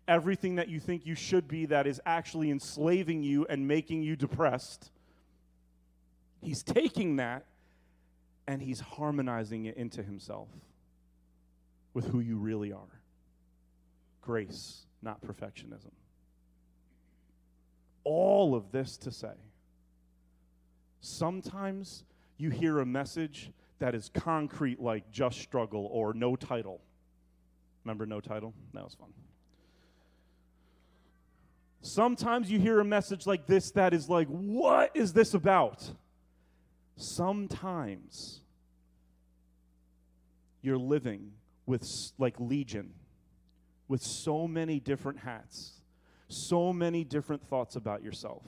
everything 0.08 0.56
that 0.56 0.68
you 0.68 0.80
think 0.80 1.04
you 1.04 1.14
should 1.14 1.46
be 1.46 1.66
that 1.66 1.86
is 1.86 2.00
actually 2.06 2.50
enslaving 2.50 3.22
you 3.22 3.46
and 3.48 3.68
making 3.68 4.02
you 4.02 4.16
depressed. 4.16 4.90
He's 6.42 6.62
taking 6.62 7.16
that 7.16 7.44
and 8.51 8.61
he's 8.61 8.80
harmonizing 8.80 9.66
it 9.66 9.76
into 9.76 10.03
himself 10.03 10.48
with 11.94 12.05
who 12.07 12.18
you 12.18 12.36
really 12.36 12.72
are. 12.72 13.01
Grace, 14.22 14.86
not 15.03 15.22
perfectionism. 15.22 15.92
All 18.03 18.57
of 18.57 18.72
this 18.72 18.96
to 18.98 19.12
say, 19.12 19.34
sometimes 21.01 22.03
you 22.38 22.51
hear 22.51 22.80
a 22.80 22.86
message 22.86 23.53
that 23.78 23.94
is 23.94 24.11
concrete, 24.12 24.80
like 24.80 25.09
just 25.12 25.40
struggle 25.40 25.88
or 25.92 26.12
no 26.12 26.34
title. 26.34 26.80
Remember 27.84 28.05
no 28.05 28.20
title? 28.20 28.53
That 28.74 28.82
was 28.82 28.96
fun. 28.96 29.11
Sometimes 31.82 32.51
you 32.51 32.59
hear 32.59 32.80
a 32.80 32.84
message 32.84 33.28
like 33.28 33.46
this 33.46 33.70
that 33.70 33.94
is 33.94 34.09
like, 34.09 34.26
what 34.26 34.90
is 34.96 35.12
this 35.12 35.34
about? 35.34 35.88
Sometimes 37.01 38.42
you're 40.61 40.76
living 40.76 41.32
with 41.64 41.82
like 42.18 42.38
legion, 42.38 42.92
with 43.88 44.03
so 44.03 44.46
many 44.46 44.80
different 44.80 45.20
hats, 45.20 45.80
so 46.28 46.74
many 46.74 47.03
different 47.05 47.42
thoughts 47.42 47.74
about 47.74 48.03
yourself, 48.03 48.42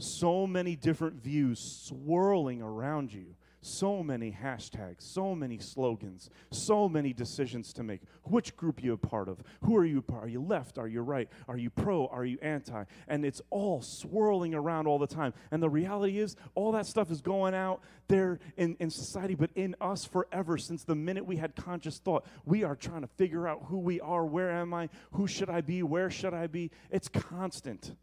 so 0.00 0.44
many 0.44 0.74
different 0.74 1.22
views 1.22 1.60
swirling 1.60 2.60
around 2.62 3.12
you 3.12 3.36
so 3.68 4.02
many 4.02 4.32
hashtags, 4.32 5.02
so 5.02 5.34
many 5.34 5.58
slogans, 5.58 6.30
so 6.50 6.88
many 6.88 7.12
decisions 7.12 7.72
to 7.74 7.82
make. 7.82 8.00
Which 8.24 8.56
group 8.56 8.82
you 8.82 8.92
a 8.94 8.96
part 8.96 9.28
of? 9.28 9.42
Who 9.62 9.76
are 9.76 9.84
you 9.84 10.02
part? 10.02 10.24
Are 10.24 10.28
you 10.28 10.42
left? 10.42 10.78
Are 10.78 10.88
you 10.88 11.02
right? 11.02 11.28
Are 11.46 11.56
you 11.56 11.70
pro? 11.70 12.06
Are 12.06 12.24
you 12.24 12.38
anti? 12.40 12.84
And 13.06 13.24
it's 13.24 13.42
all 13.50 13.82
swirling 13.82 14.54
around 14.54 14.86
all 14.86 14.98
the 14.98 15.06
time. 15.06 15.34
And 15.50 15.62
the 15.62 15.68
reality 15.68 16.18
is, 16.18 16.36
all 16.54 16.72
that 16.72 16.86
stuff 16.86 17.10
is 17.10 17.20
going 17.20 17.54
out 17.54 17.82
there 18.08 18.38
in, 18.56 18.76
in 18.80 18.90
society, 18.90 19.34
but 19.34 19.50
in 19.54 19.76
us 19.80 20.04
forever 20.04 20.58
since 20.58 20.84
the 20.84 20.94
minute 20.94 21.26
we 21.26 21.36
had 21.36 21.54
conscious 21.54 21.98
thought. 21.98 22.26
We 22.44 22.64
are 22.64 22.74
trying 22.74 23.02
to 23.02 23.08
figure 23.08 23.46
out 23.46 23.64
who 23.66 23.78
we 23.78 24.00
are, 24.00 24.24
where 24.24 24.50
am 24.50 24.72
I, 24.74 24.88
who 25.12 25.26
should 25.26 25.50
I 25.50 25.60
be, 25.60 25.82
where 25.82 26.10
should 26.10 26.34
I 26.34 26.46
be. 26.46 26.70
It's 26.90 27.08
constant. 27.08 27.94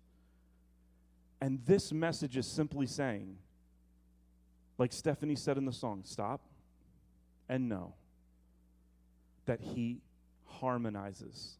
And 1.42 1.60
this 1.66 1.92
message 1.92 2.38
is 2.38 2.48
simply 2.48 2.88
saying, 2.88 3.38
like 4.78 4.92
Stephanie 4.92 5.36
said 5.36 5.58
in 5.58 5.66
the 5.66 5.74
song, 5.74 6.02
stop 6.04 6.42
and 7.48 7.70
know 7.70 7.94
that 9.46 9.62
He 9.62 10.02
harmonizes 10.46 11.58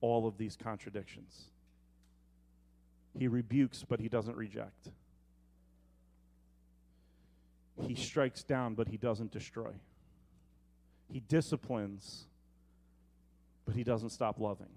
all 0.00 0.26
of 0.26 0.38
these 0.38 0.56
contradictions. 0.56 1.50
He 3.18 3.28
rebukes, 3.28 3.84
but 3.86 4.00
He 4.00 4.08
doesn't 4.08 4.36
reject. 4.36 4.90
He 7.86 7.94
strikes 7.94 8.42
down, 8.42 8.74
but 8.74 8.88
He 8.88 8.96
doesn't 8.96 9.32
destroy. 9.32 9.72
He 11.08 11.20
disciplines, 11.20 12.26
but 13.66 13.74
He 13.74 13.84
doesn't 13.84 14.10
stop 14.10 14.38
loving. 14.40 14.70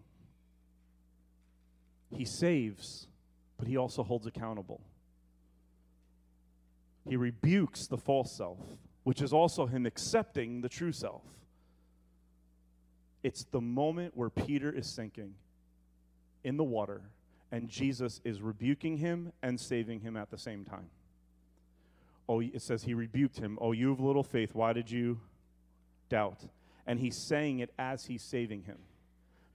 He 2.12 2.26
saves, 2.26 3.08
but 3.58 3.68
He 3.68 3.78
also 3.78 4.04
holds 4.04 4.28
accountable. 4.28 4.82
He 7.08 7.16
rebukes 7.16 7.88
the 7.88 7.98
false 7.98 8.32
self, 8.32 8.60
which 9.04 9.22
is 9.22 9.32
also 9.32 9.66
him 9.66 9.86
accepting 9.86 10.62
the 10.62 10.70
true 10.70 10.92
self. 10.92 11.24
It's 13.24 13.44
the 13.46 13.62
moment 13.62 14.16
where 14.16 14.30
Peter 14.30 14.72
is 14.72 14.88
sinking 14.88 15.34
in 16.44 16.58
the 16.58 16.64
water 16.64 17.02
and 17.52 17.70
Jesus 17.70 18.22
is 18.24 18.42
rebuking 18.42 18.98
him 18.98 19.32
and 19.42 19.60
saving 19.60 20.02
him 20.02 20.18
at 20.18 20.30
the 20.30 20.38
same 20.38 20.66
time. 20.66 20.90
Oh, 22.28 22.40
it 22.42 22.62
says 22.62 22.84
he 22.84 22.94
rebuked 22.94 23.38
him. 23.38 23.58
Oh, 23.62 23.72
you 23.72 23.90
have 23.90 24.00
little 24.00 24.24
faith. 24.24 24.54
Why 24.54 24.74
did 24.74 24.90
you 24.90 25.20
doubt? 26.10 26.42
And 26.88 27.00
he's 27.00 27.18
saying 27.18 27.60
it 27.60 27.72
as 27.78 28.06
he's 28.06 28.24
saving 28.24 28.64
him 28.64 28.78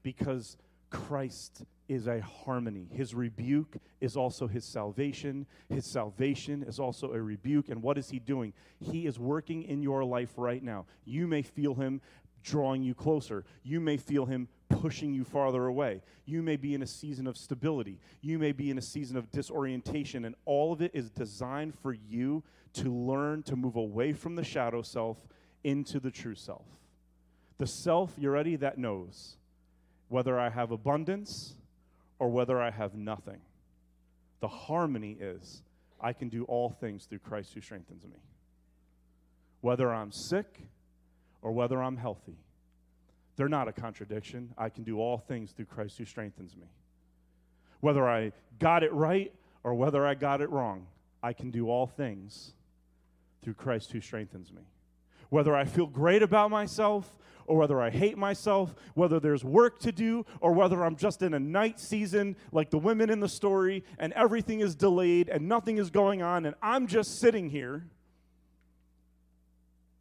because 0.03 0.57
Christ 0.90 1.62
is 1.91 2.07
a 2.07 2.20
harmony. 2.20 2.86
His 2.93 3.16
rebuke 3.16 3.76
is 4.01 4.16
also 4.16 4.47
his 4.47 4.64
salvation. 4.64 5.45
His 5.68 5.84
salvation 5.84 6.62
is 6.62 6.78
also 6.78 7.12
a 7.12 7.20
rebuke. 7.20 7.68
And 7.68 7.82
what 7.82 7.99
is 7.99 8.09
he 8.09 8.20
doing? 8.20 8.53
He 8.78 9.07
is 9.07 9.18
working 9.18 9.64
in 9.64 9.82
your 9.82 10.05
life 10.05 10.30
right 10.36 10.62
now. 10.62 10.86
You 11.05 11.26
may 11.26 11.43
feel 11.43 11.74
him 11.74 12.01
drawing 12.45 12.84
you 12.84 12.95
closer. 12.95 13.45
You 13.64 13.80
may 13.80 13.97
feel 13.97 14.24
him 14.24 14.47
pushing 14.68 15.12
you 15.12 15.24
farther 15.24 15.66
away. 15.66 16.03
You 16.26 16.45
may 16.45 16.55
be 16.55 16.74
in 16.74 16.82
a 16.82 16.86
season 16.86 17.26
of 17.26 17.36
stability. 17.36 17.99
You 18.20 18.38
may 18.38 18.53
be 18.53 18.70
in 18.70 18.78
a 18.78 18.82
season 18.82 19.16
of 19.16 19.28
disorientation. 19.32 20.24
And 20.24 20.36
all 20.45 20.72
of 20.72 20.80
it 20.80 20.93
is 20.95 21.11
designed 21.11 21.74
for 21.74 21.93
you 21.93 22.45
to 22.74 22.95
learn 22.95 23.43
to 23.43 23.57
move 23.57 23.74
away 23.74 24.12
from 24.12 24.36
the 24.36 24.45
shadow 24.45 24.82
self 24.82 25.18
into 25.64 25.99
the 25.99 26.12
true 26.12 26.36
self. 26.36 26.66
The 27.59 27.66
self, 27.66 28.14
you're 28.16 28.30
ready, 28.30 28.55
that 28.55 28.78
knows 28.78 29.36
whether 30.09 30.38
I 30.38 30.51
have 30.51 30.70
abundance 30.70 31.57
or 32.20 32.28
whether 32.28 32.60
I 32.60 32.70
have 32.70 32.94
nothing. 32.94 33.40
The 34.40 34.48
harmony 34.48 35.16
is 35.18 35.62
I 36.00 36.12
can 36.12 36.28
do 36.28 36.44
all 36.44 36.70
things 36.70 37.06
through 37.06 37.18
Christ 37.18 37.54
who 37.54 37.60
strengthens 37.60 38.04
me. 38.04 38.18
Whether 39.62 39.92
I'm 39.92 40.12
sick 40.12 40.60
or 41.42 41.50
whether 41.50 41.82
I'm 41.82 41.96
healthy, 41.96 42.38
they're 43.36 43.48
not 43.48 43.68
a 43.68 43.72
contradiction. 43.72 44.52
I 44.56 44.68
can 44.68 44.84
do 44.84 45.00
all 45.00 45.18
things 45.18 45.52
through 45.52 45.64
Christ 45.64 45.98
who 45.98 46.04
strengthens 46.04 46.54
me. 46.54 46.66
Whether 47.80 48.06
I 48.06 48.32
got 48.58 48.82
it 48.82 48.92
right 48.92 49.32
or 49.64 49.74
whether 49.74 50.06
I 50.06 50.14
got 50.14 50.42
it 50.42 50.50
wrong, 50.50 50.86
I 51.22 51.32
can 51.32 51.50
do 51.50 51.70
all 51.70 51.86
things 51.86 52.52
through 53.42 53.54
Christ 53.54 53.92
who 53.92 54.00
strengthens 54.00 54.52
me. 54.52 54.62
Whether 55.30 55.56
I 55.56 55.64
feel 55.64 55.86
great 55.86 56.22
about 56.22 56.50
myself 56.50 57.16
or 57.46 57.56
whether 57.56 57.80
I 57.80 57.90
hate 57.90 58.16
myself, 58.16 58.76
whether 58.94 59.18
there's 59.18 59.42
work 59.42 59.80
to 59.80 59.90
do, 59.90 60.24
or 60.40 60.52
whether 60.52 60.84
I'm 60.84 60.94
just 60.94 61.20
in 61.20 61.34
a 61.34 61.40
night 61.40 61.80
season 61.80 62.36
like 62.52 62.70
the 62.70 62.78
women 62.78 63.10
in 63.10 63.18
the 63.18 63.28
story 63.28 63.82
and 63.98 64.12
everything 64.12 64.60
is 64.60 64.76
delayed 64.76 65.28
and 65.28 65.48
nothing 65.48 65.78
is 65.78 65.90
going 65.90 66.22
on 66.22 66.46
and 66.46 66.54
I'm 66.62 66.86
just 66.86 67.18
sitting 67.18 67.50
here, 67.50 67.86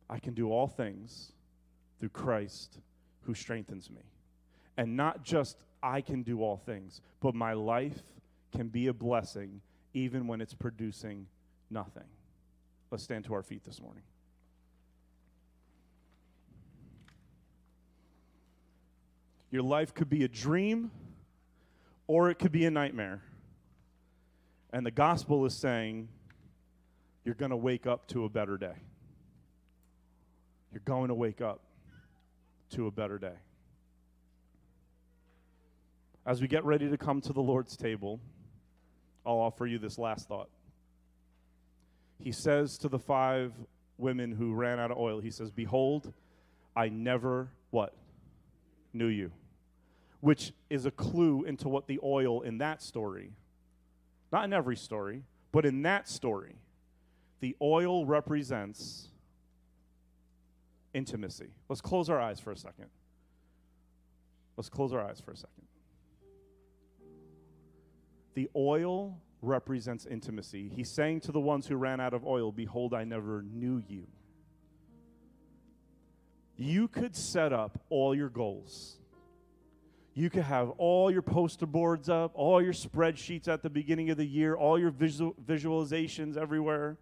I 0.07 0.19
can 0.19 0.35
do 0.35 0.51
all 0.51 0.67
things 0.67 1.31
through 1.99 2.09
Christ 2.09 2.77
who 3.23 3.33
strengthens 3.33 3.89
me. 3.89 4.03
And 4.77 4.95
not 4.95 5.23
just 5.23 5.57
I 5.81 6.01
can 6.01 6.21
do 6.21 6.43
all 6.43 6.57
things, 6.57 7.01
but 7.19 7.33
my 7.33 7.53
life 7.53 8.01
can 8.55 8.67
be 8.67 8.87
a 8.87 8.93
blessing 8.93 9.61
even 9.95 10.27
when 10.27 10.39
it's 10.39 10.53
producing 10.53 11.25
nothing. 11.69 12.03
Let's 12.91 13.03
stand 13.03 13.25
to 13.25 13.33
our 13.33 13.43
feet 13.43 13.63
this 13.65 13.81
morning. 13.81 14.03
Your 19.51 19.63
life 19.63 19.93
could 19.93 20.09
be 20.09 20.23
a 20.23 20.27
dream 20.27 20.91
or 22.07 22.29
it 22.29 22.35
could 22.39 22.51
be 22.51 22.65
a 22.65 22.71
nightmare. 22.71 23.21
And 24.71 24.85
the 24.85 24.91
gospel 24.91 25.45
is 25.45 25.59
saying 25.59 26.09
you're 27.23 27.35
going 27.35 27.51
to 27.51 27.57
wake 27.57 27.87
up 27.87 28.07
to 28.09 28.25
a 28.25 28.29
better 28.29 28.57
day. 28.57 28.75
you're 30.71 30.81
going 30.85 31.07
to 31.07 31.15
wake 31.15 31.41
up 31.41 31.61
to 32.71 32.87
a 32.87 32.91
better 32.91 33.17
day. 33.17 33.33
As 36.25 36.41
we 36.41 36.47
get 36.47 36.63
ready 36.63 36.89
to 36.89 36.97
come 36.97 37.21
to 37.21 37.33
the 37.33 37.41
Lord's 37.41 37.75
table, 37.75 38.19
I'll 39.25 39.39
offer 39.39 39.65
you 39.65 39.79
this 39.79 39.97
last 39.97 40.27
thought. 40.27 40.49
He 42.19 42.31
says 42.31 42.77
to 42.79 42.89
the 42.89 42.99
five 42.99 43.53
women 43.97 44.31
who 44.31 44.53
ran 44.53 44.79
out 44.79 44.91
of 44.91 44.97
oil, 44.97 45.19
he 45.19 45.31
says, 45.31 45.49
Behold, 45.49 46.13
I 46.75 46.89
never 46.89 47.49
what? 47.71 47.93
Knew 48.93 49.07
you. 49.07 49.31
Which 50.19 50.51
is 50.69 50.85
a 50.85 50.91
clue 50.91 51.43
into 51.43 51.69
what 51.69 51.87
the 51.87 51.99
oil 52.03 52.41
in 52.41 52.57
that 52.57 52.81
story, 52.81 53.31
not 54.31 54.43
in 54.43 54.53
every 54.53 54.75
story, 54.75 55.23
but 55.51 55.65
in 55.65 55.81
that 55.83 56.07
story, 56.09 56.55
the 57.39 57.55
oil 57.61 58.05
represents 58.05 59.07
intimacy. 60.93 61.49
Let's 61.69 61.81
close 61.81 62.09
our 62.09 62.19
eyes 62.19 62.39
for 62.39 62.51
a 62.51 62.57
second. 62.57 62.87
Let's 64.57 64.69
close 64.69 64.91
our 64.91 65.01
eyes 65.01 65.21
for 65.21 65.31
a 65.31 65.37
second. 65.37 65.63
The 68.33 68.49
oil 68.55 69.17
represents 69.41 70.05
intimacy. 70.05 70.69
He's 70.75 70.89
saying 70.89 71.21
to 71.21 71.31
the 71.31 71.39
ones 71.39 71.67
who 71.67 71.77
ran 71.77 71.99
out 71.99 72.13
of 72.13 72.25
oil, 72.25 72.51
Behold, 72.51 72.93
I 72.93 73.05
never 73.05 73.41
knew 73.41 73.81
you. 73.87 74.07
You 76.61 76.89
could 76.89 77.15
set 77.15 77.53
up 77.53 77.79
all 77.89 78.13
your 78.13 78.27
goals. 78.27 78.97
You 80.13 80.29
could 80.29 80.43
have 80.43 80.71
all 80.71 81.09
your 81.09 81.21
poster 81.21 81.65
boards 81.65 82.09
up, 82.09 82.31
all 82.33 82.61
your 82.61 82.73
spreadsheets 82.73 83.47
at 83.47 83.63
the 83.63 83.69
beginning 83.69 84.09
of 84.09 84.17
the 84.17 84.25
year, 84.25 84.55
all 84.55 84.77
your 84.77 84.91
visual, 84.91 85.33
visualizations 85.47 86.35
everywhere. 86.35 86.97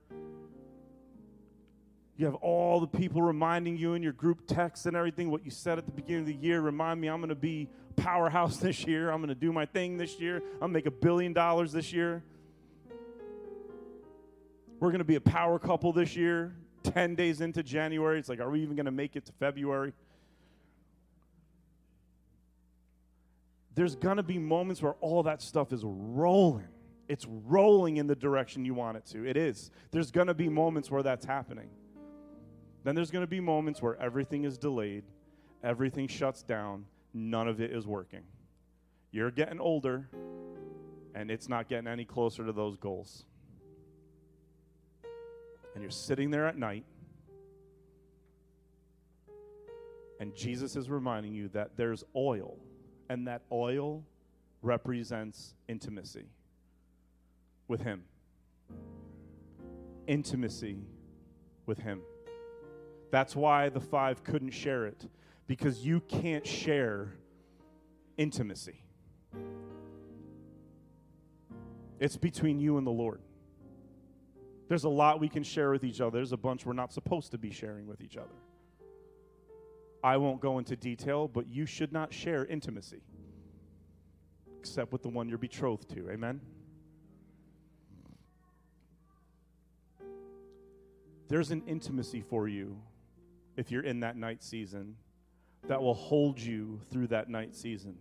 You 2.18 2.28
have 2.28 2.36
all 2.36 2.80
the 2.80 2.88
people 2.88 3.24
reminding 3.24 3.78
you 3.78 3.96
in 3.96 4.04
your 4.04 4.14
group 4.14 4.46
texts 4.46 4.86
and 4.86 4.96
everything 4.96 5.32
what 5.32 5.44
you 5.44 5.50
said 5.50 5.80
at 5.80 5.88
the 5.88 5.92
beginning 5.92 6.22
of 6.22 6.28
the 6.28 6.36
year. 6.36 6.62
Remind 6.62 7.02
me, 7.02 7.08
I'm 7.08 7.20
going 7.20 7.30
to 7.30 7.36
be 7.36 7.68
powerhouse 7.96 8.58
this 8.58 8.86
year. 8.86 9.10
I'm 9.10 9.18
going 9.18 9.30
to 9.30 9.36
do 9.36 9.52
my 9.52 9.66
thing 9.66 9.98
this 9.98 10.20
year. 10.20 10.36
I'm 10.36 10.60
going 10.60 10.70
to 10.70 10.78
make 10.78 10.86
a 10.86 10.92
billion 10.92 11.34
dollars 11.34 11.72
this 11.72 11.92
year. 11.92 12.24
We're 14.80 14.90
going 14.90 15.00
to 15.00 15.04
be 15.04 15.16
a 15.16 15.22
power 15.22 15.58
couple 15.58 15.94
this 15.94 16.16
year. 16.16 16.54
10 16.92 17.16
days 17.16 17.42
into 17.42 17.64
January. 17.64 18.20
It's 18.20 18.30
like, 18.30 18.40
are 18.40 18.50
we 18.50 18.62
even 18.62 18.76
going 18.76 18.86
to 18.86 18.92
make 18.92 19.16
it 19.16 19.26
to 19.26 19.32
February? 19.34 19.94
There's 23.76 23.96
going 23.96 24.18
to 24.18 24.24
be 24.24 24.40
moments 24.40 24.82
where 24.82 24.96
all 25.02 25.24
that 25.24 25.42
stuff 25.42 25.72
is 25.72 25.84
rolling. 25.84 26.68
It's 27.08 27.26
rolling 27.46 27.98
in 27.98 28.08
the 28.08 28.16
direction 28.16 28.66
you 28.66 28.74
want 28.74 28.98
it 28.98 29.06
to. 29.08 29.26
It 29.26 29.38
is. 29.38 29.72
There's 29.92 30.12
going 30.12 30.28
to 30.28 30.34
be 30.34 30.50
moments 30.50 30.90
where 30.90 31.04
that's 31.04 31.26
happening. 31.26 31.70
Then 32.84 32.96
there's 32.96 33.12
going 33.12 33.24
to 33.24 33.30
be 33.30 33.40
moments 33.40 33.82
where 33.82 33.96
everything 34.02 34.46
is 34.46 34.58
delayed, 34.58 35.04
everything 35.64 36.08
shuts 36.08 36.42
down, 36.42 36.86
none 37.14 37.48
of 37.48 37.62
it 37.62 37.72
is 37.72 37.86
working. 37.86 38.24
You're 39.12 39.32
getting 39.32 39.60
older, 39.60 40.10
and 41.16 41.32
it's 41.32 41.50
not 41.50 41.68
getting 41.68 41.88
any 41.88 42.06
closer 42.06 42.46
to 42.46 42.52
those 42.52 42.78
goals. 42.78 43.26
And 45.78 45.84
you're 45.84 45.92
sitting 45.92 46.32
there 46.32 46.48
at 46.48 46.58
night, 46.58 46.86
and 50.20 50.36
Jesus 50.36 50.76
is 50.76 50.90
reminding 50.90 51.36
you 51.36 51.50
that 51.50 51.78
there's 51.78 52.04
oil, 52.16 52.58
and 53.10 53.28
that 53.28 53.44
oil 53.52 54.04
represents 54.64 55.54
intimacy 55.68 56.26
with 57.68 57.82
Him. 57.82 58.06
Intimacy 60.08 60.80
with 61.68 61.78
Him. 61.78 62.02
That's 63.12 63.36
why 63.36 63.70
the 63.70 63.80
five 63.80 64.24
couldn't 64.24 64.56
share 64.56 64.88
it, 64.88 65.08
because 65.46 65.86
you 65.86 66.00
can't 66.00 66.48
share 66.48 67.14
intimacy. 68.18 68.82
It's 72.00 72.18
between 72.18 72.60
you 72.60 72.80
and 72.80 72.88
the 72.88 72.90
Lord. 72.90 73.22
There's 74.68 74.84
a 74.84 74.90
lot 74.90 75.20
we 75.20 75.30
can 75.30 75.44
share 75.44 75.72
with 75.72 75.84
each 75.84 76.02
other. 76.02 76.18
There's 76.18 76.34
a 76.34 76.38
bunch 76.38 76.66
we're 76.66 76.74
not 76.74 76.92
supposed 76.92 77.32
to 77.32 77.38
be 77.38 77.52
sharing 77.52 77.88
with 77.88 78.02
each 78.02 78.18
other. 78.18 78.36
I 80.04 80.18
won't 80.18 80.42
go 80.42 80.60
into 80.60 80.76
detail, 80.76 81.28
but 81.28 81.48
you 81.48 81.66
should 81.66 81.92
not 81.92 82.14
share 82.14 82.46
intimacy 82.46 83.02
except 84.60 84.92
with 84.92 85.02
the 85.02 85.10
one 85.10 85.30
you're 85.30 85.38
betrothed 85.38 85.90
to. 85.96 86.10
Amen? 86.10 86.42
There's 91.30 91.52
an 91.52 91.64
intimacy 91.68 92.22
for 92.22 92.48
you 92.48 92.78
if 93.56 93.72
you're 93.72 93.84
in 93.84 94.02
that 94.02 94.16
night 94.16 94.44
season 94.44 94.96
that 95.68 95.82
will 95.82 95.94
hold 95.94 96.40
you 96.40 96.80
through 96.92 97.08
that 97.08 97.30
night 97.30 97.56
season. 97.56 97.98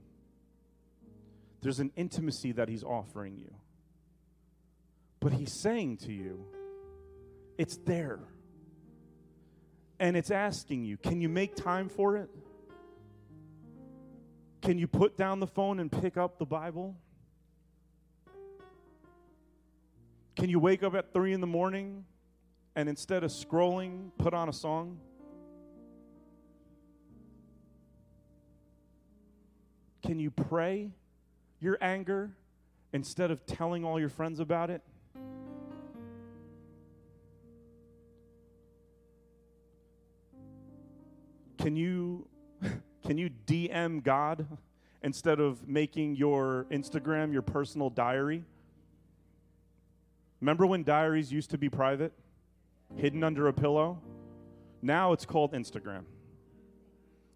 There's 1.61 1.81
an 1.81 1.93
intimacy 1.97 2.53
that 2.53 2.69
He's 2.69 2.85
offering 2.85 3.37
you. 3.37 3.53
But 5.21 5.33
He's 5.33 5.53
saying 5.53 5.99
to 5.99 6.13
you, 6.13 6.47
it's 7.59 7.77
there. 7.79 8.21
And 9.99 10.17
it's 10.17 10.31
asking 10.31 10.85
you, 10.85 10.97
can 10.97 11.21
you 11.21 11.29
make 11.29 11.57
time 11.57 11.89
for 11.89 12.17
it? 12.17 12.29
Can 14.61 14.79
you 14.79 14.87
put 14.87 15.17
down 15.17 15.41
the 15.41 15.47
phone 15.47 15.81
and 15.81 15.91
pick 15.91 16.17
up 16.17 16.39
the 16.39 16.45
Bible? 16.45 16.97
Can 20.37 20.51
you 20.51 20.59
wake 20.59 20.83
up 20.83 20.95
at 20.95 21.15
three 21.15 21.33
in 21.33 21.41
the 21.41 21.47
morning 21.47 22.05
and 22.75 22.89
instead 22.89 23.25
of 23.25 23.31
scrolling, 23.31 24.11
put 24.19 24.35
on 24.35 24.51
a 24.51 24.53
song? 24.53 24.99
Can 30.03 30.21
you 30.21 30.31
pray 30.31 30.91
your 31.59 31.79
anger 31.81 32.33
instead 32.93 33.31
of 33.31 33.47
telling 33.47 33.85
all 33.85 33.99
your 33.99 34.11
friends 34.11 34.41
about 34.41 34.69
it? 34.69 34.83
Can 41.67 41.75
you 41.75 42.29
can 43.05 43.19
you 43.19 43.29
DM 43.45 44.01
God 44.01 44.47
instead 45.03 45.41
of 45.41 45.67
making 45.67 46.15
your 46.15 46.65
Instagram 46.71 47.33
your 47.33 47.43
personal 47.43 47.91
diary? 47.91 48.45
Remember 50.41 50.65
when 50.65 50.85
diaries 50.85 51.33
used 51.33 51.51
to 51.51 51.59
be 51.59 51.69
private, 51.69 52.13
hidden 52.95 53.25
under 53.25 53.49
a 53.49 53.53
pillow? 53.53 53.99
Now 54.81 55.13
it's 55.13 55.27
called 55.27 55.55
Instagram 55.55 56.05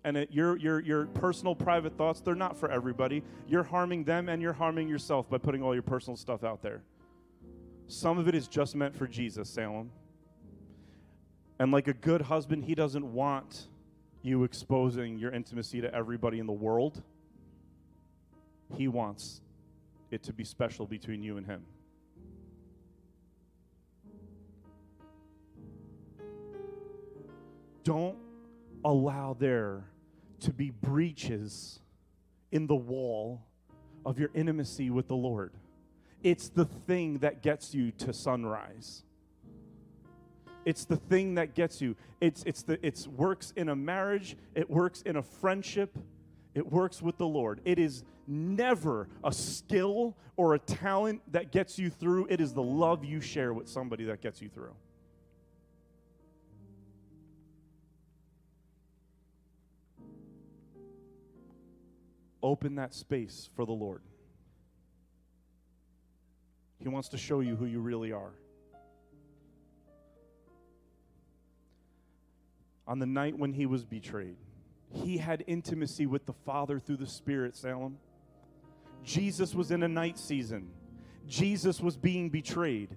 and 0.04 0.16
it, 0.16 0.28
your, 0.30 0.56
your, 0.58 0.78
your 0.78 1.06
personal 1.06 1.56
private 1.56 1.98
thoughts, 1.98 2.20
they're 2.20 2.36
not 2.36 2.56
for 2.56 2.70
everybody. 2.70 3.24
You're 3.48 3.64
harming 3.64 4.04
them 4.04 4.28
and 4.28 4.40
you're 4.40 4.52
harming 4.52 4.88
yourself 4.88 5.28
by 5.28 5.38
putting 5.38 5.60
all 5.60 5.74
your 5.74 5.82
personal 5.82 6.16
stuff 6.16 6.44
out 6.44 6.62
there. 6.62 6.82
Some 7.88 8.16
of 8.16 8.28
it 8.28 8.36
is 8.36 8.46
just 8.46 8.76
meant 8.76 8.94
for 8.94 9.08
Jesus, 9.08 9.50
Salem. 9.50 9.90
And 11.58 11.72
like 11.72 11.88
a 11.88 11.94
good 11.94 12.22
husband, 12.22 12.64
he 12.64 12.76
doesn't 12.76 13.12
want 13.12 13.66
you 14.22 14.44
exposing 14.44 15.18
your 15.18 15.32
intimacy 15.32 15.80
to 15.80 15.94
everybody 15.94 16.38
in 16.38 16.46
the 16.46 16.52
world. 16.52 17.02
He 18.76 18.88
wants 18.88 19.40
it 20.10 20.22
to 20.24 20.32
be 20.32 20.44
special 20.44 20.86
between 20.86 21.22
you 21.22 21.36
and 21.36 21.46
him. 21.46 21.62
Don't 27.82 28.16
allow 28.84 29.36
there 29.38 29.84
to 30.40 30.52
be 30.52 30.70
breaches 30.70 31.80
in 32.52 32.66
the 32.66 32.74
wall 32.74 33.42
of 34.04 34.18
your 34.18 34.30
intimacy 34.34 34.90
with 34.90 35.08
the 35.08 35.16
Lord. 35.16 35.52
It's 36.22 36.48
the 36.48 36.64
thing 36.64 37.18
that 37.18 37.42
gets 37.42 37.74
you 37.74 37.90
to 37.92 38.12
sunrise. 38.12 39.04
It's 40.64 40.84
the 40.84 40.96
thing 40.96 41.34
that 41.36 41.54
gets 41.54 41.80
you. 41.80 41.96
It's 42.20 42.42
it's 42.44 42.62
the 42.62 42.84
it's 42.86 43.06
works 43.06 43.52
in 43.56 43.68
a 43.70 43.76
marriage, 43.76 44.36
it 44.54 44.68
works 44.68 45.02
in 45.02 45.16
a 45.16 45.22
friendship, 45.22 45.96
it 46.54 46.70
works 46.70 47.00
with 47.00 47.16
the 47.18 47.26
Lord. 47.26 47.60
It 47.64 47.78
is 47.78 48.04
never 48.26 49.08
a 49.24 49.32
skill 49.32 50.16
or 50.36 50.54
a 50.54 50.58
talent 50.58 51.22
that 51.32 51.52
gets 51.52 51.78
you 51.78 51.90
through. 51.90 52.26
It 52.30 52.40
is 52.40 52.52
the 52.52 52.62
love 52.62 53.04
you 53.04 53.20
share 53.20 53.52
with 53.52 53.68
somebody 53.68 54.04
that 54.04 54.20
gets 54.20 54.40
you 54.42 54.48
through. 54.48 54.74
Open 62.42 62.76
that 62.76 62.94
space 62.94 63.50
for 63.54 63.66
the 63.66 63.72
Lord. 63.72 64.00
He 66.78 66.88
wants 66.88 67.08
to 67.10 67.18
show 67.18 67.40
you 67.40 67.56
who 67.56 67.66
you 67.66 67.80
really 67.80 68.12
are. 68.12 68.32
On 72.90 72.98
the 72.98 73.06
night 73.06 73.38
when 73.38 73.52
he 73.52 73.66
was 73.66 73.84
betrayed, 73.84 74.34
he 74.92 75.16
had 75.16 75.44
intimacy 75.46 76.06
with 76.06 76.26
the 76.26 76.32
Father 76.32 76.80
through 76.80 76.96
the 76.96 77.06
Spirit, 77.06 77.54
Salem. 77.54 77.98
Jesus 79.04 79.54
was 79.54 79.70
in 79.70 79.84
a 79.84 79.88
night 79.88 80.18
season. 80.18 80.72
Jesus 81.24 81.80
was 81.80 81.96
being 81.96 82.30
betrayed. 82.30 82.96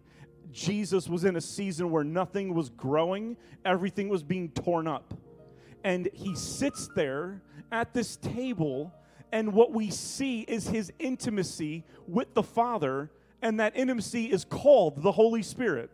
Jesus 0.51 1.07
was 1.07 1.25
in 1.25 1.35
a 1.35 1.41
season 1.41 1.91
where 1.91 2.03
nothing 2.03 2.55
was 2.55 2.71
growing, 2.71 3.37
everything 3.63 4.09
was 4.09 4.23
being 4.23 4.49
torn 4.49 4.87
up. 4.87 5.13
And 5.83 6.09
he 6.11 6.35
sits 6.35 6.89
there 6.95 7.43
at 7.71 7.93
this 7.93 8.15
table, 8.15 8.91
and 9.31 9.53
what 9.53 9.73
we 9.73 9.91
see 9.91 10.41
is 10.41 10.67
his 10.67 10.91
intimacy 10.97 11.83
with 12.07 12.33
the 12.33 12.41
Father, 12.41 13.11
and 13.43 13.59
that 13.59 13.77
intimacy 13.77 14.25
is 14.25 14.43
called 14.43 15.03
the 15.03 15.11
Holy 15.11 15.43
Spirit. 15.43 15.91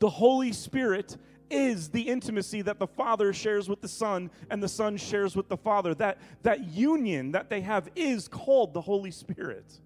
The 0.00 0.10
Holy 0.10 0.52
Spirit 0.52 1.16
is 1.50 1.88
the 1.88 2.02
intimacy 2.02 2.62
that 2.62 2.78
the 2.78 2.86
Father 2.86 3.32
shares 3.32 3.68
with 3.68 3.80
the 3.80 3.88
Son 3.88 4.30
and 4.50 4.62
the 4.62 4.68
Son 4.68 4.96
shares 4.96 5.36
with 5.36 5.48
the 5.48 5.56
Father. 5.56 5.94
That, 5.94 6.18
that 6.42 6.64
union 6.68 7.32
that 7.32 7.50
they 7.50 7.60
have 7.60 7.90
is 7.94 8.28
called 8.28 8.74
the 8.74 8.80
Holy 8.80 9.10
Spirit. 9.10 9.80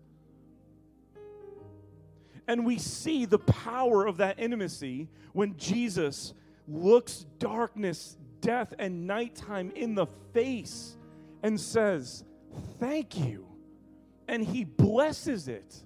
And 2.47 2.65
we 2.65 2.79
see 2.79 3.27
the 3.27 3.39
power 3.39 4.07
of 4.07 4.17
that 4.19 4.39
intimacy 4.39 5.09
when 5.33 5.57
Jesus 5.59 6.33
looks 6.67 7.27
darkness, 7.39 8.17
death, 8.41 8.73
and 8.79 9.07
nighttime 9.07 9.71
in 9.75 9.95
the 9.95 10.07
face 10.33 10.97
and 11.43 11.61
says, 11.61 12.25
Thank 12.81 13.19
you. 13.19 13.47
And 14.27 14.45
he 14.45 14.65
blesses 14.65 15.49
it. 15.49 15.83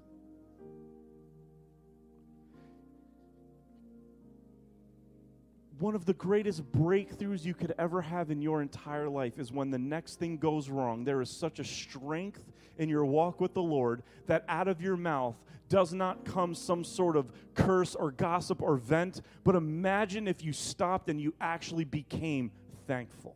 One 5.82 5.96
of 5.96 6.04
the 6.04 6.14
greatest 6.14 6.62
breakthroughs 6.70 7.44
you 7.44 7.54
could 7.54 7.74
ever 7.76 8.00
have 8.00 8.30
in 8.30 8.40
your 8.40 8.62
entire 8.62 9.08
life 9.08 9.36
is 9.40 9.50
when 9.50 9.68
the 9.68 9.78
next 9.78 10.20
thing 10.20 10.36
goes 10.36 10.70
wrong. 10.70 11.02
There 11.02 11.20
is 11.20 11.28
such 11.28 11.58
a 11.58 11.64
strength 11.64 12.44
in 12.78 12.88
your 12.88 13.04
walk 13.04 13.40
with 13.40 13.52
the 13.52 13.62
Lord 13.62 14.04
that 14.28 14.44
out 14.48 14.68
of 14.68 14.80
your 14.80 14.96
mouth 14.96 15.34
does 15.68 15.92
not 15.92 16.24
come 16.24 16.54
some 16.54 16.84
sort 16.84 17.16
of 17.16 17.32
curse 17.54 17.96
or 17.96 18.12
gossip 18.12 18.62
or 18.62 18.76
vent, 18.76 19.22
but 19.42 19.56
imagine 19.56 20.28
if 20.28 20.44
you 20.44 20.52
stopped 20.52 21.10
and 21.10 21.20
you 21.20 21.34
actually 21.40 21.84
became 21.84 22.52
thankful. 22.86 23.34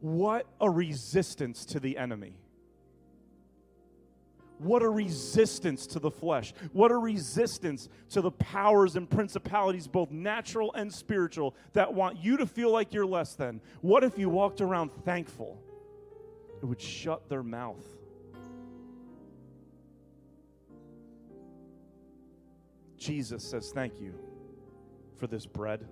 What 0.00 0.48
a 0.60 0.68
resistance 0.68 1.64
to 1.66 1.78
the 1.78 1.96
enemy. 1.96 2.36
What 4.58 4.82
a 4.82 4.88
resistance 4.88 5.86
to 5.88 5.98
the 5.98 6.10
flesh. 6.10 6.54
What 6.72 6.90
a 6.90 6.96
resistance 6.96 7.88
to 8.10 8.20
the 8.20 8.30
powers 8.30 8.96
and 8.96 9.08
principalities, 9.10 9.88
both 9.88 10.10
natural 10.10 10.72
and 10.74 10.92
spiritual, 10.92 11.54
that 11.72 11.92
want 11.92 12.18
you 12.18 12.36
to 12.36 12.46
feel 12.46 12.70
like 12.70 12.94
you're 12.94 13.06
less 13.06 13.34
than. 13.34 13.60
What 13.80 14.04
if 14.04 14.18
you 14.18 14.28
walked 14.28 14.60
around 14.60 14.90
thankful? 15.04 15.60
It 16.62 16.66
would 16.66 16.80
shut 16.80 17.28
their 17.28 17.42
mouth. 17.42 17.84
Jesus 22.96 23.44
says, 23.44 23.70
Thank 23.74 24.00
you 24.00 24.14
for 25.16 25.26
this 25.26 25.46
bread. 25.46 25.86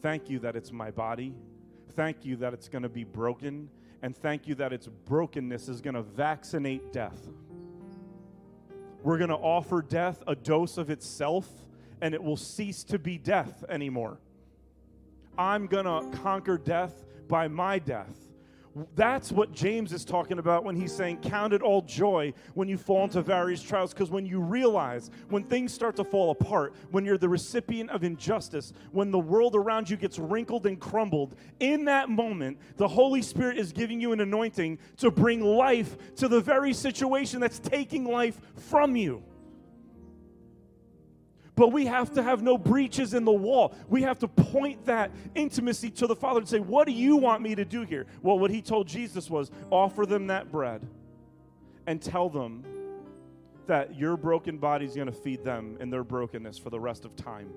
Thank 0.00 0.30
you 0.30 0.38
that 0.40 0.56
it's 0.56 0.72
my 0.72 0.90
body. 0.90 1.34
Thank 1.92 2.24
you 2.24 2.36
that 2.36 2.54
it's 2.54 2.68
going 2.68 2.82
to 2.82 2.88
be 2.88 3.04
broken 3.04 3.68
and 4.02 4.16
thank 4.16 4.48
you 4.48 4.54
that 4.56 4.72
its 4.72 4.88
brokenness 4.88 5.68
is 5.68 5.80
going 5.80 5.94
to 5.94 6.02
vaccinate 6.02 6.92
death. 6.92 7.28
We're 9.02 9.18
going 9.18 9.30
to 9.30 9.36
offer 9.36 9.82
death 9.82 10.22
a 10.26 10.34
dose 10.34 10.76
of 10.76 10.90
itself, 10.90 11.48
and 12.00 12.14
it 12.14 12.22
will 12.22 12.36
cease 12.36 12.84
to 12.84 12.98
be 12.98 13.18
death 13.18 13.64
anymore. 13.68 14.18
I'm 15.38 15.66
going 15.66 15.84
to 15.84 16.16
conquer 16.18 16.58
death 16.58 17.04
by 17.28 17.48
my 17.48 17.78
death. 17.78 18.21
That's 18.94 19.30
what 19.30 19.52
James 19.52 19.92
is 19.92 20.04
talking 20.04 20.38
about 20.38 20.64
when 20.64 20.76
he's 20.76 20.94
saying, 20.94 21.18
Count 21.18 21.52
it 21.52 21.60
all 21.60 21.82
joy 21.82 22.32
when 22.54 22.68
you 22.68 22.78
fall 22.78 23.04
into 23.04 23.20
various 23.20 23.62
trials. 23.62 23.92
Because 23.92 24.10
when 24.10 24.24
you 24.24 24.40
realize, 24.40 25.10
when 25.28 25.44
things 25.44 25.74
start 25.74 25.96
to 25.96 26.04
fall 26.04 26.30
apart, 26.30 26.74
when 26.90 27.04
you're 27.04 27.18
the 27.18 27.28
recipient 27.28 27.90
of 27.90 28.02
injustice, 28.02 28.72
when 28.90 29.10
the 29.10 29.18
world 29.18 29.54
around 29.54 29.90
you 29.90 29.96
gets 29.96 30.18
wrinkled 30.18 30.66
and 30.66 30.80
crumbled, 30.80 31.36
in 31.60 31.84
that 31.84 32.08
moment, 32.08 32.58
the 32.76 32.88
Holy 32.88 33.20
Spirit 33.20 33.58
is 33.58 33.72
giving 33.72 34.00
you 34.00 34.12
an 34.12 34.20
anointing 34.20 34.78
to 34.96 35.10
bring 35.10 35.42
life 35.42 35.96
to 36.16 36.28
the 36.28 36.40
very 36.40 36.72
situation 36.72 37.40
that's 37.40 37.58
taking 37.58 38.04
life 38.04 38.40
from 38.56 38.96
you. 38.96 39.22
But 41.54 41.68
we 41.68 41.86
have 41.86 42.12
to 42.14 42.22
have 42.22 42.42
no 42.42 42.56
breaches 42.56 43.12
in 43.12 43.24
the 43.24 43.32
wall. 43.32 43.74
We 43.88 44.02
have 44.02 44.18
to 44.20 44.28
point 44.28 44.86
that 44.86 45.10
intimacy 45.34 45.90
to 45.90 46.06
the 46.06 46.16
Father 46.16 46.40
and 46.40 46.48
say, 46.48 46.60
What 46.60 46.86
do 46.86 46.92
you 46.92 47.16
want 47.16 47.42
me 47.42 47.54
to 47.54 47.64
do 47.64 47.82
here? 47.82 48.06
Well, 48.22 48.38
what 48.38 48.50
he 48.50 48.62
told 48.62 48.88
Jesus 48.88 49.28
was 49.28 49.50
offer 49.70 50.06
them 50.06 50.28
that 50.28 50.50
bread 50.50 50.86
and 51.86 52.00
tell 52.00 52.28
them 52.28 52.64
that 53.66 53.96
your 53.96 54.16
broken 54.16 54.58
body 54.58 54.86
is 54.86 54.94
going 54.94 55.06
to 55.06 55.12
feed 55.12 55.44
them 55.44 55.76
in 55.80 55.90
their 55.90 56.04
brokenness 56.04 56.58
for 56.58 56.70
the 56.70 56.80
rest 56.80 57.04
of 57.04 57.14
time. 57.16 57.50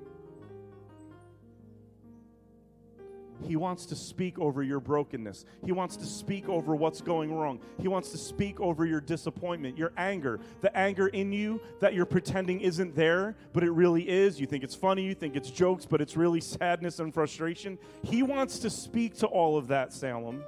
He 3.43 3.55
wants 3.55 3.85
to 3.87 3.95
speak 3.95 4.39
over 4.39 4.63
your 4.63 4.79
brokenness. 4.79 5.45
He 5.63 5.71
wants 5.71 5.97
to 5.97 6.05
speak 6.05 6.47
over 6.49 6.75
what's 6.75 7.01
going 7.01 7.33
wrong. 7.33 7.59
He 7.79 7.87
wants 7.87 8.09
to 8.11 8.17
speak 8.17 8.59
over 8.59 8.85
your 8.85 9.01
disappointment, 9.01 9.77
your 9.77 9.91
anger, 9.97 10.39
the 10.61 10.75
anger 10.75 11.07
in 11.07 11.31
you 11.31 11.61
that 11.79 11.93
you're 11.93 12.05
pretending 12.05 12.61
isn't 12.61 12.95
there, 12.95 13.35
but 13.53 13.63
it 13.63 13.71
really 13.71 14.07
is. 14.07 14.39
You 14.39 14.47
think 14.47 14.63
it's 14.63 14.75
funny, 14.75 15.03
you 15.03 15.13
think 15.13 15.35
it's 15.35 15.51
jokes, 15.51 15.85
but 15.85 16.01
it's 16.01 16.15
really 16.15 16.41
sadness 16.41 16.99
and 16.99 17.13
frustration. 17.13 17.77
He 18.03 18.23
wants 18.23 18.59
to 18.59 18.69
speak 18.69 19.15
to 19.17 19.27
all 19.27 19.57
of 19.57 19.67
that, 19.67 19.93
Salem, 19.93 20.43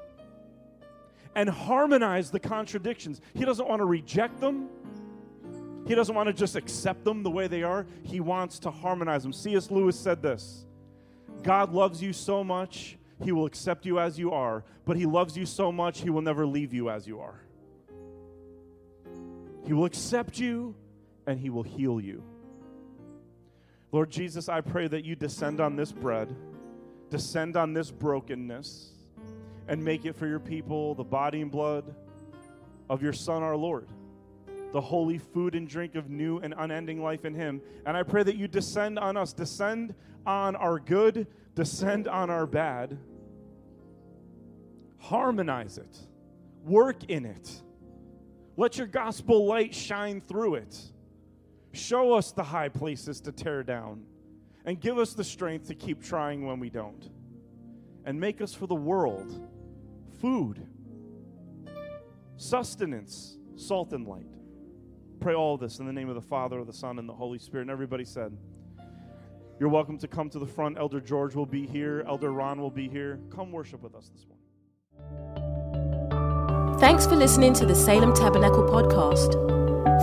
and 1.35 1.49
harmonize 1.49 2.31
the 2.31 2.39
contradictions. 2.39 3.21
He 3.33 3.45
doesn't 3.45 3.67
want 3.67 3.79
to 3.81 3.85
reject 3.85 4.39
them. 4.39 4.69
He 5.88 5.95
doesn't 5.95 6.13
want 6.13 6.27
to 6.27 6.33
just 6.33 6.55
accept 6.55 7.05
them 7.05 7.23
the 7.23 7.31
way 7.31 7.47
they 7.47 7.63
are. 7.63 7.85
He 8.03 8.19
wants 8.19 8.59
to 8.59 8.71
harmonize 8.71 9.23
them. 9.23 9.31
C.S. 9.31 9.71
Lewis 9.71 9.97
said 9.97 10.21
this 10.21 10.66
God 11.43 11.73
loves 11.73 12.01
you 12.01 12.13
so 12.13 12.43
much, 12.43 12.97
He 13.23 13.31
will 13.31 13.45
accept 13.45 13.85
you 13.85 13.99
as 13.99 14.17
you 14.17 14.31
are, 14.31 14.63
but 14.85 14.97
He 14.97 15.05
loves 15.05 15.38
you 15.38 15.45
so 15.45 15.71
much, 15.71 16.01
He 16.01 16.09
will 16.09 16.21
never 16.21 16.45
leave 16.45 16.73
you 16.73 16.89
as 16.89 17.07
you 17.07 17.19
are. 17.19 17.41
He 19.65 19.73
will 19.73 19.85
accept 19.85 20.39
you 20.39 20.75
and 21.25 21.39
He 21.39 21.49
will 21.49 21.63
heal 21.63 21.99
you. 21.99 22.23
Lord 23.91 24.09
Jesus, 24.09 24.49
I 24.49 24.61
pray 24.61 24.88
that 24.88 25.05
you 25.05 25.15
descend 25.15 25.59
on 25.59 25.75
this 25.75 25.91
bread, 25.91 26.35
descend 27.09 27.55
on 27.55 27.73
this 27.73 27.91
brokenness, 27.91 28.91
and 29.67 29.83
make 29.83 30.05
it 30.05 30.15
for 30.15 30.27
your 30.27 30.39
people 30.39 30.95
the 30.95 31.03
body 31.03 31.41
and 31.41 31.51
blood 31.51 31.95
of 32.89 33.01
your 33.01 33.13
Son, 33.13 33.43
our 33.43 33.55
Lord 33.55 33.88
the 34.74 34.82
holy 34.82 35.18
food 35.18 35.55
and 35.55 35.68
drink 35.68 35.95
of 35.95 36.09
new 36.09 36.39
and 36.39 36.53
unending 36.57 37.01
life 37.01 37.26
in 37.26 37.34
Him. 37.34 37.61
And 37.86 37.95
I 37.95 38.03
pray 38.03 38.24
that 38.24 38.36
you 38.36 38.47
descend 38.47 38.99
on 38.99 39.18
us, 39.18 39.34
descend 39.34 39.95
on 40.26 40.55
our 40.55 40.80
good, 40.80 41.28
descend 41.55 42.07
on 42.07 42.30
our 42.30 42.45
bad. 42.45 42.97
Harmonize 44.99 45.78
it, 45.78 45.97
work 46.65 47.03
in 47.05 47.26
it. 47.26 47.61
Let 48.57 48.78
your 48.78 48.88
gospel 48.88 49.45
light 49.45 49.74
shine 49.74 50.20
through 50.22 50.55
it. 50.55 50.82
Show 51.74 52.13
us 52.13 52.32
the 52.32 52.43
high 52.43 52.70
places 52.70 53.22
to 53.22 53.32
tear 53.32 53.61
down, 53.63 54.03
and 54.65 54.80
give 54.82 54.97
us 54.97 55.13
the 55.13 55.24
strength 55.24 55.68
to 55.68 55.76
keep 55.76 56.03
trying 56.03 56.45
when 56.45 56.59
we 56.59 56.70
don't. 56.70 57.09
And 58.03 58.20
make 58.20 58.41
us 58.41 58.53
for 58.53 58.68
the 58.68 58.76
world 58.76 59.47
food, 60.20 60.65
sustenance, 62.38 63.38
salt, 63.55 63.93
and 63.93 64.07
light. 64.07 64.36
Pray 65.20 65.34
all 65.34 65.57
this 65.57 65.80
in 65.80 65.86
the 65.86 65.93
name 65.93 66.09
of 66.09 66.15
the 66.15 66.22
Father, 66.22 66.63
the 66.63 66.74
Son, 66.74 66.99
and 66.99 67.09
the 67.09 67.13
Holy 67.13 67.39
Spirit. 67.39 67.63
And 67.63 67.72
everybody 67.72 68.05
said, 68.05 68.38
You're 69.59 69.70
welcome 69.70 69.97
to 69.99 70.07
come 70.07 70.30
to 70.30 70.39
the 70.39 70.45
front. 70.45 70.78
Elder 70.78 71.01
George 71.01 71.36
will 71.36 71.45
be 71.45 71.65
here, 71.65 72.03
Elder 72.07 72.32
Ron 72.32 72.61
will 72.61 72.72
be 72.72 72.88
here. 72.88 73.20
Come 73.34 73.51
worship 73.51 73.82
with 73.82 73.95
us 73.95 74.09
this 74.13 74.26
morning. 74.28 74.38
Thanks 76.80 77.07
for 77.07 77.15
listening 77.15 77.53
to 77.53 77.65
the 77.65 77.74
Salem 77.74 78.13
Tabernacle 78.13 78.63
podcast. 78.63 79.34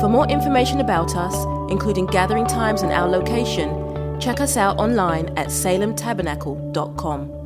For 0.00 0.08
more 0.08 0.26
information 0.28 0.80
about 0.80 1.14
us, 1.14 1.34
including 1.70 2.06
gathering 2.06 2.46
times 2.46 2.82
and 2.82 2.90
our 2.92 3.08
location, 3.08 4.18
check 4.20 4.40
us 4.40 4.56
out 4.56 4.78
online 4.78 5.28
at 5.38 5.48
salemtabernacle.com. 5.48 7.43